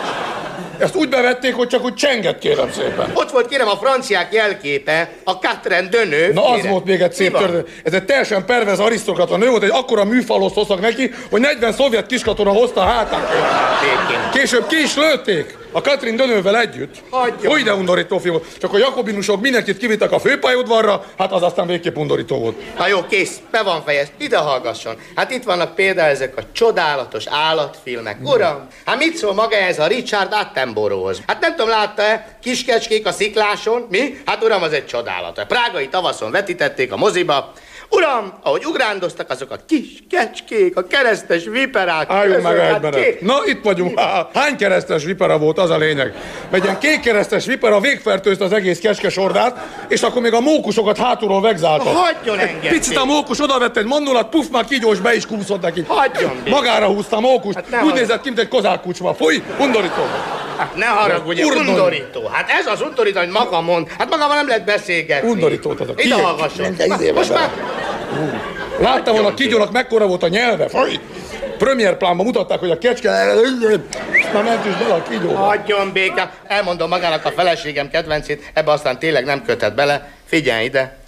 Ezt 0.79 0.95
úgy 0.95 1.09
bevették, 1.09 1.55
hogy 1.55 1.69
csak 1.69 1.85
úgy 1.85 1.95
csenget, 1.95 2.39
kérem 2.39 2.73
szépen. 2.73 3.11
Ott 3.15 3.31
volt 3.31 3.49
kérem 3.49 3.69
a 3.69 3.77
franciák 3.77 4.33
jelképe, 4.33 5.11
a 5.25 5.33
Catherine 5.33 5.89
Deneuve. 5.89 6.33
Na 6.33 6.49
az 6.49 6.55
kérem. 6.55 6.71
volt 6.71 6.85
még 6.85 7.01
egy 7.01 7.13
szép 7.13 7.37
történet. 7.37 7.69
Ez 7.85 7.93
egy 7.93 8.05
teljesen 8.05 8.45
pervez 8.45 8.79
arisztokrata 8.79 9.37
nő 9.37 9.49
volt, 9.49 9.63
egy 9.63 9.71
akkora 9.73 10.05
műfaloszt 10.05 10.55
hoztak 10.55 10.81
neki, 10.81 11.11
hogy 11.31 11.41
40 11.41 11.73
szovjet 11.73 12.07
kiskatona 12.07 12.51
hozta 12.51 12.81
a 12.81 12.85
hátán. 12.85 13.27
Később 14.33 14.67
ki 14.67 14.77
is 14.77 14.97
lőtték. 14.97 15.57
A 15.73 15.81
Katrin 15.81 16.17
Dönővel 16.17 16.59
együtt. 16.59 16.95
Hagyjon. 17.11 17.53
Hogy 17.53 17.63
de 17.63 17.75
undorító 17.75 18.19
film 18.19 18.35
volt. 18.35 18.59
Csak 18.59 18.73
a 18.73 18.79
jakobinusok 18.79 19.41
mindenkit 19.41 19.77
kivittek 19.77 20.13
a 20.13 20.19
főpályaudvarra, 20.19 21.05
hát 21.19 21.33
az 21.33 21.43
aztán 21.43 21.67
végképp 21.67 21.97
undorító 21.97 22.39
volt. 22.39 22.77
Na 22.79 22.87
jó, 22.87 23.07
kész, 23.07 23.41
be 23.51 23.63
van 23.63 23.83
fejez, 23.83 24.09
ide 24.19 24.37
hallgasson. 24.37 24.97
Hát 25.15 25.31
itt 25.31 25.43
vannak 25.43 25.75
például 25.75 26.11
ezek 26.11 26.37
a 26.37 26.43
csodálatos 26.53 27.25
állatfilmek. 27.27 28.17
Uram, 28.23 28.67
hát 28.85 28.99
mit 28.99 29.17
szól 29.17 29.35
maga 29.35 29.57
ez 29.57 29.79
a 29.79 29.87
Richard 29.87 30.33
Attenborough-hoz? 30.33 31.23
Hát 31.27 31.41
nem 31.41 31.51
tudom, 31.51 31.69
látta-e 31.69 32.39
kiskecskék 32.43 33.07
a 33.07 33.13
szikláson? 33.13 33.87
Mi? 33.91 34.21
Hát 34.25 34.45
uram, 34.45 34.63
az 34.63 34.73
egy 34.73 34.87
csodálat. 34.87 35.39
A 35.39 35.47
prágai 35.47 35.89
tavaszon 35.89 36.31
vetítették 36.31 36.93
a 36.93 36.97
moziba. 36.97 37.53
Uram, 37.91 38.33
ahogy 38.43 38.65
ugrándoztak 38.65 39.31
azok 39.31 39.51
a 39.51 39.57
kis 39.69 39.87
kecskék, 40.11 40.77
a 40.77 40.87
keresztes 40.87 41.45
viperák. 41.45 42.11
Álljunk 42.11 42.43
meg 42.43 42.53
között, 42.53 42.67
egy 42.67 42.73
hát 42.73 42.83
menet. 42.83 43.01
ké- 43.01 43.21
Na, 43.21 43.35
itt 43.45 43.65
vagyunk. 43.65 43.99
Há, 44.01 44.29
Hány 44.35 44.57
keresztes 44.57 45.05
vipera 45.05 45.39
volt, 45.39 45.59
az 45.59 45.71
a 45.71 45.77
lényeg. 45.79 46.15
Egy 46.51 46.63
ilyen 46.65 46.79
kék 46.79 47.01
keresztes 47.01 47.47
vipera 47.47 47.81
végfertőzte 47.81 48.45
az 48.45 48.53
egész 48.53 48.79
keskesordát, 48.79 49.67
és 49.89 50.03
akkor 50.03 50.23
még 50.23 50.33
a 50.33 50.41
mókusokat 50.41 50.99
hátulról 50.99 51.41
vegzáltak. 51.41 51.87
Hagyjon 51.97 52.39
engem, 52.39 52.73
Picit 52.73 52.97
a 52.97 53.05
mókus 53.05 53.41
odavett 53.41 53.77
egy 53.77 53.87
mandulat, 53.87 54.29
puff, 54.29 54.47
már 54.53 54.65
kígyós 54.65 54.99
be 55.01 55.15
is 55.15 55.27
kúszott 55.27 55.63
neki. 55.63 55.85
Hagyjon. 55.87 56.43
Magára 56.49 56.87
húzta 56.87 57.17
a 57.17 57.21
mókust. 57.21 57.55
Hát 57.57 57.83
Úgy 57.83 57.91
hagy- 57.91 58.01
nézett 58.01 58.21
ki, 58.21 58.29
mint 58.29 58.41
egy 58.41 58.49
kozák 58.49 58.81
kucsma. 58.81 59.15
Fúj, 59.15 59.43
undorító. 59.61 60.03
Hát 60.57 60.75
ne 60.77 60.87
haragudj, 60.87 61.43
Undorító. 61.43 61.71
undorító. 61.71 62.29
Hát 62.33 62.51
ez 62.51 62.67
az 62.67 62.81
undorító, 62.83 63.19
hogy 63.19 63.29
maga 63.29 63.61
mond. 63.61 63.89
Hát 63.99 64.09
magával 64.09 64.37
nem 64.37 64.47
lehet 64.47 64.65
beszélgetni. 64.65 65.29
Undorító. 65.31 65.71
az 65.79 65.89
a 65.89 65.93
Ide 65.97 66.15
hallgasson. 66.23 66.77
Most 67.15 67.33
már 67.33 67.51
Látta 68.79 69.13
volna 69.13 69.29
a 69.29 69.35
kígyónak 69.35 69.73
mekkora 69.73 70.07
volt 70.07 70.23
a 70.23 70.29
nyelve? 70.29 70.69
Fúj! 70.69 71.01
Premier 71.59 71.97
plánban 71.97 72.27
mutatták, 72.27 72.59
hogy 72.59 72.71
a 72.71 72.79
kecske... 72.79 73.11
Már 74.33 74.45
ment 74.45 74.65
is 74.65 74.75
bele 74.75 74.95
a 74.95 75.03
kígyóba. 75.03 75.37
Hagyjon 75.37 75.93
békám. 75.93 76.31
Elmondom 76.47 76.89
magának 76.89 77.25
a 77.25 77.31
feleségem 77.31 77.91
kedvencét, 77.91 78.51
ebbe 78.55 78.71
aztán 78.71 78.99
tényleg 78.99 79.25
nem 79.25 79.45
köthet 79.45 79.75
bele. 79.75 80.11
Figyelj 80.25 80.65
ide. 80.65 80.99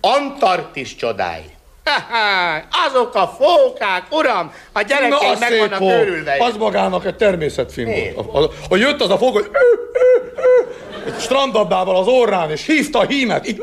Antarktisz 0.00 0.94
csodái. 0.94 1.51
Azok 2.88 3.14
a 3.14 3.36
fókák, 3.40 4.02
uram, 4.10 4.52
a 4.72 4.82
gyerekeim 4.82 5.38
meg 5.38 5.58
vannak 5.58 5.78
volt. 5.78 5.94
őrülve. 6.06 6.36
Az 6.38 6.56
magának 6.56 7.04
egy 7.06 7.16
természetfilm 7.16 7.90
volt. 8.14 8.28
A- 8.32 8.38
a- 8.44 8.50
Hogy 8.68 8.80
jött 8.80 9.00
az 9.00 9.10
a 9.10 9.18
fog, 9.18 9.32
hogy 9.32 9.50
strandabdával 11.20 11.96
az 11.96 12.06
orrán, 12.06 12.50
és 12.50 12.66
hívta 12.66 12.98
a 12.98 13.06
hímet, 13.06 13.48
így, 13.48 13.60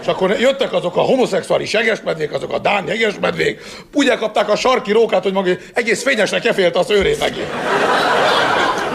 és 0.00 0.06
akkor 0.06 0.30
jöttek 0.40 0.72
azok 0.72 0.96
a 0.96 1.00
homoszexuális 1.00 1.72
jegesmedvék, 1.72 2.32
azok 2.32 2.52
a 2.52 2.58
dán 2.58 2.86
jegesmedvék, 2.86 3.60
úgy 3.94 4.08
elkapták 4.08 4.48
a 4.48 4.56
sarki 4.56 4.92
rókát, 4.92 5.22
hogy 5.22 5.32
maga 5.32 5.50
egész 5.74 6.02
fényesnek 6.02 6.42
kefélte 6.42 6.78
az 6.78 6.90
őrét 6.90 7.18
neki. 7.18 7.40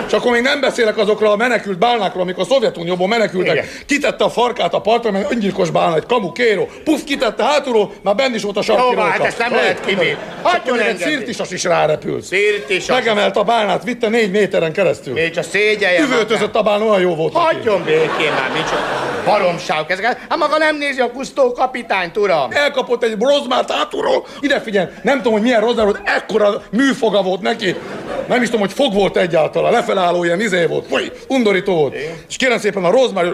És 0.08 0.14
akkor 0.14 0.32
még 0.32 0.42
nem 0.42 0.60
beszélek 0.60 0.98
azokról 0.98 1.32
a 1.32 1.36
menekült 1.36 1.78
bálnákról, 1.78 2.22
amikor 2.22 2.44
a 2.44 2.46
Szovjetunióból 2.46 3.08
menekültek. 3.08 3.54
Igen. 3.54 3.66
Kitette 3.86 4.24
a 4.24 4.30
farkát 4.30 4.74
a 4.74 4.82
partra, 4.82 5.12
mert 5.12 5.32
öngyilkos 5.32 5.70
bálna, 5.70 5.96
egy 5.96 6.06
kamu 6.06 6.32
kéró. 6.32 6.70
Puff, 6.84 7.00
kitette 7.06 7.44
hátulról, 7.44 7.94
már 8.02 8.16
benn 8.16 8.34
is 8.34 8.44
volt 8.44 8.58
a 8.58 8.62
sarki 8.62 8.96
Jó, 8.96 9.02
hát 9.02 9.24
ezt 9.24 9.38
nem 9.38 9.52
lehet 9.52 9.86
kivinni. 9.86 10.18
Hagyjon 10.42 10.80
egy 10.80 10.98
szirtisas 10.98 11.52
is 11.52 11.64
rárepült. 11.64 12.24
Szirtisas. 12.24 12.96
Megemelt 12.96 13.38
a 13.38 13.44
bálnát, 13.44 13.84
vitte 13.84 14.10
négy 14.10 14.32
méteren 14.32 14.74
keresztül. 14.74 15.14
Még 15.14 15.32
csak 15.32 15.44
szégyelje 15.44 16.02
Üvöltözött 16.02 16.56
a 16.56 16.62
bálna, 16.62 16.86
olyan 16.86 17.02
jó 17.02 17.16
volt. 17.16 17.34
Hagyjon 17.34 17.84
békén 17.84 18.32
már, 18.32 18.52
micsoda 18.54 19.14
baromságok 19.26 19.92
ezek. 19.92 20.06
Hát 20.06 20.38
maga 20.38 20.58
nem 20.58 20.78
nézi 20.78 21.00
a 21.00 21.12
kusztó 21.12 21.52
kapitányt, 21.52 22.18
uram. 22.18 22.52
Elkapott 22.52 23.04
egy 23.04 23.16
rozmárt 23.20 23.72
hátulról. 23.72 24.26
Ide 24.40 24.60
figyelj, 24.60 24.88
nem 25.02 25.18
tudom, 25.18 25.34
hogy 25.34 25.42
milyen 25.42 25.62
rozmár 25.62 25.86
volt, 25.86 26.02
ekkora 26.04 26.62
műfoga 26.72 27.22
volt 27.22 27.42
neki. 27.42 27.76
Nem 28.28 28.42
is 28.42 28.46
tudom, 28.46 28.62
hogy 28.62 28.74
fog 28.74 28.94
volt 28.94 29.18
egyáltalán, 29.18 29.74
lefelálló 29.96 30.24
ilyen 30.24 30.42
izé 30.42 30.66
volt. 30.66 30.86
Fúj, 30.88 31.12
undorító 31.28 31.76
volt. 31.76 31.96
És 32.28 32.36
kérem 32.36 32.58
szépen 32.58 32.84
a 32.84 32.92
rozmár, 32.92 33.26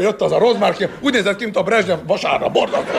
jött 0.00 0.20
az 0.20 0.32
a 0.32 0.38
rozmár, 0.38 0.76
úgy 1.00 1.12
nézett 1.12 1.36
ki, 1.36 1.44
mint 1.44 1.56
a 1.56 1.62
Brezsnyev 1.62 1.98
vasárra, 2.06 2.48
borzasztó. 2.48 2.92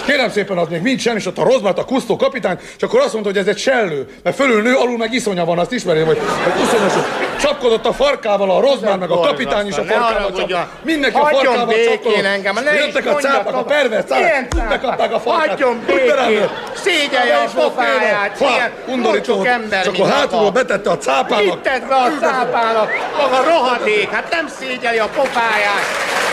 És 0.00 0.06
kérem 0.06 0.30
szépen, 0.30 0.58
az 0.58 0.68
még 0.68 0.82
mind 0.82 1.00
sem, 1.00 1.16
és 1.16 1.26
ott 1.26 1.38
a 1.38 1.42
rozmárt, 1.44 1.78
a 1.78 1.84
kusztó 1.84 2.16
kapitány, 2.16 2.58
és 2.76 2.82
akkor 2.82 3.00
azt 3.00 3.12
mondta, 3.12 3.30
hogy 3.30 3.38
ez 3.38 3.46
egy 3.46 3.58
sellő, 3.58 4.08
mert 4.22 4.36
fölül 4.36 4.62
nő, 4.62 4.74
alul 4.74 4.96
meg 4.96 5.12
iszonya 5.12 5.44
van, 5.44 5.58
azt 5.58 5.72
ismeri, 5.72 6.02
vagy, 6.02 6.18
vagy 6.44 6.62
uszonyos. 6.62 6.92
Csapkodott 7.40 7.86
a 7.86 7.92
farkával 7.92 8.50
a 8.50 8.60
rozmár, 8.60 8.98
meg 8.98 9.10
a 9.10 9.20
kapitány 9.20 9.66
is 9.66 9.76
a 9.76 9.84
farkával 9.84 10.32
csapkodott. 10.32 10.66
Mindenki 10.82 11.16
a 11.16 11.26
farkával 11.26 11.74
csapkodott. 11.84 12.24
engem, 12.24 12.54
ne 12.54 12.74
Jöttek 12.74 13.06
a 13.06 13.14
cápák, 13.14 13.54
a 13.54 13.62
pervers 13.62 14.04
cápák? 14.04 14.68
bekapták 14.68 15.14
a 15.14 15.20
farkát. 15.20 15.48
Hagyjon 15.48 15.82
békén. 15.86 16.48
Szégyelje 16.74 17.36
a 17.36 17.60
pofáját. 17.60 18.40
Ilyen 18.40 18.72
undorító 18.86 19.44
ember, 19.44 19.86
akkor 19.86 19.98
maga. 19.98 20.12
hátulról 20.12 20.50
betette 20.50 20.90
a 20.90 20.98
cápának. 20.98 21.60
Be 21.62 21.94
a 21.94 22.10
cápának? 22.20 22.90
Maga 23.16 23.42
rohadék, 23.44 24.10
hát 24.10 24.30
nem 24.30 24.48
szégyeli 24.60 24.98
a 24.98 25.08
pofáját. 25.14 25.84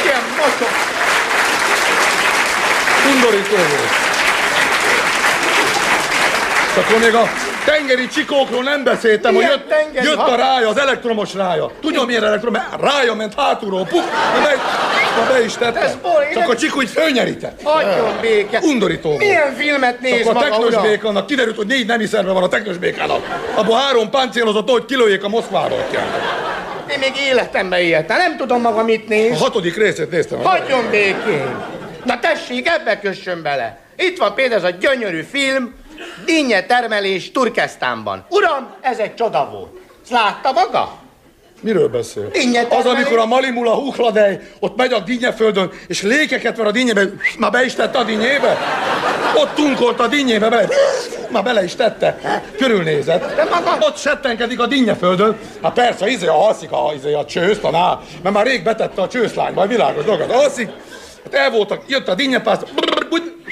Ilyen 0.04 0.22
mocsok. 0.38 0.70
Undorító 3.14 3.56
volt. 3.56 3.92
És 6.72 6.84
akkor 6.84 7.00
még 7.00 7.14
a 7.16 7.30
tengeri 7.66 8.08
csikókról 8.08 8.64
nem 8.64 8.84
beszéltem, 8.84 9.34
hogy 9.34 9.44
Milyen 9.44 9.58
jött, 9.60 9.70
tengeri? 9.70 10.06
jött 10.08 10.18
a 10.28 10.36
rája, 10.36 10.70
az 10.70 10.78
elektromos 10.80 11.34
rája. 11.34 11.72
Tudja 11.82 12.04
milyen 12.04 12.24
elektromos? 12.24 12.60
Rája 12.82 13.14
ment 13.14 13.34
hátulról, 13.38 13.86
puf, 13.86 14.04
na 14.36 14.42
be, 14.42 14.56
na 15.18 15.34
be 15.34 15.44
is 15.44 15.54
tette. 15.54 15.80
Ez 15.80 15.92
én 15.92 16.34
Csak 16.34 16.40
nem- 16.42 16.50
a 16.50 16.56
csikó 16.56 16.82
így 16.82 16.90
fölnyerített. 16.90 17.60
Hagyjon 17.64 18.18
béke. 18.22 18.60
Undorító 18.62 19.10
volt. 19.10 19.22
Milyen 19.22 19.56
filmet 19.58 20.00
néz 20.02 20.26
Csak 20.26 20.36
a 20.36 20.40
teknős 20.40 20.76
békának 20.82 21.26
kiderült, 21.26 21.56
hogy 21.56 21.68
négy 21.68 21.86
nemi 21.86 22.06
szerve 22.06 22.32
van 22.32 22.44
a 22.44 22.48
teknős 22.48 22.78
békának. 22.78 23.40
Abból 23.56 23.78
három 23.78 24.10
páncélozott, 24.10 24.70
hogy 24.70 24.86
kilőjék 24.86 25.24
a 25.24 25.28
Moszkváról. 25.30 25.86
Én 26.92 27.00
még 27.00 27.12
életemben 27.32 27.80
éltem. 27.80 28.18
Nem 28.18 28.38
tudom 28.38 28.62
maga 28.62 28.84
mit 28.84 29.04
A 29.06 29.10
néz. 29.10 29.40
hatodik 29.40 29.78
részét 29.78 30.12
néztem. 30.12 30.44
Hagyjon 30.44 30.90
békén. 30.92 31.56
Na 32.04 32.20
tessék, 32.20 32.68
ebbe 32.68 33.00
kössön 33.00 33.42
bele. 33.42 33.80
Itt 33.98 34.18
van 34.18 34.34
például 34.34 34.66
ez 34.66 34.74
a 34.74 34.76
gyönyörű 34.80 35.22
film, 35.22 35.76
Dinnye 36.26 36.66
termelés 36.66 37.32
Turkesztánban. 37.32 38.26
Uram, 38.30 38.74
ez 38.82 38.98
egy 38.98 39.16
csoda 39.16 39.50
volt. 39.52 39.70
Ezt 40.02 40.12
látta 40.12 40.52
maga? 40.52 40.92
Miről 41.62 41.90
beszél? 41.90 42.30
Dinnyetermelés. 42.30 42.86
Az, 42.86 42.92
amikor 42.92 43.18
a 43.18 43.26
Malimula 43.26 43.74
hukladej 43.74 44.40
ott 44.60 44.76
megy 44.76 44.94
a 44.94 45.00
dinnyeföldön, 45.00 45.72
és 45.88 46.02
lékeket 46.02 46.58
ver 46.58 46.66
a 46.66 46.72
dinnyébe, 46.72 47.02
már 47.38 47.52
be 47.52 47.66
is 47.66 47.74
tette 47.74 47.98
a 47.98 48.04
dinnyébe? 48.04 48.58
Ott 49.36 49.56
tunkolt 49.56 50.00
a 50.00 50.08
dinnyébe, 50.08 50.50
bele, 50.50 50.68
már 51.30 51.44
bele 51.44 51.64
is 51.64 51.76
tette. 51.76 52.42
Körülnézett. 52.58 53.36
De 53.36 53.44
maga... 53.44 53.78
Ott 53.80 53.98
settenkedik 53.98 54.60
a 54.60 54.66
dinnyeföldön. 54.66 55.38
Hát 55.62 55.74
persze, 55.74 56.08
izé, 56.08 56.28
alszik 56.28 56.72
a, 56.72 56.92
izé, 56.96 57.14
a 57.14 57.26
csőszt, 57.26 57.64
a 57.64 57.72
ná, 57.72 58.00
mert 58.24 58.36
már 58.36 58.46
rég 58.46 58.64
betette 58.64 59.02
a 59.02 59.08
csőszlányba, 59.08 59.62
a 59.62 59.68
világos 59.68 60.04
dolgot. 60.04 60.32
Alszik, 60.32 60.70
hát 61.32 61.42
el 61.46 61.52
voltak, 61.52 61.82
jött 61.88 62.08
a 62.08 62.16
dinnyepász, 62.16 62.60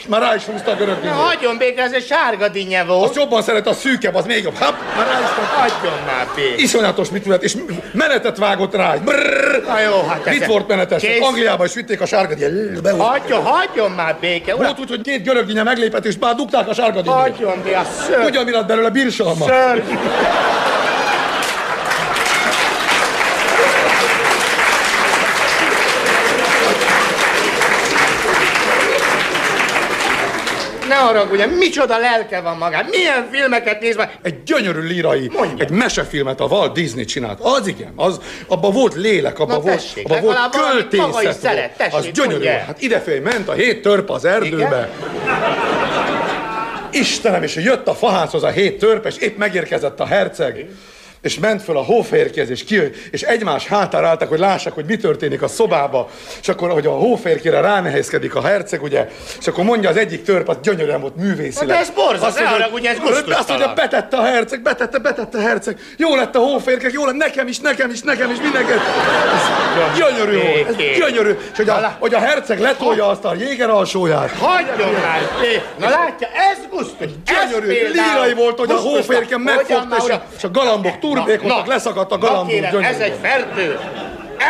már 0.07 0.21
rá 0.21 0.35
is 0.35 0.43
húzta 0.43 0.71
a 0.71 0.75
görög 0.75 0.99
dinnyét. 0.99 1.15
hagyjon 1.15 1.57
békre, 1.57 1.83
ez 1.83 1.91
egy 1.91 2.05
sárga 2.05 2.47
dinnye 2.47 2.83
volt. 2.83 3.03
Azt 3.03 3.15
jobban 3.15 3.41
szeret, 3.41 3.67
a 3.67 3.73
szűkebb, 3.73 4.15
az 4.15 4.25
még 4.25 4.43
jobb. 4.43 4.55
Hopp, 4.57 4.75
már 4.95 5.07
rá 5.07 5.19
is 5.19 5.27
Hagyjon 5.55 5.99
már 6.05 6.27
békre. 6.35 6.63
Iszonyatos 6.63 7.09
mit 7.09 7.23
tudott, 7.23 7.43
és 7.43 7.55
menetet 7.91 8.37
vágott 8.37 8.75
rá. 8.75 8.95
Brrr. 8.95 9.63
Na 9.67 9.79
jó, 9.79 10.07
hát 10.09 10.25
Mit 10.25 10.45
volt 10.45 10.67
menetes? 10.67 11.01
Kész. 11.01 11.21
Angliában 11.21 11.65
is 11.65 11.73
vitték 11.73 12.01
a 12.01 12.05
sárga 12.05 12.33
dinnyét. 12.33 12.97
Hagyjon, 12.97 13.43
hagyjon 13.43 13.91
már 13.91 14.17
béke, 14.19 14.55
uram. 14.55 14.65
Volt 14.65 14.79
úgy, 14.79 14.89
hogy 14.89 15.01
két 15.01 15.23
görög 15.23 15.45
dinnye 15.45 15.63
meglépett, 15.63 16.05
és 16.05 16.15
már 16.19 16.35
dugták 16.35 16.67
a 16.67 16.73
sárga 16.73 17.01
dinnyét. 17.01 17.19
Hagyjon 17.19 17.61
bé, 17.63 17.73
a 17.73 17.83
ször. 18.07 18.33
Lett 18.51 18.65
belőle 18.65 18.89
birsalma? 18.89 19.45
Ször. 19.45 19.83
Ne 30.95 31.01
haragudjon, 31.01 31.49
micsoda 31.49 31.97
lelke 31.97 32.39
van 32.39 32.57
magán, 32.57 32.85
milyen 32.89 33.27
filmeket 33.31 33.81
néz 33.81 33.95
meg. 33.95 34.17
Egy 34.21 34.43
gyönyörű 34.43 34.79
lírai, 34.79 35.29
Mondja. 35.33 35.65
egy 35.65 35.71
mesefilmet 35.71 36.39
a 36.39 36.45
Walt 36.45 36.73
Disney 36.73 37.05
csinált. 37.05 37.39
Az 37.41 37.67
igen, 37.67 37.93
az, 37.95 38.19
abban 38.47 38.71
volt 38.73 38.93
lélek, 38.93 39.39
abban 39.39 39.61
volt, 39.61 39.75
tessék, 39.75 40.05
abban 40.05 40.21
volt 40.21 40.37
költészet. 40.49 41.39
szeret, 41.39 41.77
volt. 41.77 41.93
az 41.93 41.99
tessék, 41.99 42.11
gyönyörű 42.11 42.33
mondja. 42.33 42.63
Hát 42.65 42.81
idefél 42.81 43.21
ment 43.21 43.47
a 43.47 43.53
hét 43.53 43.81
törp 43.81 44.09
az 44.09 44.25
erdőbe. 44.25 44.89
Istenem, 46.91 47.43
és 47.43 47.55
jött 47.55 47.87
a 47.87 47.93
fahánchoz 47.93 48.43
a 48.43 48.49
hét 48.49 48.79
törp, 48.79 49.05
és 49.05 49.17
épp 49.17 49.37
megérkezett 49.37 49.99
a 49.99 50.05
herceg. 50.05 50.65
És 51.25 51.39
ment 51.39 51.63
föl 51.63 51.77
a 51.77 51.83
hóférkéhez, 51.83 52.49
és 52.49 52.63
kijött, 52.63 52.95
és 53.11 53.21
egymás 53.21 53.67
hátára 53.67 54.07
álltak, 54.07 54.29
hogy 54.29 54.39
lássák, 54.39 54.73
hogy 54.73 54.85
mi 54.85 54.97
történik 54.97 55.41
a 55.41 55.47
szobába. 55.47 56.09
És 56.41 56.47
akkor, 56.49 56.71
hogy 56.71 56.85
a 56.85 56.91
hóférkére 56.91 57.59
ránehézkedik 57.61 58.35
a 58.35 58.41
herceg, 58.41 58.83
ugye, 58.83 59.07
és 59.39 59.47
akkor 59.47 59.63
mondja 59.63 59.89
az 59.89 59.97
egyik 59.97 60.23
törp, 60.23 60.49
az 60.49 60.57
gyönyörűen 60.63 61.01
volt 61.01 61.15
művészileg. 61.15 61.75
Hát 61.75 61.81
ez 61.87 61.89
borzasztó, 61.95 62.25
Azt 62.25 62.39
mondja, 62.39 62.57
haragudj, 62.57 62.87
ez 62.87 62.97
hogy- 62.97 63.33
Azt 63.37 63.47
mondja, 63.49 63.73
betette 63.73 64.17
a 64.17 64.23
herceg, 64.23 64.61
betette, 64.61 64.97
betette 64.97 65.37
a 65.37 65.41
herceg. 65.41 65.77
Jó 65.97 66.15
lett 66.15 66.35
a 66.35 66.39
hóférkek, 66.39 66.91
jó 66.91 67.05
lett 67.05 67.15
nekem 67.15 67.47
is, 67.47 67.59
nekem 67.59 67.89
is, 67.89 68.01
nekem 68.01 68.31
is, 68.31 68.37
mindenki. 68.41 68.71
Ez 68.71 69.97
gyönyörű 69.97 70.37
volt, 70.37 70.67
ez 70.67 70.75
gyönyörű. 70.97 71.29
És 71.51 71.57
hogy 71.57 71.69
a, 71.69 71.95
hogy 71.99 72.13
a 72.13 72.19
herceg 72.19 72.59
letolja 72.59 73.07
azt 73.07 73.25
a 73.25 73.33
jéger 73.39 73.69
alsóját. 73.69 74.31
Hagyjon 74.39 74.93
már. 75.01 75.21
Na 75.77 75.89
látja, 75.89 76.27
ez 76.27 76.57
gusztus. 76.69 77.07
Gyönyörű, 77.25 77.67
lírai 77.91 78.33
volt, 78.33 78.59
hogy 78.59 78.71
a 78.71 78.75
hóférke 78.75 79.37
megfogta, 79.37 79.95
és 80.05 80.11
a, 80.11 80.23
és 80.37 80.43
a 80.43 80.51
galambok 80.51 80.99
turbékoltak, 81.15 81.67
leszakadt 81.67 82.11
a 82.11 82.45
gyönyörű. 82.47 82.77
ez 82.85 82.99
egy 82.99 83.15
fertő. 83.21 83.79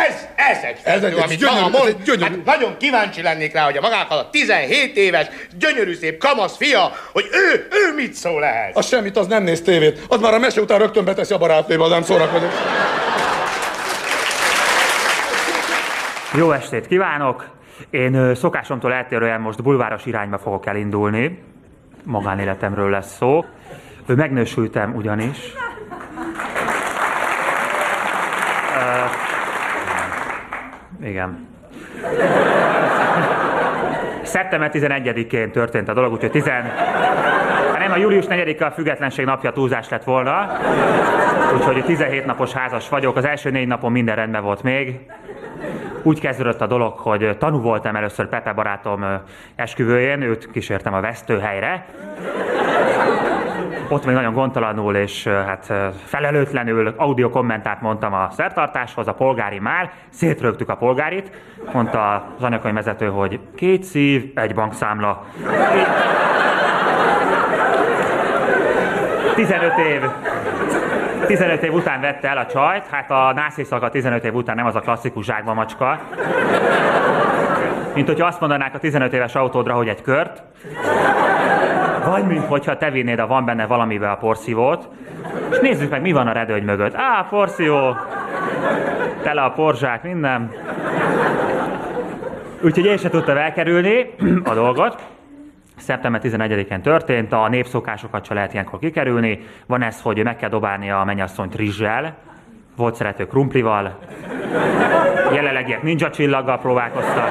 Ez, 0.08 0.14
ez 0.36 0.56
egy 0.62 0.76
Ez 0.76 0.80
fertő, 0.82 1.06
egy- 1.06 1.12
amit 1.22 1.38
gyönyörű, 1.38 1.60
maga 1.60 1.76
ez 1.76 1.82
mond. 1.82 1.88
egy 1.88 2.02
gyönyörű. 2.02 2.34
Hát 2.44 2.58
nagyon 2.58 2.76
kíváncsi 2.76 3.22
lennék 3.22 3.52
rá, 3.52 3.64
hogy 3.64 3.76
a 3.76 3.80
magával 3.80 4.18
a 4.18 4.30
17 4.30 4.96
éves, 4.96 5.26
gyönyörű 5.58 5.94
szép 5.94 6.18
kamasz 6.18 6.56
fia, 6.56 6.92
hogy 7.12 7.24
ő, 7.32 7.66
ő 7.70 7.94
mit 7.96 8.12
szól 8.14 8.44
ehhez. 8.44 8.70
Az 8.76 8.86
semmit, 8.86 9.16
az 9.16 9.26
nem 9.26 9.42
néz 9.42 9.62
tévét. 9.62 10.04
Az 10.08 10.20
már 10.20 10.34
a 10.34 10.38
mese 10.38 10.60
után 10.60 10.78
rögtön 10.78 11.04
beteszi 11.04 11.34
a 11.34 11.38
barátnőbe, 11.38 11.82
az 11.84 11.90
nem 11.90 12.02
szórakozik. 12.02 12.48
Jó 16.34 16.52
estét 16.52 16.86
kívánok! 16.86 17.46
Én 17.90 18.34
szokásomtól 18.34 18.92
eltérően 18.92 19.40
most 19.40 19.62
bulváros 19.62 20.04
irányba 20.06 20.38
fogok 20.38 20.66
elindulni. 20.66 21.42
Magánéletemről 22.04 22.90
lesz 22.90 23.16
szó. 23.16 23.44
Megnősültem 24.06 24.94
ugyanis. 24.94 25.36
Igen. 31.06 31.46
Szeptember 34.22 34.70
11-én 34.72 35.50
történt 35.50 35.88
a 35.88 35.92
dolog, 35.92 36.12
úgyhogy 36.12 36.30
10... 36.30 36.46
Hát 36.46 37.78
nem, 37.78 37.92
a 37.92 37.96
július 37.96 38.24
4-e 38.28 38.66
a 38.66 38.70
függetlenség 38.70 39.24
napja 39.24 39.52
túlzás 39.52 39.88
lett 39.88 40.04
volna. 40.04 40.58
Úgyhogy 41.54 41.84
17 41.84 42.26
napos 42.26 42.52
házas 42.52 42.88
vagyok, 42.88 43.16
az 43.16 43.24
első 43.24 43.50
négy 43.50 43.66
napon 43.66 43.92
minden 43.92 44.16
rendben 44.16 44.42
volt 44.42 44.62
még. 44.62 45.00
Úgy 46.02 46.20
kezdődött 46.20 46.60
a 46.60 46.66
dolog, 46.66 46.98
hogy 46.98 47.36
tanú 47.38 47.60
voltam 47.60 47.96
először 47.96 48.28
Pepe 48.28 48.52
barátom 48.52 49.04
esküvőjén, 49.56 50.22
őt 50.22 50.50
kísértem 50.50 50.94
a 50.94 51.00
vesztőhelyre. 51.00 51.86
Ott 53.88 54.04
még 54.04 54.14
nagyon 54.14 54.32
gondtalanul 54.32 54.96
és 54.96 55.26
hát 55.26 55.72
felelőtlenül 56.04 56.94
audio 56.96 57.30
kommentát 57.30 57.80
mondtam 57.80 58.12
a 58.12 58.28
szertartáshoz, 58.30 59.08
a 59.08 59.14
polgári 59.14 59.58
már, 59.58 59.90
szétrögtük 60.08 60.68
a 60.68 60.76
polgárit, 60.76 61.30
mondta 61.72 62.14
az 62.36 62.42
anyakönyvvezető, 62.42 63.06
hogy 63.06 63.40
két 63.56 63.82
szív, 63.82 64.32
egy 64.34 64.54
bankszámla. 64.54 65.24
15 69.34 69.78
év 69.78 70.02
15 71.26 71.62
év 71.62 71.72
után 71.72 72.00
vette 72.00 72.28
el 72.28 72.38
a 72.38 72.46
csajt, 72.46 72.86
hát 72.86 73.10
a 73.10 73.32
nászészaka 73.34 73.88
15 73.88 74.24
év 74.24 74.34
után 74.34 74.56
nem 74.56 74.66
az 74.66 74.74
a 74.74 74.80
klasszikus 74.80 75.24
zsákba 75.24 75.54
macska. 75.54 76.00
Mint 77.94 78.06
hogyha 78.06 78.26
azt 78.26 78.40
mondanák 78.40 78.74
a 78.74 78.78
15 78.78 79.12
éves 79.12 79.34
autódra, 79.34 79.74
hogy 79.74 79.88
egy 79.88 80.02
kört. 80.02 80.42
Vagy 82.06 82.26
mint 82.26 82.44
hogyha 82.44 82.76
te 82.76 82.90
vinnéd 82.90 83.18
a 83.18 83.26
van 83.26 83.44
benne 83.44 83.66
valamivel 83.66 84.10
a 84.10 84.16
porszívót. 84.16 84.88
És 85.50 85.58
nézzük 85.58 85.90
meg, 85.90 86.00
mi 86.00 86.12
van 86.12 86.26
a 86.26 86.32
redőny 86.32 86.64
mögött. 86.64 86.94
Á, 86.94 87.26
porszívó! 87.30 87.96
Tele 89.22 89.42
a 89.42 89.50
porzsák, 89.50 90.02
minden. 90.02 90.50
Úgyhogy 92.62 92.84
én 92.84 92.96
se 92.96 93.08
tudtam 93.08 93.36
elkerülni 93.36 94.14
a 94.44 94.54
dolgot. 94.54 95.06
Szeptember 95.76 96.20
11-én 96.24 96.82
történt, 96.82 97.32
a 97.32 97.48
népszokásokat 97.48 98.24
se 98.24 98.34
lehet 98.34 98.52
ilyenkor 98.52 98.78
kikerülni. 98.78 99.40
Van 99.66 99.82
ez, 99.82 100.00
hogy 100.00 100.22
meg 100.22 100.36
kell 100.36 100.48
dobálni 100.48 100.90
a 100.90 101.04
mennyasszonyt 101.04 101.54
rizssel, 101.54 102.16
volt 102.76 102.94
szerető 102.94 103.26
krumplival, 103.26 103.98
jelenlegiek 105.32 105.82
ninja 105.82 106.10
csillaggal 106.10 106.58
próbálkoztak. 106.58 107.28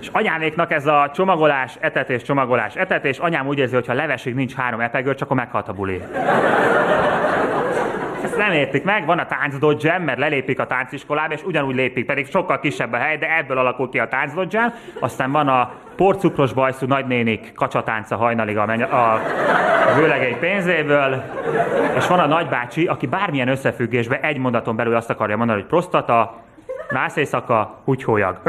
És 0.00 0.08
anyáméknak 0.12 0.72
ez 0.72 0.86
a 0.86 1.10
csomagolás, 1.14 1.76
etetés, 1.80 2.22
csomagolás, 2.22 2.74
etetés, 2.74 3.18
anyám 3.18 3.46
úgy 3.46 3.58
érzi, 3.58 3.74
hogy 3.74 3.86
ha 3.86 3.92
levesig 3.92 4.34
nincs 4.34 4.54
három 4.54 4.80
epegő, 4.80 5.14
csak 5.14 5.22
akkor 5.22 5.36
meghalt 5.36 5.68
a 5.68 5.72
buli. 5.72 6.02
Ezt 8.24 8.36
nem 8.36 8.52
értik 8.52 8.84
meg, 8.84 9.06
van 9.06 9.18
a 9.18 9.26
táncdodzsem, 9.26 10.02
mert 10.02 10.18
lelépik 10.18 10.60
a 10.60 10.66
tánciskolába, 10.66 11.34
és 11.34 11.42
ugyanúgy 11.44 11.74
lépik, 11.74 12.06
pedig 12.06 12.26
sokkal 12.26 12.60
kisebb 12.60 12.92
a 12.92 12.96
hely, 12.96 13.16
de 13.16 13.36
ebből 13.36 13.58
alakul 13.58 13.88
ki 13.88 13.98
a 13.98 14.08
táncdodzsem. 14.08 14.74
Aztán 15.00 15.32
van 15.32 15.48
a 15.48 15.72
porcukros 15.96 16.52
bajszú 16.52 16.86
nagynénik 16.86 17.52
kacsatánca 17.54 18.16
hajnalig 18.16 18.56
a, 18.56 18.66
menny- 18.66 18.92
a, 18.92 19.12
a 19.88 19.94
vőlegény 19.96 20.38
pénzéből, 20.38 21.22
és 21.96 22.06
van 22.06 22.18
a 22.18 22.26
nagybácsi, 22.26 22.86
aki 22.86 23.06
bármilyen 23.06 23.48
összefüggésben 23.48 24.20
egy 24.20 24.38
mondaton 24.38 24.76
belül 24.76 24.96
azt 24.96 25.10
akarja 25.10 25.36
mondani, 25.36 25.60
hogy 25.60 25.68
prostata, 25.68 26.42
nászészaka, 26.90 27.80
húgyhólyag. 27.84 28.40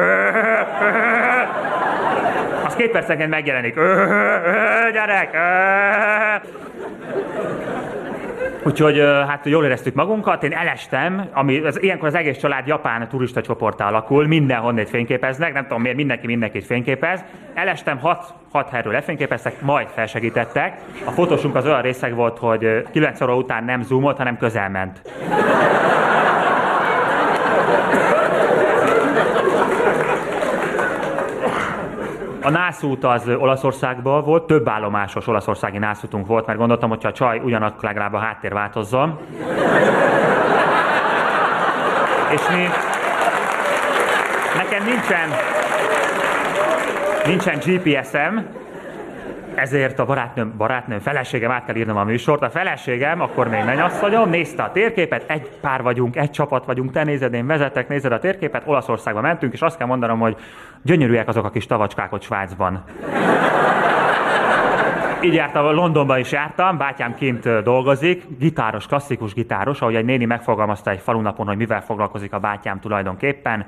Az 2.66 2.76
két 2.76 2.92
percenként 2.92 3.30
megjelenik. 3.30 3.76
Gyerek! 4.94 5.38
Úgyhogy 8.64 9.00
hát 9.28 9.46
jól 9.46 9.66
éreztük 9.66 9.96
magunkat, 9.96 10.44
én 10.44 10.54
elestem, 10.54 11.30
ami 11.34 11.60
az, 11.60 11.82
ilyenkor 11.82 12.08
az 12.08 12.16
egész 12.16 12.38
család 12.38 12.68
japán 12.68 13.08
turista 13.08 13.42
csoportá 13.42 13.88
alakul, 13.88 14.28
mindenhonnét 14.28 14.90
fényképeznek, 14.90 15.54
nem 15.54 15.64
tudom 15.64 15.82
miért 15.82 15.98
mindenki 15.98 16.28
mindenkit 16.28 16.66
fényképez. 16.66 17.24
Elestem, 17.54 18.00
hat, 18.00 18.34
hat 18.52 18.70
helyről 18.70 18.94
lefényképeztek, 18.94 19.62
majd 19.62 19.88
felsegítettek. 19.88 20.78
A 21.06 21.12
fotósunk 21.12 21.56
az 21.56 21.66
olyan 21.66 21.82
részeg 21.82 22.16
volt, 22.16 22.38
hogy 22.38 22.64
ö, 22.64 22.80
9 22.92 23.22
óra 23.22 23.36
után 23.36 23.64
nem 23.64 23.82
zoomolt, 23.82 24.18
hanem 24.18 24.38
közel 24.38 24.70
A 32.44 32.50
nászút 32.50 33.04
az 33.04 33.28
Olaszországban 33.28 34.24
volt, 34.24 34.48
több 34.48 34.68
állomásos 34.68 35.28
olaszországi 35.28 35.78
nászútunk 35.78 36.28
volt, 36.28 36.46
mert 36.46 36.60
gondoltam, 36.60 36.90
hogyha 36.90 37.10
a 37.10 37.12
csaj 37.12 37.40
ugyanakkor 37.40 37.84
legalább 37.84 38.14
a 38.14 38.18
háttér 38.18 38.54
változzon. 38.54 39.20
És 42.32 42.42
mi... 42.50 42.68
Nekem 44.58 44.84
nincsen... 44.84 45.30
nincsen 47.26 47.60
GPS-em, 47.66 48.48
ezért 49.56 50.00
a 50.00 50.06
barátnőm, 50.06 50.54
barátnőm, 50.58 51.00
feleségem 51.00 51.52
át 51.52 51.66
kell 51.66 51.76
írnom 51.76 51.98
a 51.98 52.04
műsort. 52.04 52.42
A 52.42 52.50
feleségem, 52.50 53.22
akkor 53.22 53.48
még 53.48 53.64
mennyasszonyom, 53.64 54.30
nézte 54.30 54.64
a 54.64 54.72
térképet, 54.72 55.30
egy 55.30 55.50
pár 55.62 55.82
vagyunk, 55.82 56.16
egy 56.16 56.32
csapat 56.32 56.66
vagyunk, 56.66 56.92
te 56.92 57.04
nézed, 57.04 57.34
én 57.34 57.46
vezetek, 57.46 57.88
nézed 57.88 58.12
a 58.12 58.20
térképet, 58.20 58.64
Olaszországba 58.66 59.22
mentünk, 59.22 59.54
és 59.54 59.62
azt 59.62 59.78
kell 59.78 59.88
mondanom, 59.88 60.20
hogy 60.20 60.36
gyönyörűek 60.82 61.28
azok 61.28 61.46
a 61.46 61.50
kis 61.50 61.66
tavacskák 61.66 62.12
ott 62.12 62.22
Svájcban. 62.22 62.84
Így 65.24 65.34
jártam, 65.34 65.76
Londonban 65.76 66.20
is 66.20 66.32
jártam, 66.32 66.78
bátyám 66.78 67.16
kint 67.16 67.64
dolgozik, 67.64 68.24
gitáros, 68.40 68.88
klasszikus 68.88 69.34
gitáros, 69.34 69.82
ahogy 69.82 69.96
egy 69.96 70.06
néni 70.06 70.26
megfogalmazta 70.26 70.90
egy 70.90 71.00
falunapon, 71.00 71.48
hogy 71.48 71.58
mivel 71.58 71.82
foglalkozik 71.82 72.34
a 72.34 72.40
bátyám 72.40 72.80
tulajdonképpen. 72.80 73.66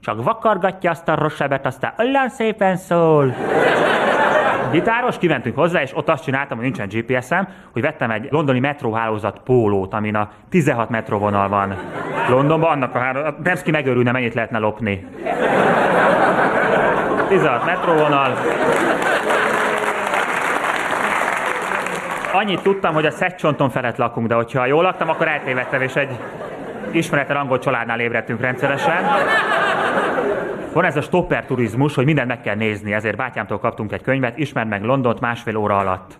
Csak 0.00 0.24
vakargatja 0.24 0.90
azt 0.90 1.08
a 1.08 1.14
rossebet, 1.14 1.66
aztán 1.66 1.92
olyan 1.98 2.28
szépen 2.28 2.76
szól. 2.76 3.34
Gitáros, 4.70 5.18
kimentünk 5.18 5.56
hozzá, 5.56 5.82
és 5.82 5.96
ott 5.96 6.08
azt 6.08 6.24
csináltam, 6.24 6.58
hogy 6.58 6.66
nincsen 6.66 6.88
GPS-em, 6.88 7.48
hogy 7.72 7.82
vettem 7.82 8.10
egy 8.10 8.28
londoni 8.30 8.58
metróhálózat 8.58 9.40
pólót, 9.44 9.94
amin 9.94 10.14
a 10.14 10.30
16 10.48 10.88
metróvonal 10.88 11.48
van 11.48 11.76
Londonban, 12.28 12.70
annak 12.70 12.94
a 12.94 12.98
három, 12.98 13.34
Demszki 13.38 13.70
megörülne, 13.70 14.12
mennyit 14.12 14.34
lehetne 14.34 14.58
lopni. 14.58 15.06
16 17.28 17.64
metróvonal. 17.64 18.36
Annyit 22.32 22.62
tudtam, 22.62 22.94
hogy 22.94 23.06
a 23.06 23.10
Szegcsonton 23.10 23.70
felett 23.70 23.96
lakunk, 23.96 24.26
de 24.26 24.34
hogyha 24.34 24.66
jól 24.66 24.82
laktam, 24.82 25.08
akkor 25.08 25.28
eltévedtem, 25.28 25.82
és 25.82 25.94
egy 25.94 26.18
ismeretlen 26.90 27.36
angol 27.36 27.58
családnál 27.58 28.00
ébredtünk 28.00 28.40
rendszeresen. 28.40 29.04
Van 30.72 30.84
ez 30.84 30.96
a 30.96 31.00
stopper 31.00 31.44
turizmus, 31.46 31.94
hogy 31.94 32.04
mindent 32.04 32.28
meg 32.28 32.40
kell 32.40 32.54
nézni, 32.54 32.92
ezért 32.92 33.16
bátyámtól 33.16 33.58
kaptunk 33.58 33.92
egy 33.92 34.02
könyvet, 34.02 34.38
ismerd 34.38 34.68
meg 34.68 34.84
Londont 34.84 35.20
másfél 35.20 35.56
óra 35.56 35.78
alatt. 35.78 36.18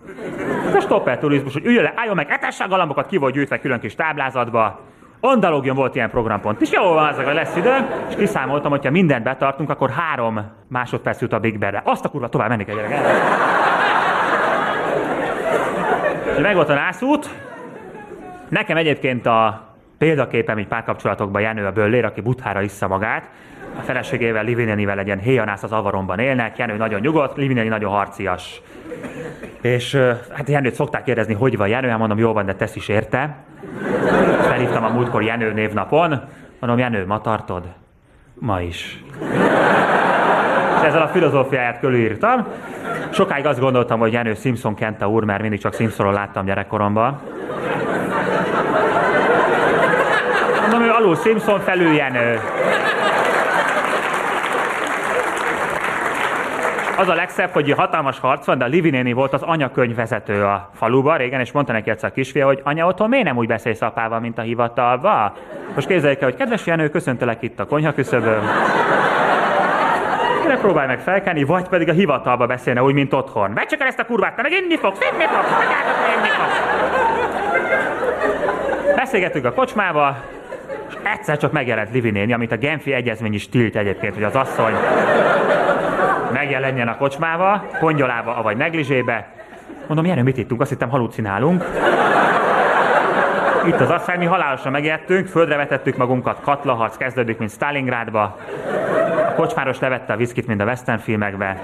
Ez 0.67 0.75
a 0.75 0.79
stopper 0.79 1.17
turizmus, 1.17 1.53
hogy 1.53 1.65
üljön 1.65 1.83
le, 1.83 1.93
álljon 1.95 2.15
meg, 2.15 2.29
etesse 2.29 2.63
a 2.63 2.67
galambokat, 2.67 3.07
ki 3.07 3.17
volt 3.17 3.33
gyűjtve 3.33 3.59
külön 3.59 3.79
kis 3.79 3.95
táblázatba, 3.95 4.79
Andalogjon 5.23 5.75
volt 5.75 5.95
ilyen 5.95 6.09
programpont. 6.09 6.61
És 6.61 6.71
jó 6.71 6.83
van, 6.83 7.07
az, 7.07 7.15
hogy 7.15 7.33
lesz 7.33 7.55
idő, 7.55 7.75
és 8.09 8.15
kiszámoltam, 8.15 8.71
hogyha 8.71 8.91
mindent 8.91 9.23
betartunk, 9.23 9.69
akkor 9.69 9.89
három 9.89 10.51
másodperc 10.67 11.21
jut 11.21 11.33
a 11.33 11.39
Big 11.39 11.59
Ben-re. 11.59 11.81
Azt 11.85 12.05
a 12.05 12.09
kurva 12.09 12.29
tovább 12.29 12.49
menni 12.49 12.65
kell, 12.65 12.75
gyerek. 12.75 13.01
Meg 16.41 16.55
volt 16.55 16.69
a 16.69 16.73
nászút. 16.73 17.29
Nekem 18.49 18.77
egyébként 18.77 19.25
a 19.25 19.67
példaképem 19.97 20.59
így 20.59 20.67
párkapcsolatokban 20.67 21.41
Jenő 21.41 21.65
a 21.65 21.71
Böllér, 21.71 22.05
aki 22.05 22.21
buthára 22.21 22.61
issza 22.61 22.87
magát. 22.87 23.29
A 23.77 23.81
feleségével, 23.81 24.43
Livinenivel 24.43 24.99
egy 24.99 25.05
ilyen 25.05 25.19
héjanász 25.19 25.63
az 25.63 25.71
avaromban 25.71 26.19
élnek. 26.19 26.57
Jenő 26.57 26.77
nagyon 26.77 26.99
nyugodt, 26.99 27.37
Livineni 27.37 27.67
nagyon 27.67 27.91
harcias. 27.91 28.61
És 29.61 29.95
hát 30.33 30.49
Jenőt 30.49 30.73
szokták 30.73 31.03
kérdezni, 31.03 31.33
hogy 31.33 31.57
van 31.57 31.67
Jenő, 31.67 31.87
hát 31.87 31.97
mondom, 31.97 32.17
jó 32.17 32.33
van, 32.33 32.45
de 32.45 32.55
tesz 32.55 32.75
is 32.75 32.87
érte. 32.87 33.35
Felhívtam 34.41 34.83
a 34.83 34.89
múltkor 34.89 35.23
Jenő 35.23 35.53
névnapon. 35.53 36.21
Mondom, 36.59 36.79
Jenő, 36.79 37.05
ma 37.05 37.21
tartod? 37.21 37.63
Ma 38.33 38.61
is. 38.61 39.03
És 40.75 40.87
ezzel 40.87 41.01
a 41.01 41.07
filozófiáját 41.07 41.79
körülírtam. 41.79 42.47
Sokáig 43.09 43.45
azt 43.45 43.59
gondoltam, 43.59 43.99
hogy 43.99 44.13
Jenő 44.13 44.33
Simpson 44.33 44.75
Kenta 44.75 45.09
úr, 45.09 45.23
mert 45.23 45.41
mindig 45.41 45.59
csak 45.59 45.73
Simpsonról 45.73 46.13
láttam 46.13 46.45
gyerekkoromban. 46.45 47.19
Mondom, 50.61 50.81
ő 50.81 50.91
alul 50.91 51.15
Simpson, 51.15 51.59
felül 51.59 51.93
Jenő. 51.93 52.39
Az 57.01 57.07
a 57.07 57.13
legszebb, 57.13 57.49
hogy 57.49 57.71
hatalmas 57.71 58.19
harc 58.19 58.45
van, 58.45 58.57
de 58.57 58.65
a 58.65 58.67
Livi 58.67 58.89
néni 58.89 59.13
volt 59.13 59.33
az 59.33 59.41
anyakönyvvezető 59.41 60.43
a 60.43 60.69
faluban 60.73 61.17
régen, 61.17 61.39
és 61.39 61.51
mondta 61.51 61.71
neki 61.71 61.89
egyszer 61.89 62.09
a 62.09 62.13
kisfia, 62.13 62.45
hogy 62.45 62.61
anya, 62.63 62.87
otthon 62.87 63.09
miért 63.09 63.25
nem 63.25 63.37
úgy 63.37 63.47
beszélsz 63.47 63.81
apával, 63.81 64.19
mint 64.19 64.37
a 64.37 64.41
hivatalba? 64.41 65.33
Most 65.75 65.87
képzeljük 65.87 66.21
el, 66.21 66.29
hogy 66.29 66.37
kedves 66.37 66.65
Jenő, 66.65 66.89
köszöntelek 66.89 67.41
itt 67.41 67.59
a 67.59 67.65
konyha 67.65 67.93
küszöbön. 67.93 68.41
Kérlek, 70.41 70.59
próbálj 70.59 70.87
meg 70.87 70.99
felkelni, 70.99 71.43
vagy 71.43 71.67
pedig 71.67 71.89
a 71.89 71.93
hivatalba 71.93 72.45
beszélne 72.45 72.83
úgy, 72.83 72.93
mint 72.93 73.13
otthon. 73.13 73.53
Vedd 73.53 73.67
csak 73.67 73.81
el 73.81 73.87
ezt 73.87 73.99
a 73.99 74.05
kurvát, 74.05 74.35
te 74.35 74.41
meg 74.41 74.51
inni 74.51 74.77
fogsz, 74.77 74.99
inni 75.13 75.25
fogsz, 75.25 75.51
meg 75.51 75.67
inni 76.17 76.29
fogsz. 76.29 76.59
Beszélgettünk 78.95 79.45
a 79.45 79.53
kocsmába, 79.53 80.15
és 80.89 80.95
egyszer 81.03 81.37
csak 81.37 81.51
megjelent 81.51 81.91
Livi 81.91 82.11
néni, 82.11 82.33
amit 82.33 82.51
a 82.51 82.57
Genfi 82.57 82.93
egyezmény 82.93 83.33
is 83.33 83.49
tilt 83.49 83.75
egyébként, 83.75 84.13
hogy 84.13 84.23
az 84.23 84.35
asszony 84.35 84.73
megjelenjen 86.41 86.87
a 86.87 86.97
kocsmába, 86.97 87.65
kongyolába, 87.79 88.41
vagy 88.41 88.57
negligébe. 88.57 89.27
Mondom, 89.87 90.05
Jenő, 90.05 90.23
mit 90.23 90.37
ittunk? 90.37 90.61
Azt 90.61 90.69
hittem, 90.69 90.89
halucinálunk. 90.89 91.65
Itt 93.65 93.79
az 93.79 93.89
asszony, 93.89 94.17
mi 94.17 94.25
halálosan 94.25 94.71
megijedtünk, 94.71 95.27
földre 95.27 95.55
vetettük 95.55 95.97
magunkat, 95.97 96.37
katlaharc 96.41 96.97
kezdődik, 96.97 97.37
mint 97.37 97.51
Stalingrádba. 97.51 98.37
A 99.27 99.33
kocsmáros 99.35 99.79
levette 99.79 100.13
a 100.13 100.15
viszkit, 100.15 100.47
mint 100.47 100.61
a 100.61 100.63
western 100.63 100.99
filmekbe. 100.99 101.59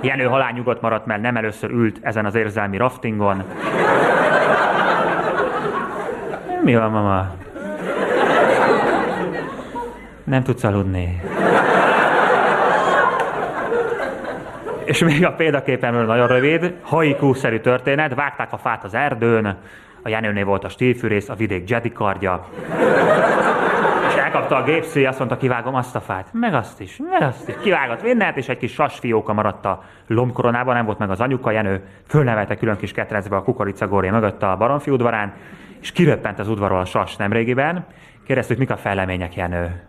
Jenő 0.00 0.24
halál 0.24 0.52
nyugodt 0.52 0.80
maradt, 0.80 1.06
mert 1.06 1.22
nem 1.22 1.36
először 1.36 1.70
ült 1.70 1.98
ezen 2.02 2.24
az 2.24 2.34
érzelmi 2.34 2.76
raftingon. 2.76 3.42
Mi 6.62 6.74
van, 6.76 6.90
mama? 6.90 7.26
Nem 10.24 10.42
tudsz 10.42 10.64
aludni. 10.64 11.20
És 14.90 15.04
még 15.04 15.24
a 15.24 15.32
példaképemről 15.32 16.04
nagyon 16.04 16.26
rövid, 16.26 16.74
haikú-szerű 16.82 17.58
történet, 17.58 18.14
vágták 18.14 18.52
a 18.52 18.56
fát 18.56 18.84
az 18.84 18.94
erdőn, 18.94 19.58
a 20.02 20.08
Jenőnél 20.08 20.44
volt 20.44 20.64
a 20.64 20.68
stílfűrész, 20.68 21.28
a 21.28 21.34
vidék 21.34 21.68
Jedi 21.68 21.92
kardja. 21.92 22.48
És 24.08 24.14
elkapta 24.14 24.56
a 24.56 24.62
gépszé, 24.62 25.04
azt 25.04 25.18
mondta, 25.18 25.36
kivágom 25.36 25.74
azt 25.74 25.96
a 25.96 26.00
fát. 26.00 26.28
Meg 26.32 26.54
azt 26.54 26.80
is, 26.80 26.96
meg 27.10 27.22
azt 27.22 27.48
is. 27.48 27.54
Kivágott 27.62 28.02
mindent, 28.02 28.36
és 28.36 28.48
egy 28.48 28.58
kis 28.58 28.72
sasfióka 28.72 29.32
maradt 29.32 29.64
a 29.64 29.82
lombkoronában, 30.06 30.74
nem 30.74 30.84
volt 30.84 30.98
meg 30.98 31.10
az 31.10 31.20
anyuka, 31.20 31.50
Jenő 31.50 31.84
fölnevelte 32.06 32.56
külön 32.56 32.76
kis 32.76 32.92
ketrecbe 32.92 33.36
a 33.36 33.42
kukoricagóré 33.42 34.10
mögött 34.10 34.42
a 34.42 34.56
baromfi 34.56 34.90
udvarán, 34.90 35.32
és 35.80 35.92
kiröppent 35.92 36.38
az 36.38 36.48
udvarról 36.48 36.80
a 36.80 36.84
sas 36.84 37.16
nemrégiben. 37.16 37.86
Kérdeztük, 38.26 38.58
mik 38.58 38.70
a 38.70 38.76
fejlemények, 38.76 39.34
Jenő. 39.34 39.82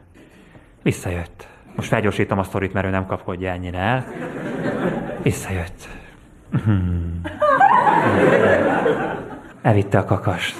Visszajött. 0.83 1.50
Most 1.75 1.87
felgyorsítom 1.87 2.39
a 2.39 2.43
sztorit, 2.43 2.73
mert 2.73 2.85
ő 2.85 2.89
nem 2.89 3.05
kapkodja 3.05 3.51
ennyire 3.51 3.77
el. 3.77 4.05
Visszajött. 5.21 5.87
Hmm. 6.63 7.21
Elvitte 9.61 9.97
a 9.97 10.05
kakast. 10.05 10.55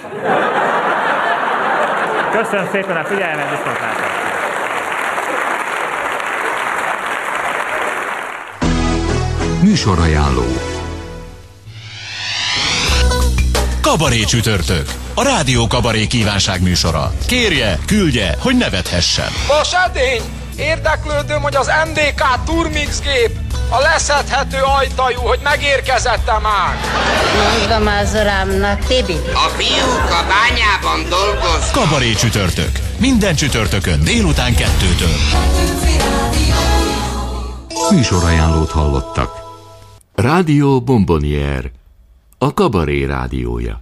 Köszönöm 2.32 2.68
szépen 2.72 2.98
a 2.98 3.04
figyelmet, 3.04 3.50
viszontlátásra! 3.50 4.20
Műsorajánló. 9.64 10.46
Kabaré 13.82 14.24
csütörtök. 14.24 14.86
A 15.14 15.24
Rádió 15.24 15.68
Kabaré 15.68 16.08
kívánság 16.08 16.62
műsora. 16.62 17.12
Kérje, 17.28 17.78
küldje, 17.86 18.36
hogy 18.40 18.58
nevethessen. 18.58 19.30
Vas 19.48 19.74
edény! 19.74 20.41
Érdeklődöm, 20.62 21.42
hogy 21.42 21.56
az 21.56 21.72
MDK 21.88 22.44
Turmix 22.46 23.02
gép 23.02 23.38
a 23.70 23.80
leszedhető 23.80 24.58
ajtajú, 24.80 25.20
hogy 25.20 25.40
megérkezette 25.44 26.40
már. 26.42 26.76
Mondom 27.58 27.94
az 28.02 28.14
urámnak, 28.14 28.80
Tibi. 28.86 29.18
A 29.34 29.50
fiúk 29.58 30.10
a 30.10 30.26
bányában 30.28 31.10
dolgoznak. 31.10 31.72
Kabaré 31.72 32.14
csütörtök. 32.14 32.72
Minden 32.98 33.36
csütörtökön 33.36 34.04
délután 34.04 34.56
kettőtől. 34.56 35.16
Műsorajánlót 37.92 38.72
hallottak. 38.72 39.32
Rádió 40.16 40.82
Bombonier, 40.82 41.72
a 42.38 42.54
kabaré 42.54 43.06
rádiója. 43.06 43.82